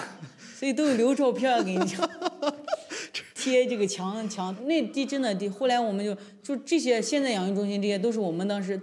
[0.57, 2.01] 所以都有留照片给你讲，
[3.47, 5.48] 贴这个墙墙那地真的地。
[5.48, 8.81] 后来我们就就这些现在养育中心这些都是我们当时，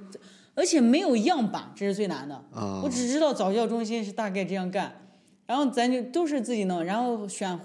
[0.56, 2.42] 而且没有样板，这是最难的。
[2.82, 5.06] 我只知道早教中心是大概这样干，
[5.46, 7.60] 然后咱就都是自己弄，然后选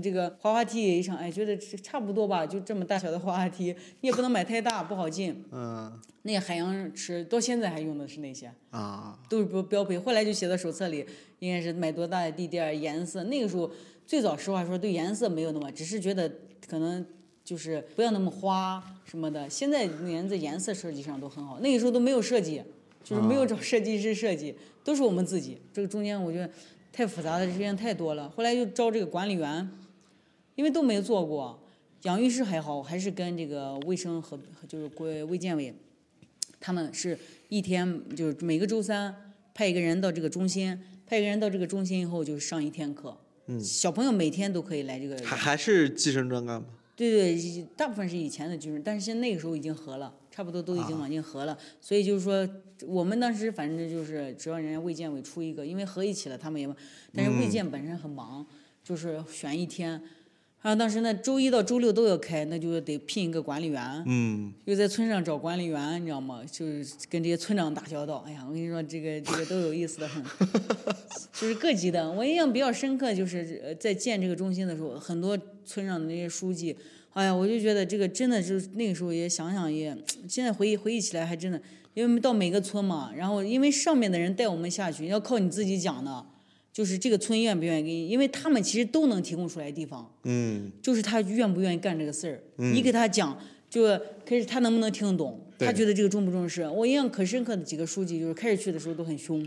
[0.00, 5.44] 这个滑滑梯也一场，哎，觉得差不多吧，就这么大小的滑滑梯，你也不能买太大，不好进。
[5.50, 5.92] 嗯。
[6.22, 9.96] 那个海洋池到现在还用的是那些啊，都是标标配。
[9.96, 11.06] 后来就写到手册里，
[11.38, 13.22] 应该是买多大的地垫颜色。
[13.24, 13.70] 那个时候
[14.06, 16.30] 最早实话说对颜色没有那么，只是觉得
[16.68, 17.04] 可能
[17.44, 19.50] 就是不要那么花什么的。
[19.50, 21.58] 现在连在颜色设计上都很好。
[21.60, 22.62] 那个时候都没有设计，
[23.02, 24.54] 就是没有找设计师设计，
[24.84, 25.58] 都是我们自己。
[25.72, 26.48] 这个中间我觉得
[26.92, 28.30] 太复杂的事情太多了。
[28.30, 29.68] 后来又招这个管理员，
[30.54, 31.60] 因为都没有做过。
[32.02, 34.38] 养育室还好，还是跟这个卫生和
[34.68, 35.74] 就是归卫健委。
[36.60, 37.18] 他们是
[37.48, 43.16] 一天就是每个周三派一个人到这个中心，派一个人到这个中心以后就上一天课。
[43.46, 45.16] 嗯，小朋友每天都可以来这个。
[45.24, 46.66] 还还是计生专干吗？
[46.96, 51.56] 对对，大部分是以前的军人，但是现在那个时候已经合了，差不多都已经往进合了。
[51.80, 52.48] 所以就是说，
[52.86, 56.68] 我们当时反正就是只要人家卫健委出一个，因为合一起了，他们也，
[57.14, 58.46] 但是卫健本身很忙，
[58.82, 60.02] 就是选一天。
[60.66, 64.02] 然后当时那周一到周六都要开，那就得聘一个管理员。
[64.04, 64.52] 嗯。
[64.64, 66.40] 又在村上找管理员，你知道吗？
[66.50, 68.24] 就是跟这些村长打交道。
[68.26, 70.20] 哎呀，我跟你说，这个这个都有意思的很。
[71.32, 76.76] 就是各级的，我印象比较深刻，就是在建这个中心的时候，很多村上的那些书记，
[77.12, 79.96] 哎呀，我就觉得这个真的是那个时候也想想也，
[80.28, 81.62] 现在回忆回忆起来还真的，
[81.94, 86.26] 因为到每个村嘛，然后因为上面的人带我们下去，要靠你自己讲的。
[86.76, 93.34] 就是这个村愿不愿意给你，因为他们其实都能提供出来地方，嗯，就是他愿不愿意干这个事儿，嗯，你给他讲，
[93.70, 96.68] 就开始他能不能听得懂，他觉得这个重不重视。
[96.68, 99.40] 我印象可深刻的几个书记，就是开始去的时候都很凶，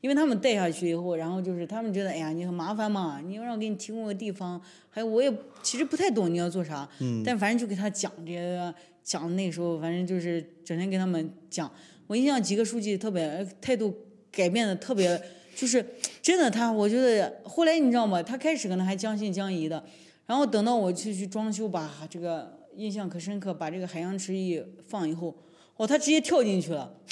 [0.00, 4.60] 因为他们带下去以后，然后就是他们觉得，哎呀，你很麻烦嘛，你要让我给你提供个地方，
[4.90, 5.32] 还有我也
[5.62, 11.70] 其实不太懂你要做啥，嗯，但反正就给他讲这些，讲那时候反正就是整天跟他们讲。
[12.08, 13.96] 我印象几个书记特别态度
[14.32, 15.22] 改变的特别。
[15.54, 15.84] 就是
[16.20, 18.22] 真的，他我觉得后来你知道吗？
[18.22, 19.82] 他开始可能还将信将疑的，
[20.26, 25.36] 然后等到我去去装修，吧这个印象可深刻，把这个海洋池一放以后，
[25.76, 26.92] 哦，他直接跳进去了。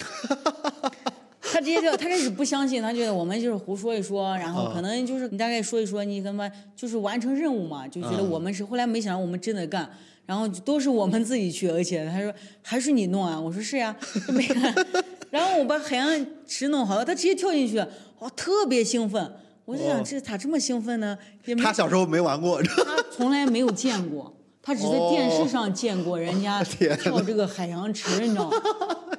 [1.52, 8.64] 他直接跳，他开始不相信，他觉得我们就是胡说一说，然后可能就是你大概说一说，你他妈就是完成任务嘛，就觉得我们是。
[8.64, 9.90] 后来没想到我们真的干，
[10.26, 13.96] 然后都是我们自己去，而且他说还是你弄啊，我说是呀，
[14.28, 14.46] 没。
[15.30, 17.78] 然后我把海洋池弄好了，他直接跳进去。
[18.18, 19.32] 哦，特别兴奋，
[19.64, 21.16] 我就想这咋这么兴奋呢？
[21.62, 28.56] 他小时候没玩过，他从来没有见过，他只在电视上见过人家跳这个海洋池，你知道吗？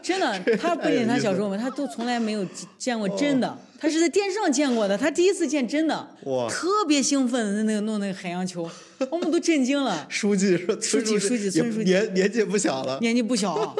[0.03, 2.45] 真的， 他不仅他小时候，他都从来没有
[2.77, 6.07] 见过真的，他是在电视上见过的，他第一次见真的，
[6.49, 8.69] 特别兴奋，那个弄那个海洋球，
[9.09, 10.05] 我们都震惊了。
[10.09, 13.75] 书记说，书记书记村书记年年纪不小了，年纪不小，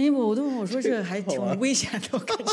[0.00, 2.52] 年纪不，我都我说这还挺危险的，我感觉。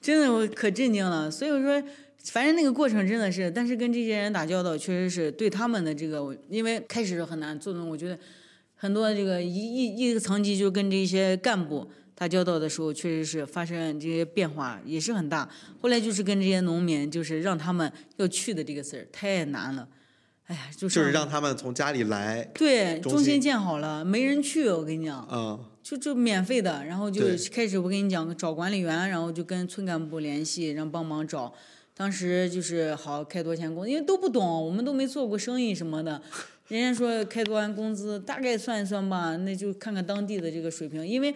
[0.00, 1.82] 真的我可震惊了，所以我说，
[2.32, 8.18] 反正那个过程真的是，但是跟这些人打交道，确实是对他们的这个，因为开始很难做的，我觉得
[8.74, 15.46] 很多这个一一一个层级就跟这些干部打交道的时候，确实是发生这些变化也是很大。
[15.78, 19.86] 后来就是跟这些农民，就是让他们要去的这个事儿太难了，
[20.46, 25.67] 哎呀，就是就是让他们从家里来，对，中心建好了，没人去，我跟你讲，嗯。
[25.88, 31.54] 就就免费的，然后就开始我跟你讲找管理员，然后就跟村干部联系，然后帮忙找。
[31.94, 36.20] 当时就是好开多少钱工，因为都不懂，我们都没做过生意什么的，
[36.66, 41.34] 人家说开多完工资，大概算一算吧，那就看看当地的这个水平，因为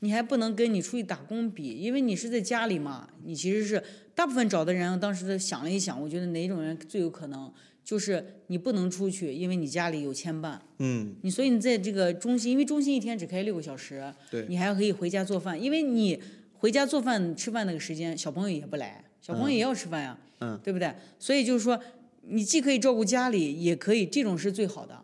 [0.00, 3.82] 你还不能跟你出去打工比，因为你是在家里嘛，你其实是
[4.14, 7.50] 大部分找的人，当时想了一想，我觉得哪种人最有可能，
[7.86, 16.20] 就是你不能出去，因为你家里有牵绊，嗯，你所以你在这个中心，因为中心一天只开六个小时，对，你还可以回家做饭，因为你
[16.54, 20.92] 回家做饭吃饭那个时间，小朋友也不来，小朋友也要吃饭呀，嗯，对不对？
[21.20, 21.80] 所以就是说，
[22.22, 25.00] 你既可以照顾家里，也可以这种是最好的。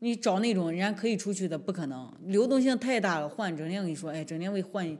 [0.00, 4.98] 你找那种人家可以出去的，不可能，流动性太大了，换整天跟你说，哎，整天为换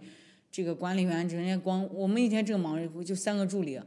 [0.53, 3.81] 这个管理员，整天光我们一天正忙着，就三个助理，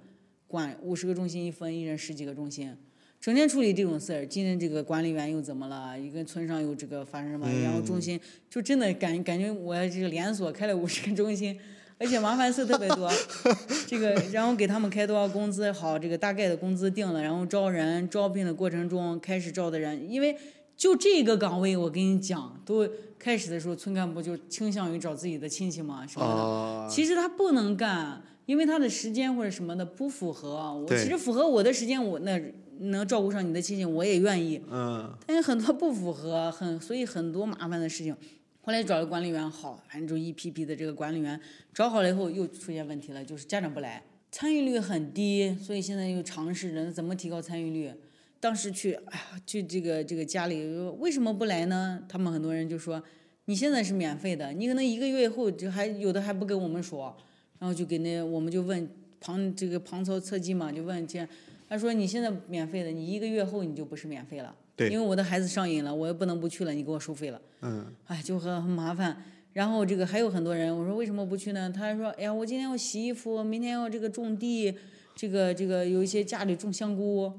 [0.45, 2.75] 管五十个中心一分，一人十几个中心。
[3.21, 5.99] 整天处理这种事儿，今天这个管理员又怎么了？
[5.99, 7.45] 一个村上又这个发生什么？
[7.61, 8.17] 然后中心
[8.49, 11.59] 就真的感感觉我这个连锁开了五十个中心，
[11.97, 13.11] 而且麻烦事特别多。
[13.85, 20.33] 这个然后给他们开多少工资好，这个大概的工资定了，然后招人，招聘的过程中开始招的人，因为
[20.77, 22.87] 就这个岗位，我跟你讲，都
[23.17, 26.41] 开始的时候村干部就倾向于找自己的亲戚嘛什么的。
[26.41, 30.73] 啊，其实他不能干，因为他的时间或者什么的不符合。
[30.73, 32.41] 我其实符合我的时间，我那
[32.79, 34.61] 能照顾上你的亲戚，我也愿意。
[34.69, 38.15] 嗯，但是很多不符合，很所以很多麻烦的事情。
[38.61, 41.39] 后来找了管理员好，反正就一批批的这个管理员
[41.73, 47.91] 找好了以后，又出现问题了，就是家长不来，参与率很低，所以现在又尝试着怎么提高参与率。
[48.39, 50.65] 当时去，哎呀，去这个这个家里
[50.99, 52.01] 为什么不来呢？
[52.07, 53.01] 他们很多人就说，
[53.45, 57.15] 你现在是免费的，你可能一个月以后就还有的还不跟我们说，
[57.57, 58.87] 然后就给那我们就问
[59.19, 61.27] 旁这个旁敲侧击嘛，就问这，
[61.69, 64.53] 他说你现在免费的，你一个月后你就不是免费了。
[64.75, 69.23] 对因为我的孩子上瘾了，我也不能不去了，你给我收费了，嗯，哎，就很很麻烦。
[69.53, 71.69] 然后这个还有很多人，我说为什么不去呢？
[71.69, 74.73] 他说，哎呀，我今天要洗衣服，明天要这个种地，
[75.15, 77.31] 这个这个有一些家里种香菇，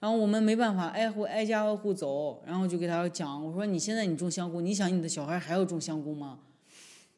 [0.00, 6.38] 然后我们没办法挨户挨家挨户走，然后就给他讲，我说你现在你种香菇，你想你的小孩还要种香菇吗？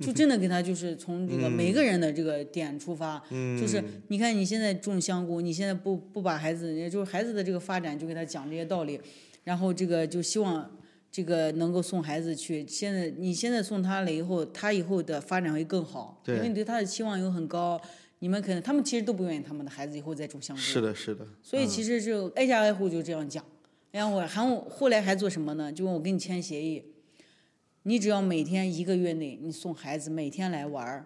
[0.00, 3.22] 就真的给他就是从这个每个人的这个点出发，
[3.58, 9.00] 就是你看你现在种香菇，你现在不不把孩子，也就是孩子的这个发展，就给他讲这些道理，
[9.44, 10.70] 然后这个就希望
[11.12, 12.66] 这个能够送孩子去。
[12.66, 17.80] 现在你现在送他了以后，他以后的发展会更好，因为你对他的期望又很高。
[18.20, 23.44] 你们可能他们其实都不愿意他们的孩子以后再种香菇，是的，是的，所以其实就挨家挨户就这样讲。
[23.90, 25.70] 然后我还后来还做什么呢？
[25.70, 26.82] 就我跟你签协议，
[27.86, 31.04] 你只要每天一个月内你送孩子每天来玩儿，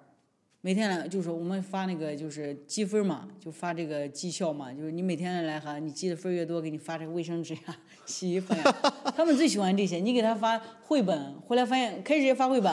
[0.61, 7.77] 每天来就是我们发那个就是积分嘛，就发这个绩效嘛，就是你每天来哈，你积的分越多，给你发这个卫生纸呀、
[8.07, 8.65] 洗衣粉呀，
[9.17, 9.97] 他们最喜欢这些。
[9.97, 12.73] 你给他发绘本，后来发现开始也发绘本，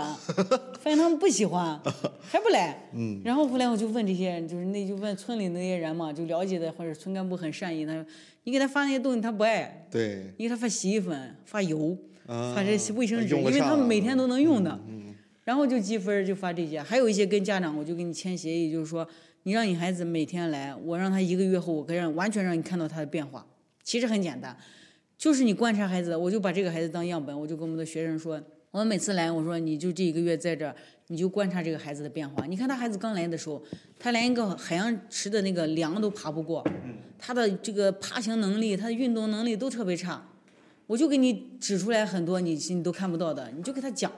[0.79, 1.81] 发现他们不喜欢，
[2.21, 2.87] 还不来。
[2.93, 3.19] 嗯。
[3.25, 8.05] 然后后来我就问这些，就是那就问村里那些人嘛，就了解的或者村干部很善意，他说
[8.43, 14.79] 你给他发那些东西他不爱，对，你给他发洗衣粉、发油、啊发这些卫生纸，因为他们每天都能用的。
[15.43, 19.07] 然后就积分儿就发这些，还有一些跟家长我就跟你签协议，就是说
[19.43, 23.45] 你让你孩子每天来，我让他一个月后，我可以让完全让你看到他的变化。
[23.83, 24.57] 其实很简单，
[25.19, 28.41] 就是你观察孩子，我就把这个孩子当样本，我就跟我们的学生说，
[28.71, 30.75] 我们每次来，我说你就这一个月在这儿，
[31.09, 32.47] 你就观察这个孩子的变化。
[32.47, 33.61] 你看他孩子刚来的时候，
[33.99, 36.67] 他连一个海洋池的那个梁都爬不过，
[37.19, 40.27] 他的这个爬行能力、他的运动能力都特别差。
[40.87, 44.11] 我就给你指出来很多你你都看不到的，你就给他讲，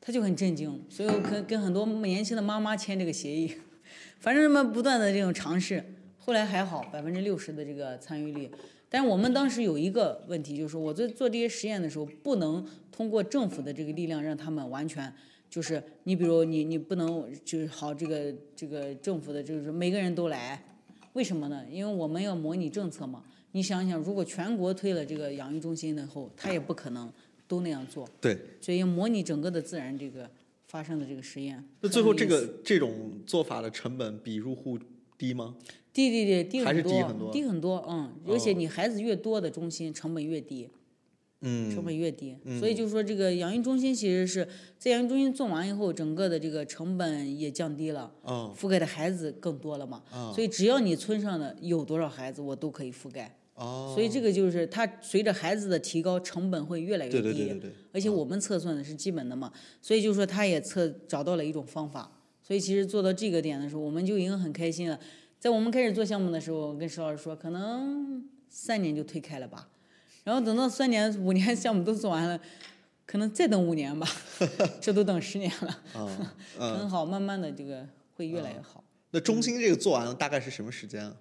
[0.00, 0.84] 他就很震惊。
[0.90, 3.50] 所以我跟跟很多年轻的妈妈签这个协议，
[4.20, 5.82] 反正什么不断的这种尝试，
[6.18, 8.50] 后来还好，百分之六十的这个参与率。
[8.88, 15.12] 但是我们当时有一个问题，就是我在做这些实验的时候，不能通过政府的这个力量让他们完全
[15.48, 20.62] 就是你比如你你不能就是好这个这个政府的就是每个人都来，
[21.14, 21.64] 为什么呢？
[21.70, 23.24] 因为我们要模拟政策嘛。
[23.56, 27.10] 你想想，如果全国推了这个养育中心的后，他也不可能
[27.48, 28.38] 都那样做，对。
[28.60, 30.30] 所以要模拟整个的自然这个
[30.68, 31.64] 发生的这个实验。
[31.80, 34.78] 那最后这个这种做法的成本比入户
[35.16, 35.56] 低吗？
[35.90, 40.68] 低低低低还是很多，低很多低很多，嗯，而且你孩子越多的中心成本越低，
[41.40, 44.46] 嗯，成本越低，所以就是说这个养育中心其实是
[44.78, 53.34] 在养育中心做完以后，整个的这个成本也降低了，哦，覆盖的孩子更多了嘛，啊所以只要你村上的有多少孩子，我都可以覆盖。
[53.56, 57.20] 哦，所以这个就是它随着孩子的提高，成本会越来越低。
[57.20, 59.52] 对对对对对，而且我们测算的是基本的嘛，
[59.82, 62.12] 所以就是说他也测找到了一种方法。
[62.42, 64.96] 所以其实做到这个点的时候，我们就已经很开心了。
[65.40, 69.68] 在我们开始做项目的时候，我跟石老师说，可能三年就推开了吧。
[70.22, 72.40] 然后等到三年、五年项目都做完了，
[73.04, 74.06] 可能再等五年吧，
[74.80, 75.82] 这都等十年了。
[75.94, 78.84] 啊， 很好，慢慢的这个会越来越好。
[79.10, 81.16] 那中心这个做完了大概是什么时间啊？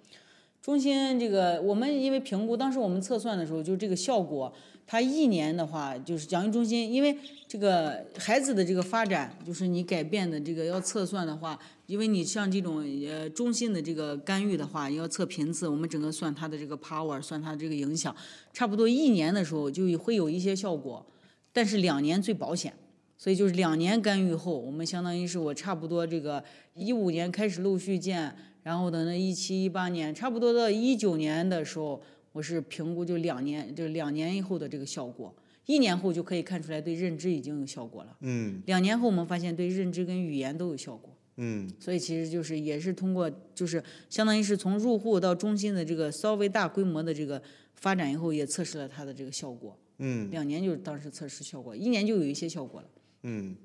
[0.66, 4.52] 中心这个我们因为评估，当时我们测算的时候，就这个效果，
[4.88, 7.16] 它一年的话就是养育中心，因为
[7.48, 18.16] 这个孩子的这个发展，就是你改变的这个要测算的话，因为你像这种呃中心的这个干预的话，要测频次，我们整个算它的这个 power，算它这个影响，
[18.52, 21.06] 差不多一年的时候就会有一些效果，
[21.54, 22.74] 但是两年最保险。
[23.20, 26.44] 所以就是两年干预后，我们相当于是我差不多这个
[26.74, 28.36] 一五年开始陆续建，
[28.66, 32.02] 然后等到一七一八年，差不多到一九年的时候，
[32.32, 35.32] 我是评估就两年，就两年以后的这个效果，
[35.68, 38.18] 一年后就可以看出来对认知已经有效果了。
[38.22, 47.40] 嗯两年后我们发现对认知跟语言都有效果，嗯所以其实就是也是通过就是相当于是从入户到中心的这个稍微大规模的这个
[47.76, 49.78] 发展以后，也测试了它的这个效果。
[50.00, 52.88] 嗯两年就是当时测试效果，一年就有一些效果了。
[53.22, 53.56] 嗯，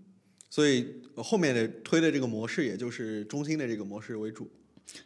[0.50, 0.86] 所以
[1.16, 4.46] 后面的推的这个模式，也就是中心的这个模式为主。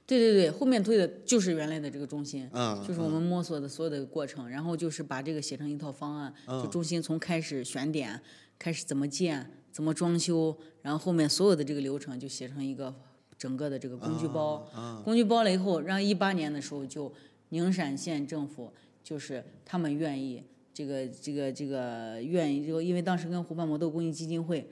[0.06, 8.20] 对对对，后面推的就是原来的这个中心，嗯，就是我们摸索的所有的过程，然后就是把这个写成一套方案，就中心从开始选点，
[8.58, 12.94] 开始怎么建，怎么装修，然后后面所有的这个流程就写成一个
[13.38, 14.66] 整个的这个工具包。
[15.04, 17.12] 工具包了以后，让一八年的时候就
[17.50, 20.42] 宁陕县政府就是他们愿意
[20.72, 24.68] 这个这个这个愿意，就因为当时跟湖畔魔豆公益基金会。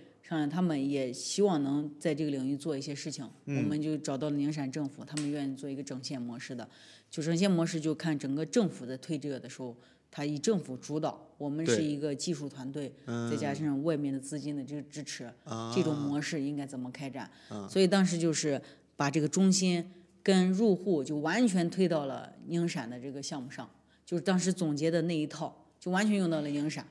[0.50, 6.68] 他们也希望能在这个领域做一些事情，我们就找到了宁陕政府，他们愿意做一个整线模式的。
[7.10, 9.76] 就整线模式，就看整个政府在推这个的时候，
[10.10, 12.90] 他以政府主导，我们是一个技术团队，
[13.30, 15.30] 再加上外面的资金的这个支持，
[15.74, 17.30] 这种模式应该怎么开展？
[17.68, 18.60] 所以当时就是
[18.96, 19.84] 把这个中心
[20.22, 23.68] 跟入户就完全推到了宁陕的这个项目上，
[24.06, 26.86] 就是当时总结的那一套，就完全用到了宁陕。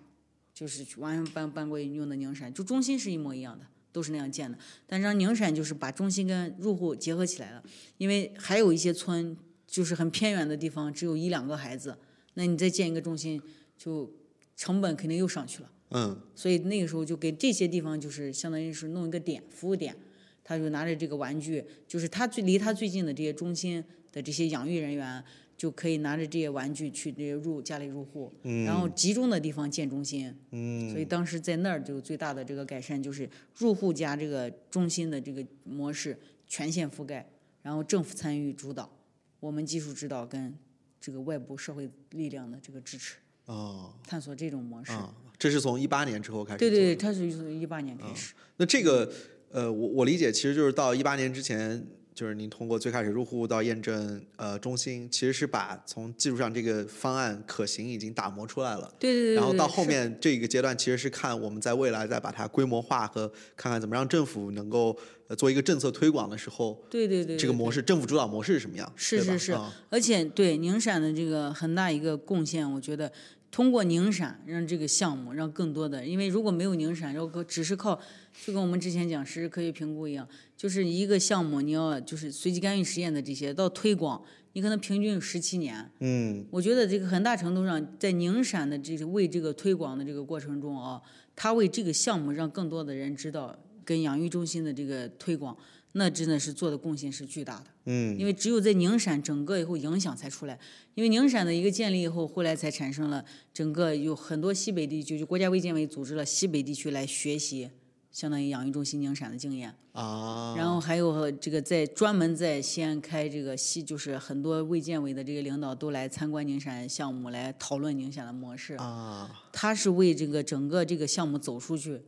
[0.53, 4.57] 就是完全搬搬过去用的宁陕，就中心是一模一样的，都是那样建的。
[4.85, 7.63] 但是让宁陕就是把中心跟入户结合起来了，
[7.97, 11.97] 因为还有一些村就是很偏远的地方，只有一两个孩子，
[12.35, 13.41] 那你再建一个中心，
[13.77, 14.13] 就
[14.55, 15.71] 成本肯定又上去了。
[15.93, 19.95] 嗯所以那个时候就给这些地方就是相当于是弄一个点服务点，
[20.43, 25.23] 他就拿着这个玩具，就是他最离他最近的这些中心的这些养育人员。
[25.61, 28.33] 就可以拿着这些玩具去这些入家里入户，
[28.65, 33.29] 然后集中的地方建中心，嗯所以当时在那儿就最大的这个改善就是
[33.59, 36.17] 入户加这个中心的这个模式
[36.47, 37.29] 全线覆盖，
[37.61, 38.91] 然后政府参与主导，
[39.39, 40.51] 我们技术指导跟
[40.99, 44.91] 这个外部社会力量的这个支持，哦探索这种模式。
[44.93, 46.57] 啊，这是从一八年之后开始。
[46.57, 46.95] 对对对，。
[46.95, 48.33] 它是从一八年开始。
[48.57, 49.13] 那这个
[49.51, 51.85] 呃，我我理解其实就是到一八年之前。
[52.21, 58.93] 就是您通过最开始入户到验证呃中心，其实是把从技术上这个方案可行已经打磨出来了。
[58.99, 59.33] 对对对。
[59.33, 63.27] 然后到后面这个阶段，其实是看我们在未来再把它规模化和
[63.57, 64.95] 看看怎么让政府能够
[65.29, 68.93] 呃做一个政策推广的时候，对对对，对这个模式政府主导模式是什么样？
[68.95, 73.11] 是是是啊而且对宁陕的这个很大一个贡献，我觉得
[73.51, 77.99] 通过宁陕让这个项目让更多的，因为如果没有宁陕，如果只是靠
[78.45, 80.25] 就跟我们之前讲实时科学评估一样，
[80.55, 84.23] 就是一个项目你要就是随机干预实验的这些到推广，
[84.53, 85.91] 你可能平均有十七年。
[85.99, 91.01] 嗯我觉得这个很大程度上在宁陕的这个为这个推广的这个过程中啊，
[91.35, 93.53] 他为这个项目让更多的人知道
[93.83, 95.57] 跟养育中心的这个推广，
[95.93, 97.65] 那真的是做的贡献是巨大的。
[97.85, 100.57] 嗯因为只有在宁陕整个以后影响才出来，
[100.95, 107.69] 因为宁陕的一个建立以后，后来才产生了整个有很多西北地区，就国家卫健委组织了西北地区来学习，
[108.11, 109.73] 相当于养育中心宁陕的经验。
[109.93, 118.75] 啊，然后还有这个在专门在西安开这个西，就是很多卫健委的这个领导都来参观宁陕项目，来讨论宁陕的模式。
[118.75, 121.99] 啊，他是为这个整个这个项目走出去，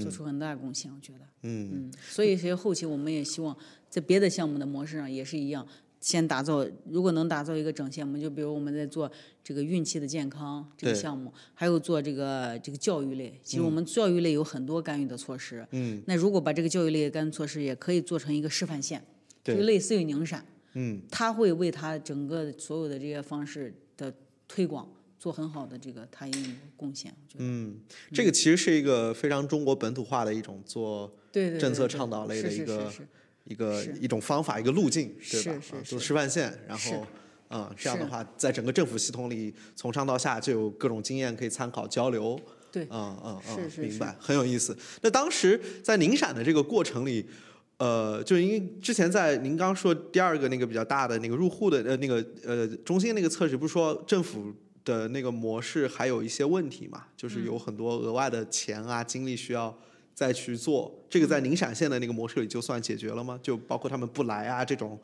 [0.00, 0.10] 做嗯。
[0.10, 1.20] 出很大的贡献，我觉得。
[1.42, 1.70] 嗯。
[1.72, 3.56] 嗯，所以其实后期我们也希望
[3.88, 5.66] 在别的项目的模式上也是一样，
[6.00, 9.10] 先打造，如果能打造一个整线，我们就比如我们在做
[9.42, 15.66] 这个孕期的健康这个项目，还有做这个这个教育类，其实我们教育类有很多干预的措施。
[15.72, 19.02] 嗯，那如果把这个教育类的干预措施也可以做成一个示范线，
[19.42, 19.56] 对。
[19.56, 20.44] 就类似于宁陕，
[20.74, 21.00] 嗯。
[21.10, 24.12] 他会为他整个所有的这些方式的
[24.46, 24.88] 推广
[25.18, 27.44] 做很好的这个他也有贡献，我觉得。
[27.44, 27.80] 嗯，
[28.12, 32.92] 这个其实是一个非常中国本土化的一种做对政策倡导类的一个
[33.44, 35.60] 一个一种方法，一个路径，对吧？
[35.60, 37.06] 是是啊示范线，然后。
[37.48, 42.38] 啊、这样的话，在整个政府系统里，从上到下就有各种经验可以参考交流。
[42.70, 44.76] 对嗯嗯嗯，是是是明白，很有意思。
[45.00, 47.24] 那当时在宁陕的这个过程里，
[47.78, 54.52] 呃，就因为之前在您刚说第二个那个比较大的那个入户的呃那个呃中心那个测试，不是说政府
[54.88, 57.04] 的那个模式还有一些问题嘛？
[57.14, 59.76] 就是有很多额外的钱啊、精力需要
[60.14, 60.92] 再去做。
[61.10, 63.38] 这个在宁陕县的那个模式里就算解决了吗？
[63.42, 64.98] 就包括他们不来啊这种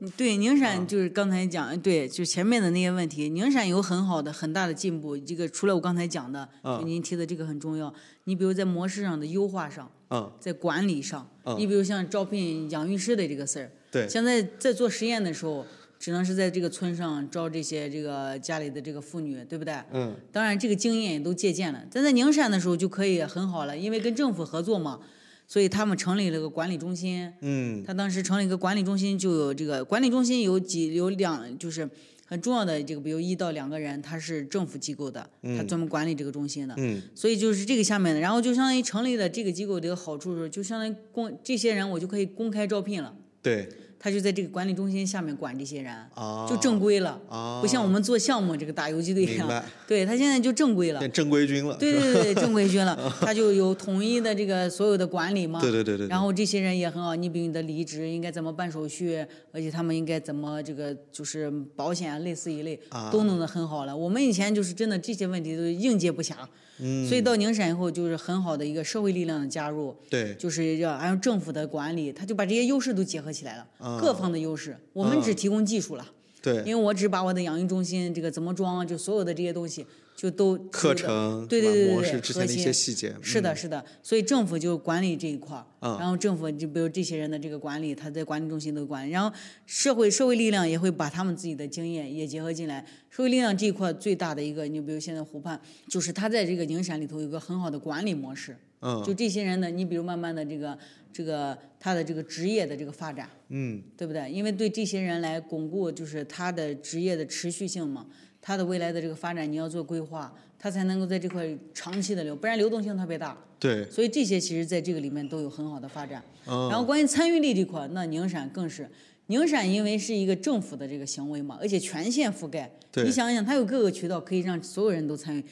[0.00, 5.18] 嗯对，宁陕就是刚才讲，对，就前面的那些问题，宁陕有很好的、很大的进步。
[5.18, 7.92] 这个除了我刚才讲的，就您提的这个很重要。
[8.24, 15.66] 你比如在模式上的优化上，嗯，在管理上，嗯你比如像招聘养育师的这个事儿，对，现在在做实验的时候，
[15.98, 19.74] 只能是在这个村上招这些这个家里的这个妇女，对不对？
[19.92, 21.84] 嗯，当然这个经验也都借鉴了。
[21.90, 25.00] 但在宁山的时候就可以很好了，因为跟政府合作嘛，
[25.46, 27.32] 所以他们成立了个管理中心。
[27.40, 31.88] 嗯，他当时成立一个管理中心，就有这个管理中心有几有两就是
[32.26, 36.74] 很重要的这个，比如一到两个人，他是政府机构的，他专门管理这个中心的。
[36.76, 43.16] 嗯，所以就是这个下面的，然后就相当于成立了这个机构的一个好处是，就相当于公这些人我就可以公开招聘了。
[43.40, 43.68] 对，
[43.98, 49.64] 他就在这个管理中心下面管这些人，啊，就正规了，啊，不像我们做项目这个打游击队一样。
[49.86, 55.60] 对他现在就正规了，变正规军了，对对对对，正规军了， 他就有统一的这个所有的管理嘛。
[55.60, 63.96] 对对对对，对然后这些人也很好，你比如你的离职应该怎么办手续，而且他们应该怎么这个就是保险啊类似一类啊都弄得很好了。
[63.96, 66.34] 我们以前就是真的这些问题都应接不暇，
[66.80, 73.98] 嗯，所以到宁陕以后就是很好的一个社会力量的加入，对，就是要按照政府的管理，他就把这些优势都结合起来了，啊。
[74.00, 76.06] 各方的优势，我们只提供技术了，
[76.40, 76.62] 对。
[76.64, 79.84] 因，为我只把我的养育中心这个怎么装，就所有的这些东西
[80.18, 85.96] 就都课程对对对对对模式之前的一些细节，是的，嗯，是的，所以政府就管理这一块儿，嗯。
[86.00, 89.32] 然后政府就比如这些人的这个管理，他在管理中心都管理，然后
[89.64, 92.84] 社会社会力量也会把他们自己的经验也结合进来。
[93.08, 100.76] 社会力量这一块最大的一个，你比如现在湖畔，就是他在这个宁陕里头有个很好的管理模式，嗯，就这些人呢，你比如慢慢的这个
[101.12, 104.28] 这个他的这个职业的这个发展，嗯，对不对？
[104.28, 108.06] 因为对这些人来巩固就是他的职业的持续性嘛，
[108.48, 113.36] 他的未来的这个发展你要做规划，它才能够在这块长期的留，不然流动性特别大。
[113.58, 116.22] 对，所以这些其实在这个里面都有很好的发展。
[116.46, 118.88] 嗯，然后关于参与力这块，那宁陕更是，
[119.26, 125.44] 宁陕因为是一个政府的这个行为嘛，而且全县覆盖，对你想想，它有各个渠道可以让所有人都参与。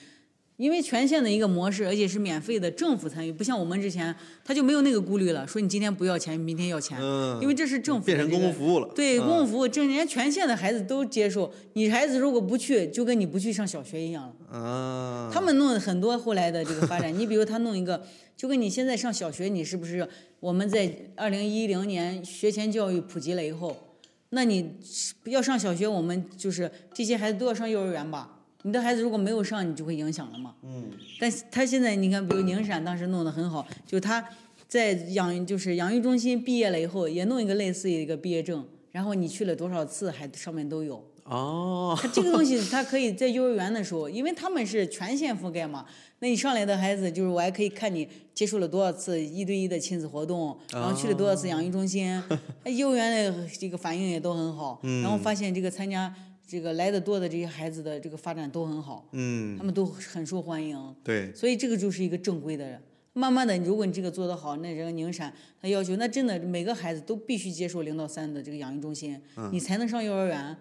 [0.57, 11.53] 因为全县的一个模式，而且是免费的，政府参与，不像我们之前他就没有那个顾虑了，说你今天不要钱，明天要钱，嗯，因为这是政府的变成公共服务了，对，嗯公共服务，这人家全县的孩子都接受。
[11.75, 14.59] 你孩子如果不去，就跟你不去上小学一样了。
[14.59, 18.03] 啊，他们弄了很多后来的这个发展，你比如他弄一个，
[18.35, 20.09] 就跟你现在上小学，你是不是
[20.41, 23.77] 我们在二零一零年学前教育普及了以后，
[24.31, 24.77] 那你
[25.25, 28.36] 要上小学，我们就是这些孩子都要上幼儿园吧？
[28.67, 30.53] 你的孩子如果没有上，你就会影响了嘛。
[30.65, 30.91] 嗯，
[31.21, 34.29] 但是他现在你看，比如宁陕当时弄得很好，就他
[34.67, 41.01] 在养就是养育中心毕业了以后，也弄一个类似于一个毕业证，然后你去了多少次，还上面都有。
[41.23, 45.87] 哦，他这个东西，他可以在幼儿园的时候，因为他们是全县覆盖嘛，
[46.19, 52.21] 那你上来的孩子，就是我还可以看你接触了多少次一对一的亲子活动，然后去了多少次养育中心，
[52.65, 56.13] 他幼儿园的这个反应也都很好，然后发现这个参加
[56.47, 62.81] 这个来的多的这些孩子的这个发展都很好，嗯他，们都很受欢迎，对，所以这个就是一个正规的人。
[63.15, 69.19] 慢慢的，如果你这个做得好，那这个宁陕他要求，那真的每个孩子都必须接受零到三的这个养育中心，
[69.51, 70.57] 你才能上幼儿园。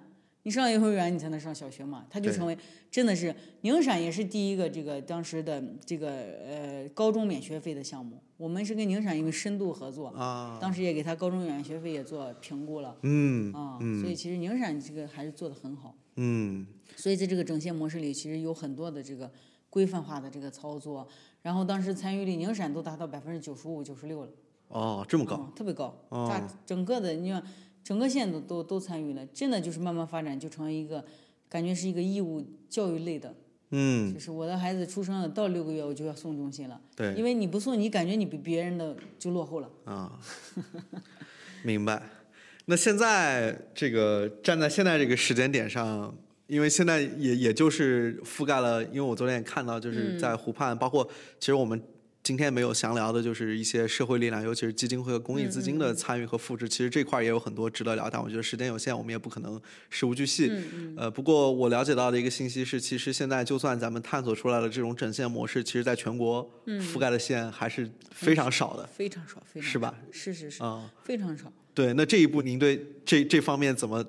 [0.46, 2.56] 你上幼儿园，你才能上小学嘛，他就成为
[2.92, 6.08] 真的是宁陕也是第一个这个当时的这个
[6.48, 8.22] 呃高中免学费的项目。
[8.38, 15.96] 我们是跟宁陕因为深度合作，啊，当时也给他高中免学费也做评估了嗯啊，所以其实宁陕这个还是做得很好。
[16.18, 19.32] 嗯，所以在这个整线模式里，其实有很多的这个
[19.72, 21.08] 规范化的这个操作，
[21.42, 24.30] 然后当时参与率宁陕都达到百分之九十五、九十六了，
[24.68, 26.32] 哦，这么高，嗯，特别高，哦。
[26.66, 27.42] 整个的你看
[27.86, 31.06] 整个县都都都参与了，真的就是慢慢发展就成为一个
[31.48, 33.32] 感觉是一个义务教育类的，
[33.70, 39.70] 嗯，就是我的孩子出生了到六个月我就要送中心了，对，因为你不送，你感觉你比别人的就落后了。
[39.86, 40.20] 啊，
[41.64, 42.02] 明白。
[42.66, 46.18] 那现在这个站在现在这个时间点上，
[46.48, 51.07] 因为现在也也就是覆盖了，因为我昨天也看到，就是在湖畔，包括
[51.40, 51.80] 其实我们
[52.26, 56.68] 今天没有详聊的，就是一些社会力量，尤其是基金会和公益资金的参与和复制。
[56.68, 59.62] 其实这块也有很多值得聊，但我觉得时间有限，我们也不可能
[59.92, 60.52] 事无巨细。
[60.98, 68.88] 呃，不过我了解到的一个信息是，其实现在就算咱们探索出来了这种整线模式，其实在全国覆盖的线还是非常少的。
[68.88, 69.94] 非常少，非常是吧？
[70.12, 71.54] 是是是，啊、非常少。
[71.76, 74.04] 对，那这一步您对这这方面怎么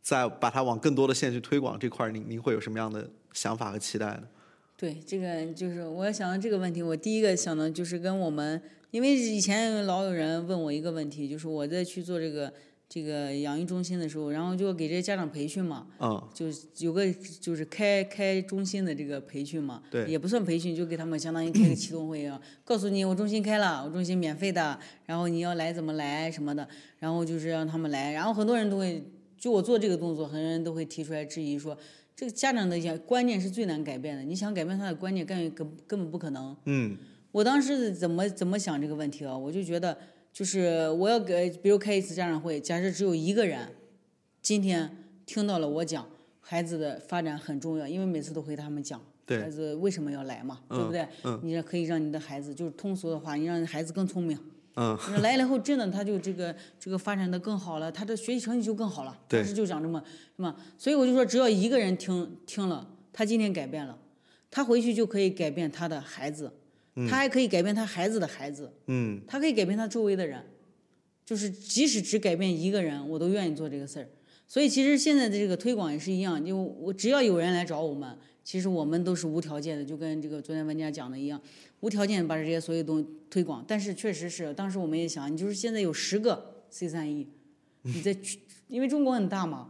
[0.00, 4.22] 再把它往更多的线去推广这块儿，您您会有什么样的想法和期待呢？
[4.80, 12.52] 对，这个就是我想到这个问题，我第一个想的就是跟我们，因为以前老有人问我一个问题，就是我在去做这个
[12.88, 16.46] 这个养育中心的时候，然后就给这些家长培训嘛，嗯，就
[16.78, 26.68] 有个就是开开中心的这个培训嘛，对也不算培训，就给他们相当于开个启动会啊，告诉你我中心开了，我中心免费的，然后你要来怎么来什么的，
[27.00, 29.02] 然后就是让他们来，然后很多人都会
[29.36, 31.76] 就我做这个动作，很多人都会提出来质疑说，
[32.18, 34.24] 这个家长的一些观念是最难改变的。
[34.24, 36.56] 你想改变他的观念，根本根根本不可能。
[36.64, 36.98] 嗯
[37.30, 39.38] 我当时怎么怎么想这个问题啊？
[39.38, 39.96] 我就觉得，
[40.32, 43.68] 就是我要给，比如开一次家长会，假设只有一个人，
[44.42, 44.90] 今天
[45.26, 46.08] 听到了我讲
[46.40, 51.06] 孩子的发展很重要，因为每次都会他们讲孩子为什么要来嘛，对不对？
[51.22, 54.36] 嗯你这可以让你的孩子，就是通俗的话，你让孩子更聪明。
[54.74, 59.18] 嗯来了以后，真的他就这个这个发展的更好了，他的学习成绩就更好了。
[59.28, 60.02] 对当时就讲这么
[60.36, 63.98] 什么，所以我就说，只要一个人听听了，他今天改变了，
[64.50, 66.52] 他回去就可以改变他的孩子，
[67.08, 70.44] 他还可以改变他孩子的孩子，嗯他可以改变他周围的人，
[71.24, 74.08] 就是即使只改变一个人，我都愿意做这个事儿。
[74.46, 78.16] 所以其实现在的这个推广也是一样，就我只要有人来找我们，
[78.48, 81.38] 其实我们都是无条件的，就跟这个昨天文佳讲的一样，
[81.80, 83.62] 无条件把这些所有东西推广。
[83.68, 87.28] 但是确实是，当时我们也想，你就是现在有十个 C 三 E，
[87.82, 88.38] 你在去，
[88.68, 89.68] 因为中国很大嘛，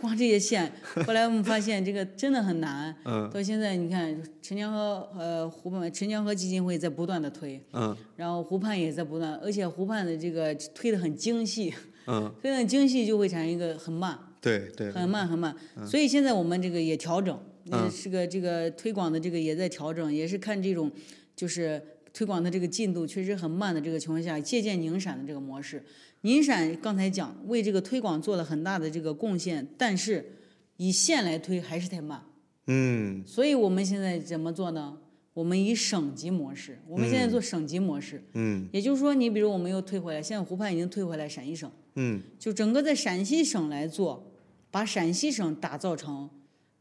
[0.00, 0.72] 光这些县，
[1.04, 2.94] 后来我们发现这个真的很难。
[3.04, 11.74] 嗯到现在你看，陈江河呃湖畔陈江河基金会在不断的推，嗯然后湖畔也在不断，而且湖畔的这个推的很精细，
[12.06, 14.16] 嗯， 推的很精细就会产生一个很慢。
[14.40, 15.54] 对对，很慢很慢，
[15.84, 17.36] 所以现在我们这个也调整，
[17.70, 20.90] 呃，这个这个推广的这个也在调整，也是看这种
[21.34, 21.80] 就是
[22.12, 25.82] 推广的这个进度确实很慢的这个情况下，借鉴宁陕的这个模式。
[26.22, 30.32] 宁陕刚才讲为这个推广做了很大的这个贡献，但是
[30.76, 32.22] 以县来推还是太慢，
[32.66, 34.98] 嗯所以我们现在怎么做呢？
[35.32, 41.70] 我们以省级模式，我们现在做省级模式，嗯也就是说，你比如我们又退回来，现在湖畔已经退回来陕西省。
[41.94, 44.32] 嗯就整个在陕西省来做，
[44.70, 46.28] 把陕西省打造成，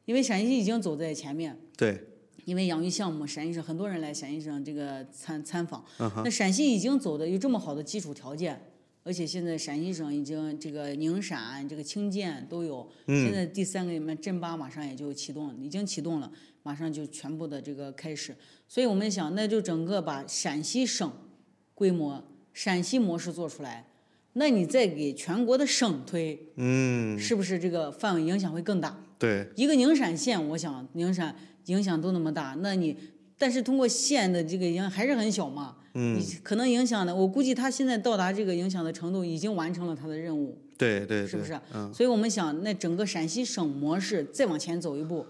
[0.10, 2.04] 因为陕西已经走在前面，对，
[2.44, 8.60] 因为养育项目，陕西省很多人来陕西省这个参参访，那陕西已经走的有这么好的基础条件，
[9.04, 16.32] 而且现在陕西省已经这个宁陕、这个清涧都有，现在第三个里面镇巴马上也就启动，已经启动了，
[16.64, 18.36] 马上就全部的这个开始，
[18.68, 21.14] 所以我们想，那就整个把陕西省
[21.76, 23.86] 规模、陕西模式做出来。
[24.34, 27.20] 那你再给全国的省推，嗯。
[27.20, 29.06] 是不是这个范围影响会更大？
[29.20, 31.36] 对，一个宁陕县，我想宁陕
[31.66, 32.96] 影响都那么大，那你
[33.38, 41.60] 但是通过县的这个影响还是很小嘛，嗯，可能影响的，我估计他现在到达这个影响的程度，已经完成了他的任务，对对，是不是？
[41.74, 45.26] 嗯所以我们想，那整个陕西省模式再往前走一步，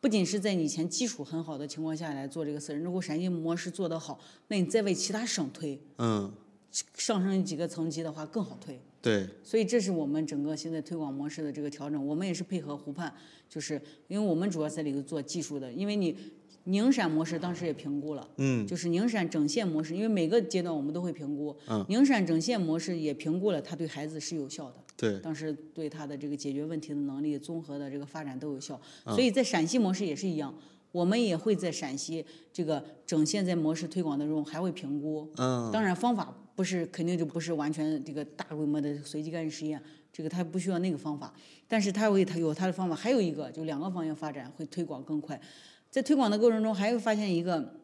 [0.00, 4.18] 不仅是在你以前基础很好的情况下来做这个事儿，如果陕西模式做得好，
[4.48, 6.32] 那你再为其他省推，嗯
[6.94, 8.80] 上升几个层级的话更好推。
[9.06, 13.14] 对，所以这是我们整个现在推广模式的这个调整，我们也是配合湖畔，
[13.48, 16.16] 就是因为我们主要在里头做技术的，因为你
[16.64, 18.66] 宁陕模式当时也评估了，嗯。
[18.66, 21.86] 就是宁陕整线模式，因为每个阶段我们都会评估，嗯。
[21.88, 29.14] 宁陕整线模式也评估了它对孩子是有效的，对，当时对他的这个解决问题的能力、综合的这个发展都有效，嗯。
[29.14, 30.52] 所以在陕西模式也是一样。
[30.92, 35.70] 我们也会在陕西这个整县在模式推广当中还会评估，嗯。
[35.70, 39.80] 当然方法不是肯定就不是完全这个大规模的随机干预实验，
[40.12, 41.32] 这个它不需要那个方法，
[41.68, 45.40] 但是它会它有它的方法，还有一个就两个方向发展会推广更快，
[45.90, 47.74] 在推广的过程中还会发现一个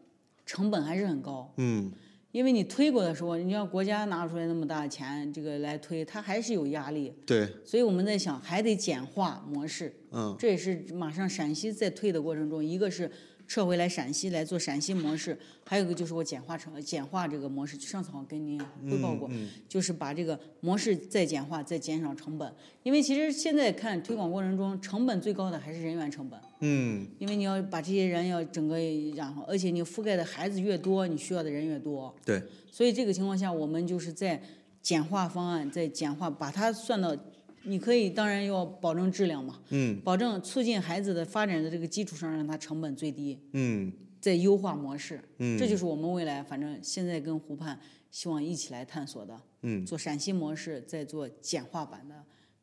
[0.45, 1.93] 成本还是很高，嗯。
[2.33, 10.35] 因为你推过的时候，你要国家拿出来那么大的钱这个来推，它还是有压力，对，所以我们在想还得简化模式，嗯。
[10.39, 13.11] 这也是马上陕西在推的过程中，一个是
[13.53, 17.79] 撤回来陕西来做陕西模式，还有一个就是我简化成简化这个模式。
[17.79, 18.59] 上次好像跟您
[18.91, 19.31] 汇报过，
[19.69, 22.51] 就是把这个模式再简化，再减少成本。
[22.83, 28.79] 因为其实现在看推广过程中，成本最高的还是人员成本，嗯因为你要把这些人要整个
[29.15, 32.15] 然后，而且你覆盖的孩子越多，你需要的人越多。
[32.25, 34.43] 对，所以这个情况下，我们就是在
[34.81, 37.15] 简化方案，在简化，把它算到，
[37.65, 40.01] 你可以当然要保证质量嘛，嗯。
[40.01, 43.93] 保证促进孩子的发展的这个基础上，让他成本最低，嗯。
[44.21, 45.21] 在优化模式。
[45.39, 45.59] 嗯。
[45.59, 47.79] 这就是我们未来反正现在跟湖畔
[48.11, 49.85] 希望一起来探索的，嗯。
[49.87, 52.15] 做陕西模式，再做简化版的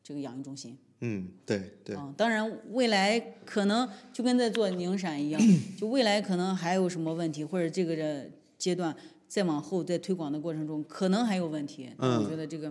[0.02, 0.76] 这个养育中心。
[1.02, 5.40] 嗯，对对，嗯，当然未来可能就跟在做宁陕一样，
[5.78, 8.94] 就未来可能还有什么问题，或者这个的阶段
[9.26, 11.88] 再往后在推广的过程中可能还有问题。
[11.96, 12.22] 嗯。
[12.22, 12.70] 我觉得这个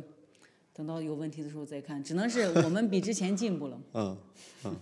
[0.80, 3.78] 等到有问题的时候再看，只能是我们比之前进步了。
[3.96, 4.18] 嗯
[4.64, 4.74] 嗯。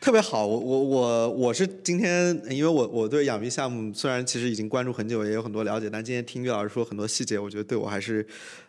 [0.00, 8.26] 特别好，我我我我是今天，因为我我对养鱼项目虽然其实已经关注很久，也有很多了解，但今天听岳老师说很多细节，我觉得对我还是，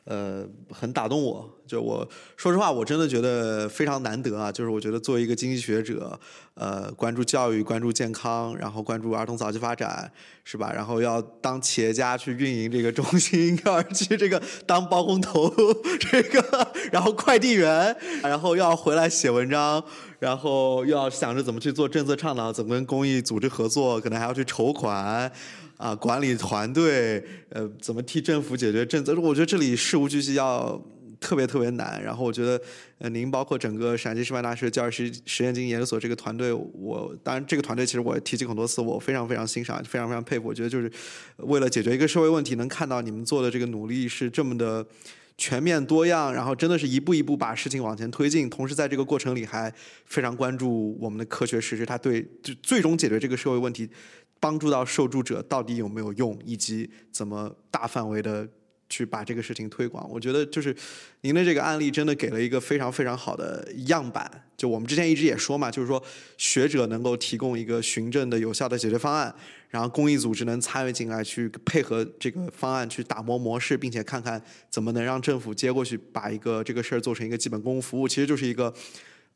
[0.07, 1.53] 呃，很打动我。
[1.67, 2.07] 就我
[2.37, 4.49] 说实话，我真的觉得非常难得啊！
[4.49, 6.17] 就是我觉得作为一个经济学者，
[6.53, 10.09] 呃，关注教育、关注健康，然后关注儿童早期发展，
[10.45, 10.71] 是吧？
[10.73, 15.53] 然后要当企业家去运营这个中心， 要去这个当包工头，
[15.99, 17.93] 这个然后快递员，
[18.23, 19.83] 然后要回来写文章，
[20.19, 25.29] 然后又要想着怎么去做政策倡导，怎么跟公益组织合作，可能还要去筹款。
[25.77, 29.13] 啊，管理团队，呃，怎么替政府解决政策？
[29.19, 30.83] 我觉得这里事无巨细，要
[31.19, 32.01] 特别特别难。
[32.03, 32.59] 然后我觉得，
[32.97, 40.47] 呃，您包括整个陕西师范大学教育实实验经济研究所这个团队，我当然这个团队其实我提及很多次，我非常非常欣赏，非常非常佩服。
[40.47, 40.91] 我觉得就是
[41.37, 44.85] 为了解决一个社会问题，能看到你们做的这个努力是这么的
[45.37, 49.71] 全面多样，然后真的是一步一步把事情往前推进，同时在这个过程里还
[50.05, 53.87] 非常关注我们的科学事实，它对就最终解决这个社会问题。
[54.39, 58.47] 帮助到受助者到底有没有用，以及怎么大范围的
[58.89, 60.09] 去把这个事情推广？
[60.09, 60.75] 我觉得就是
[61.21, 64.29] 您的这个案例真的给了一个非常非常好的样板。
[64.55, 66.01] 就我们之前一直也说嘛，就是说
[66.37, 69.33] 学者能够提供一个循证的有效的解决方案，
[69.69, 78.73] 然后公益组织能参与进来去配合这个方案去打磨模式，并且看看怎么能让政府接过去把一个这个事儿做成一个基本公共服务，其实就是一个。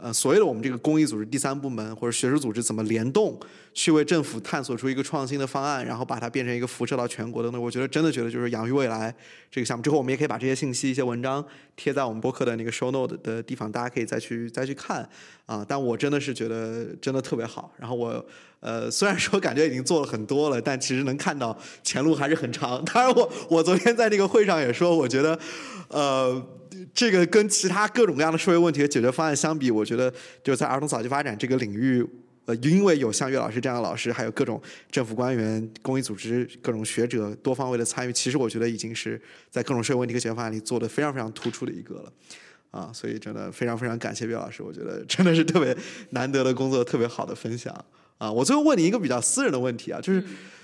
[0.01, 3.39] 呃，所谓的我们这个公益组织第三部门或者学术组织怎么联动，
[3.71, 7.61] 去为政府探索出一个创新的方案，然后把它变成一个辐射到全国的呢？
[7.61, 9.13] 我觉得真的觉得就是养育未来
[9.51, 9.83] 这个项目。
[9.83, 11.45] 之后我们也可以把这些信息、一些文章
[11.75, 15.07] 贴在我们播客的那个 show note 的地方，大家可以再去再去看
[15.45, 15.63] 啊。
[15.69, 17.71] 但我真的是觉得真的特别好。
[17.77, 18.25] 然后我
[18.61, 22.83] 呃，虽然说感觉已经做了很多了，但其实能看到前路还是很长。
[22.85, 25.37] 当然，我我昨天在那个会上也说，我觉得
[25.89, 26.43] 呃。
[26.93, 32.05] 这个跟其他各种各样的社会问题的解决方案相比，我觉得就在儿童早期发展这个领域，
[32.45, 42.13] 呃，因为有像岳老师这样的老师，还有各种政府官员、公益组织、各种学者多方位的参与，其实我觉得已经是在各种社会问题和解决方案里做的非常非常突出的一个了，
[42.71, 45.75] 啊，所以真的非常非常感谢岳老师，我觉得 真的是特别
[46.11, 47.73] 难得的工作，特别好的分享
[48.17, 48.31] 啊。
[48.31, 50.23] 我最后问你一个比较私人的问题啊，就是。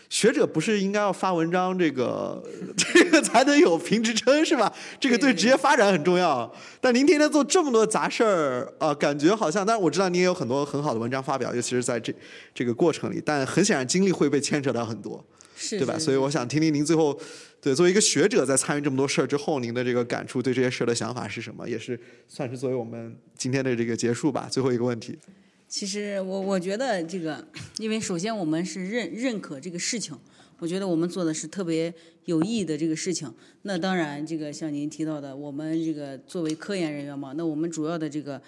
[0.09, 2.41] 学者不是应该要发文章，这个
[2.77, 4.73] 这个才能有评职称是吧？
[4.99, 6.49] 这个对职业发展很重要。
[6.79, 9.65] 但您天天做这么多杂事儿啊，感觉好像……
[9.65, 12.13] 但是我知道您也有很多很好的文章发表，尤其是在这
[12.53, 13.21] 这个过程里。
[13.25, 15.23] 但很显然，精力会被牵扯到很多，
[15.71, 15.99] 对吧？
[15.99, 17.19] 所以我想听听您最后
[17.59, 21.67] 对作为一个学者，在参与这么多事儿之后，您的这个感触，对这些事儿的想法是什么？
[21.67, 24.47] 也是算是作为我们今天的这个结束吧。
[24.49, 25.19] 最后一个问题。
[25.67, 27.45] 其实我我觉得这个，
[27.77, 30.17] 因为首先我们是认认可这个事情，
[30.59, 31.93] 我觉得我们做的是特别
[32.25, 33.31] 有意义的这个事情。
[33.63, 38.41] 那当然，这个像您提到的，我们这个作为科研人员嘛，那我们主要的这个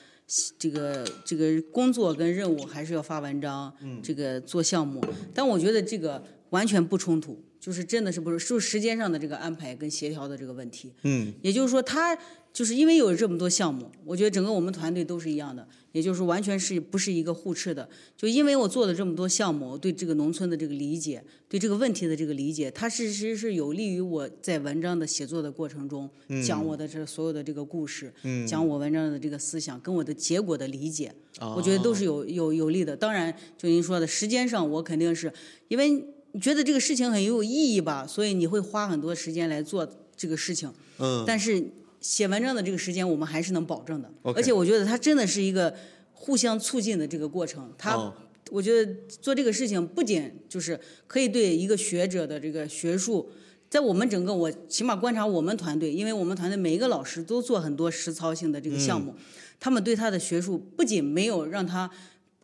[0.58, 5.04] 这个这个工作跟任务还是要发文章，这个做项目。
[5.34, 10.94] 但我觉得这个完全不冲突，就是真的是不是就时间上的这个安排跟协调的这个问题。
[11.04, 12.18] 嗯，也就是说，他
[12.54, 15.68] 就是因为有这么多项目，我觉得整个我们团队都是一样的。
[15.92, 17.88] 也就是完全是不是一个互斥的？
[18.16, 26.10] 就因为我做了这么多项目，我对这个农村的这个理解，对这个问题的这个理解，它其实是有利于我在文章的写作的过程中
[26.46, 28.14] 讲我的这所有的这个故事，
[28.48, 31.14] 讲我文章的这个思想跟我的结果的理解，
[31.56, 32.96] 我觉得都是有有有利的。
[32.96, 35.32] 当然，就您说的时间上，我肯定是
[35.70, 35.90] 因为
[36.34, 40.72] 你觉得这个事情很有意义吧，所以你会花很多时间来做这个事情。
[41.00, 41.64] 嗯，但是。
[42.02, 44.10] 写文章的这个时间，我们还是能保证的。
[44.24, 45.76] 而且我觉得它真的是一个
[46.14, 47.74] 互相促进的这个过程。
[47.78, 48.14] 它，
[48.52, 53.30] 我觉得做这个事情不仅就是可以对一个学者的这个学术，
[53.70, 59.14] 在我们整个我起码观察我们团队，因为我们团队每一个老师都做很多实操性的这个项目，
[59.60, 61.92] 他们对他的学术不仅没有让他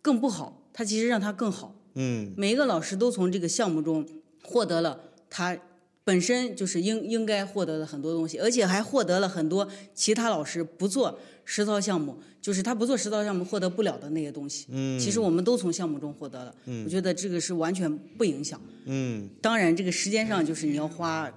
[0.02, 1.76] 更不好，他其实让他更好。
[1.94, 4.06] 嗯，每一个老师都从这个项目中
[4.44, 5.00] 获得了
[5.30, 5.58] 他。
[6.06, 14.68] 本身就是应应该获得的很多东西，而且还获得了很多其他老师不做实操项目，就是他不做实操项目获得不了的那些东西。
[14.70, 16.56] 嗯，其实我们都从项目中获得了。
[16.66, 18.62] 嗯，我觉得这个是完全不影响。
[18.86, 21.28] 嗯，当然这个时间上就是你要花，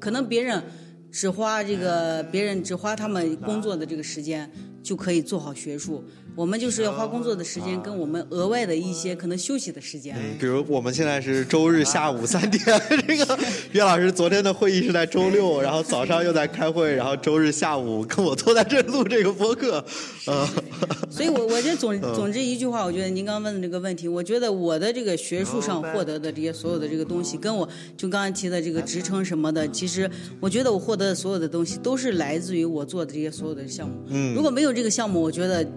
[0.00, 0.60] 可能别人
[1.12, 4.50] 只花这个，别人只花他们工作的这个时间
[4.82, 6.02] 就可以做好学术。
[6.38, 10.14] 我们就是要花工作的时间，跟我们额外的一些可能休息的时间。
[10.16, 12.62] 嗯，比如我们现在是周日下午三点，
[13.08, 13.38] 这个
[13.72, 19.84] 岳老师昨天的会议是在周六，然后早上又在开会，然后周日下午跟我坐在这录这个播客，
[20.30, 20.46] 嗯。
[21.10, 30.08] 所以，我我觉得总总之一句话，我觉得您刚问的这个问题，我觉得我的这个学术上获得的这些所有的这个东西，跟我就刚才提的这个职称什么的，其实
[30.38, 33.96] 我觉得我获得的所有的东西，都是来自于我做的这些所有的项目。
[34.06, 34.36] 嗯。
[34.36, 35.68] 如果没有这个项目，我觉得。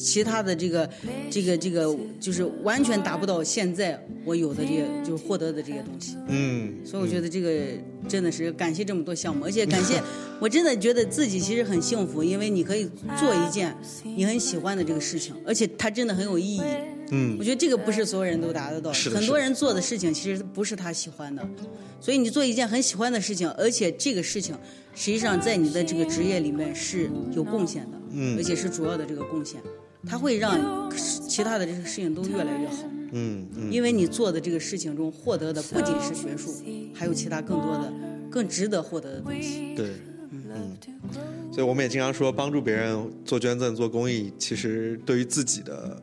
[0.00, 0.88] 其他的这个
[1.30, 6.16] 这个这个就是完全达不到现在我有的这些就是获得的这些东西。
[6.28, 7.68] 嗯，所以我觉得这个
[8.08, 10.02] 真的是感谢这么多项目，而且感谢
[10.40, 16.62] 我真的觉得自己其实很幸福，因为你可以做一件你很喜欢的这个事情，而且它真的很有意义。
[17.12, 21.46] 嗯，我觉得这个不是所有人都达得到，是的很多人做的事情其实不是他喜欢的，
[22.00, 24.56] 所以你做一件很喜欢的事情，而且这个事情
[24.94, 28.38] 实际上在你的这个职业里面是有贡献的，嗯。
[28.38, 29.60] 而且是主要的这个贡献，
[30.06, 32.76] 它会让其他的这个事情都越来越好。
[33.12, 36.54] 嗯嗯，因为你做的这个事情中获得的不仅是学术，
[36.94, 37.92] 还有其他更多的、
[38.30, 39.74] 更值得获得的东西。
[39.74, 39.90] 对，
[40.30, 40.76] 嗯，
[41.52, 46.00] 所以我们也经常说，帮助别人做捐赠、做公益，其实对于自己的，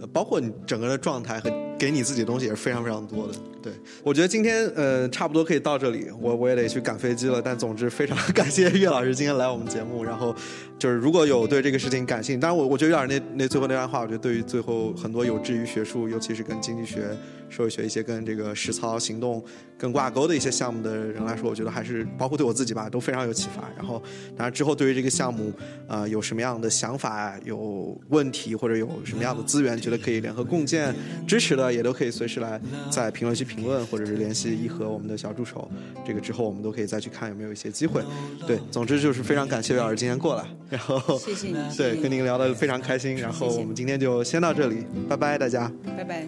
[0.00, 3.34] 呃，包括你整个的状态和给你自己的东西也是非常非常多的。
[3.60, 3.72] 对，
[4.02, 7.42] 我觉得今天呃差不多可以到这里，我我也得去赶飞机了。
[7.42, 10.34] 但总之非常感谢岳老师今天来我们节目，然后
[10.78, 17.02] 就是如果有对这个事情感兴趣，当然我我觉得岳老师那那最后那段话，我觉得对于最后很多有志于学术，尤其是跟经济学、
[17.48, 19.42] 社会学一些跟这个实操行动
[19.76, 23.68] 更挂钩的一些项目的人来说，我觉得还是包括对我自己吧，都非常有启发。
[23.76, 24.00] 然后
[24.36, 25.52] 当然之后对于这个项目，
[25.88, 30.94] 呃有什么样的想法、有问题或者有什么样的资源，觉得可以联合共建
[31.26, 35.70] 支持的，也都可以随时来在评论区评论，或者是联系一和我们的小助手。
[36.06, 38.02] 这个之后我们都可以再去看有没有一些机会。
[38.46, 43.16] 对，总之就是非常感谢魏老师今天过来，然后谢谢你，对，跟您聊得非常开心。
[43.16, 46.26] 然后我们今天就先到这里，拜拜大家，拜拜。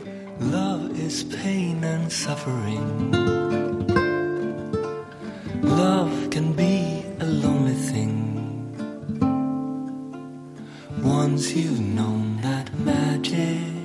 [5.62, 8.38] Love can be a lonely thing.
[11.02, 13.79] Once you know that magic.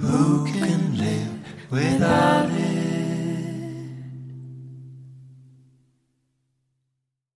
[0.00, 3.07] Who can live without it?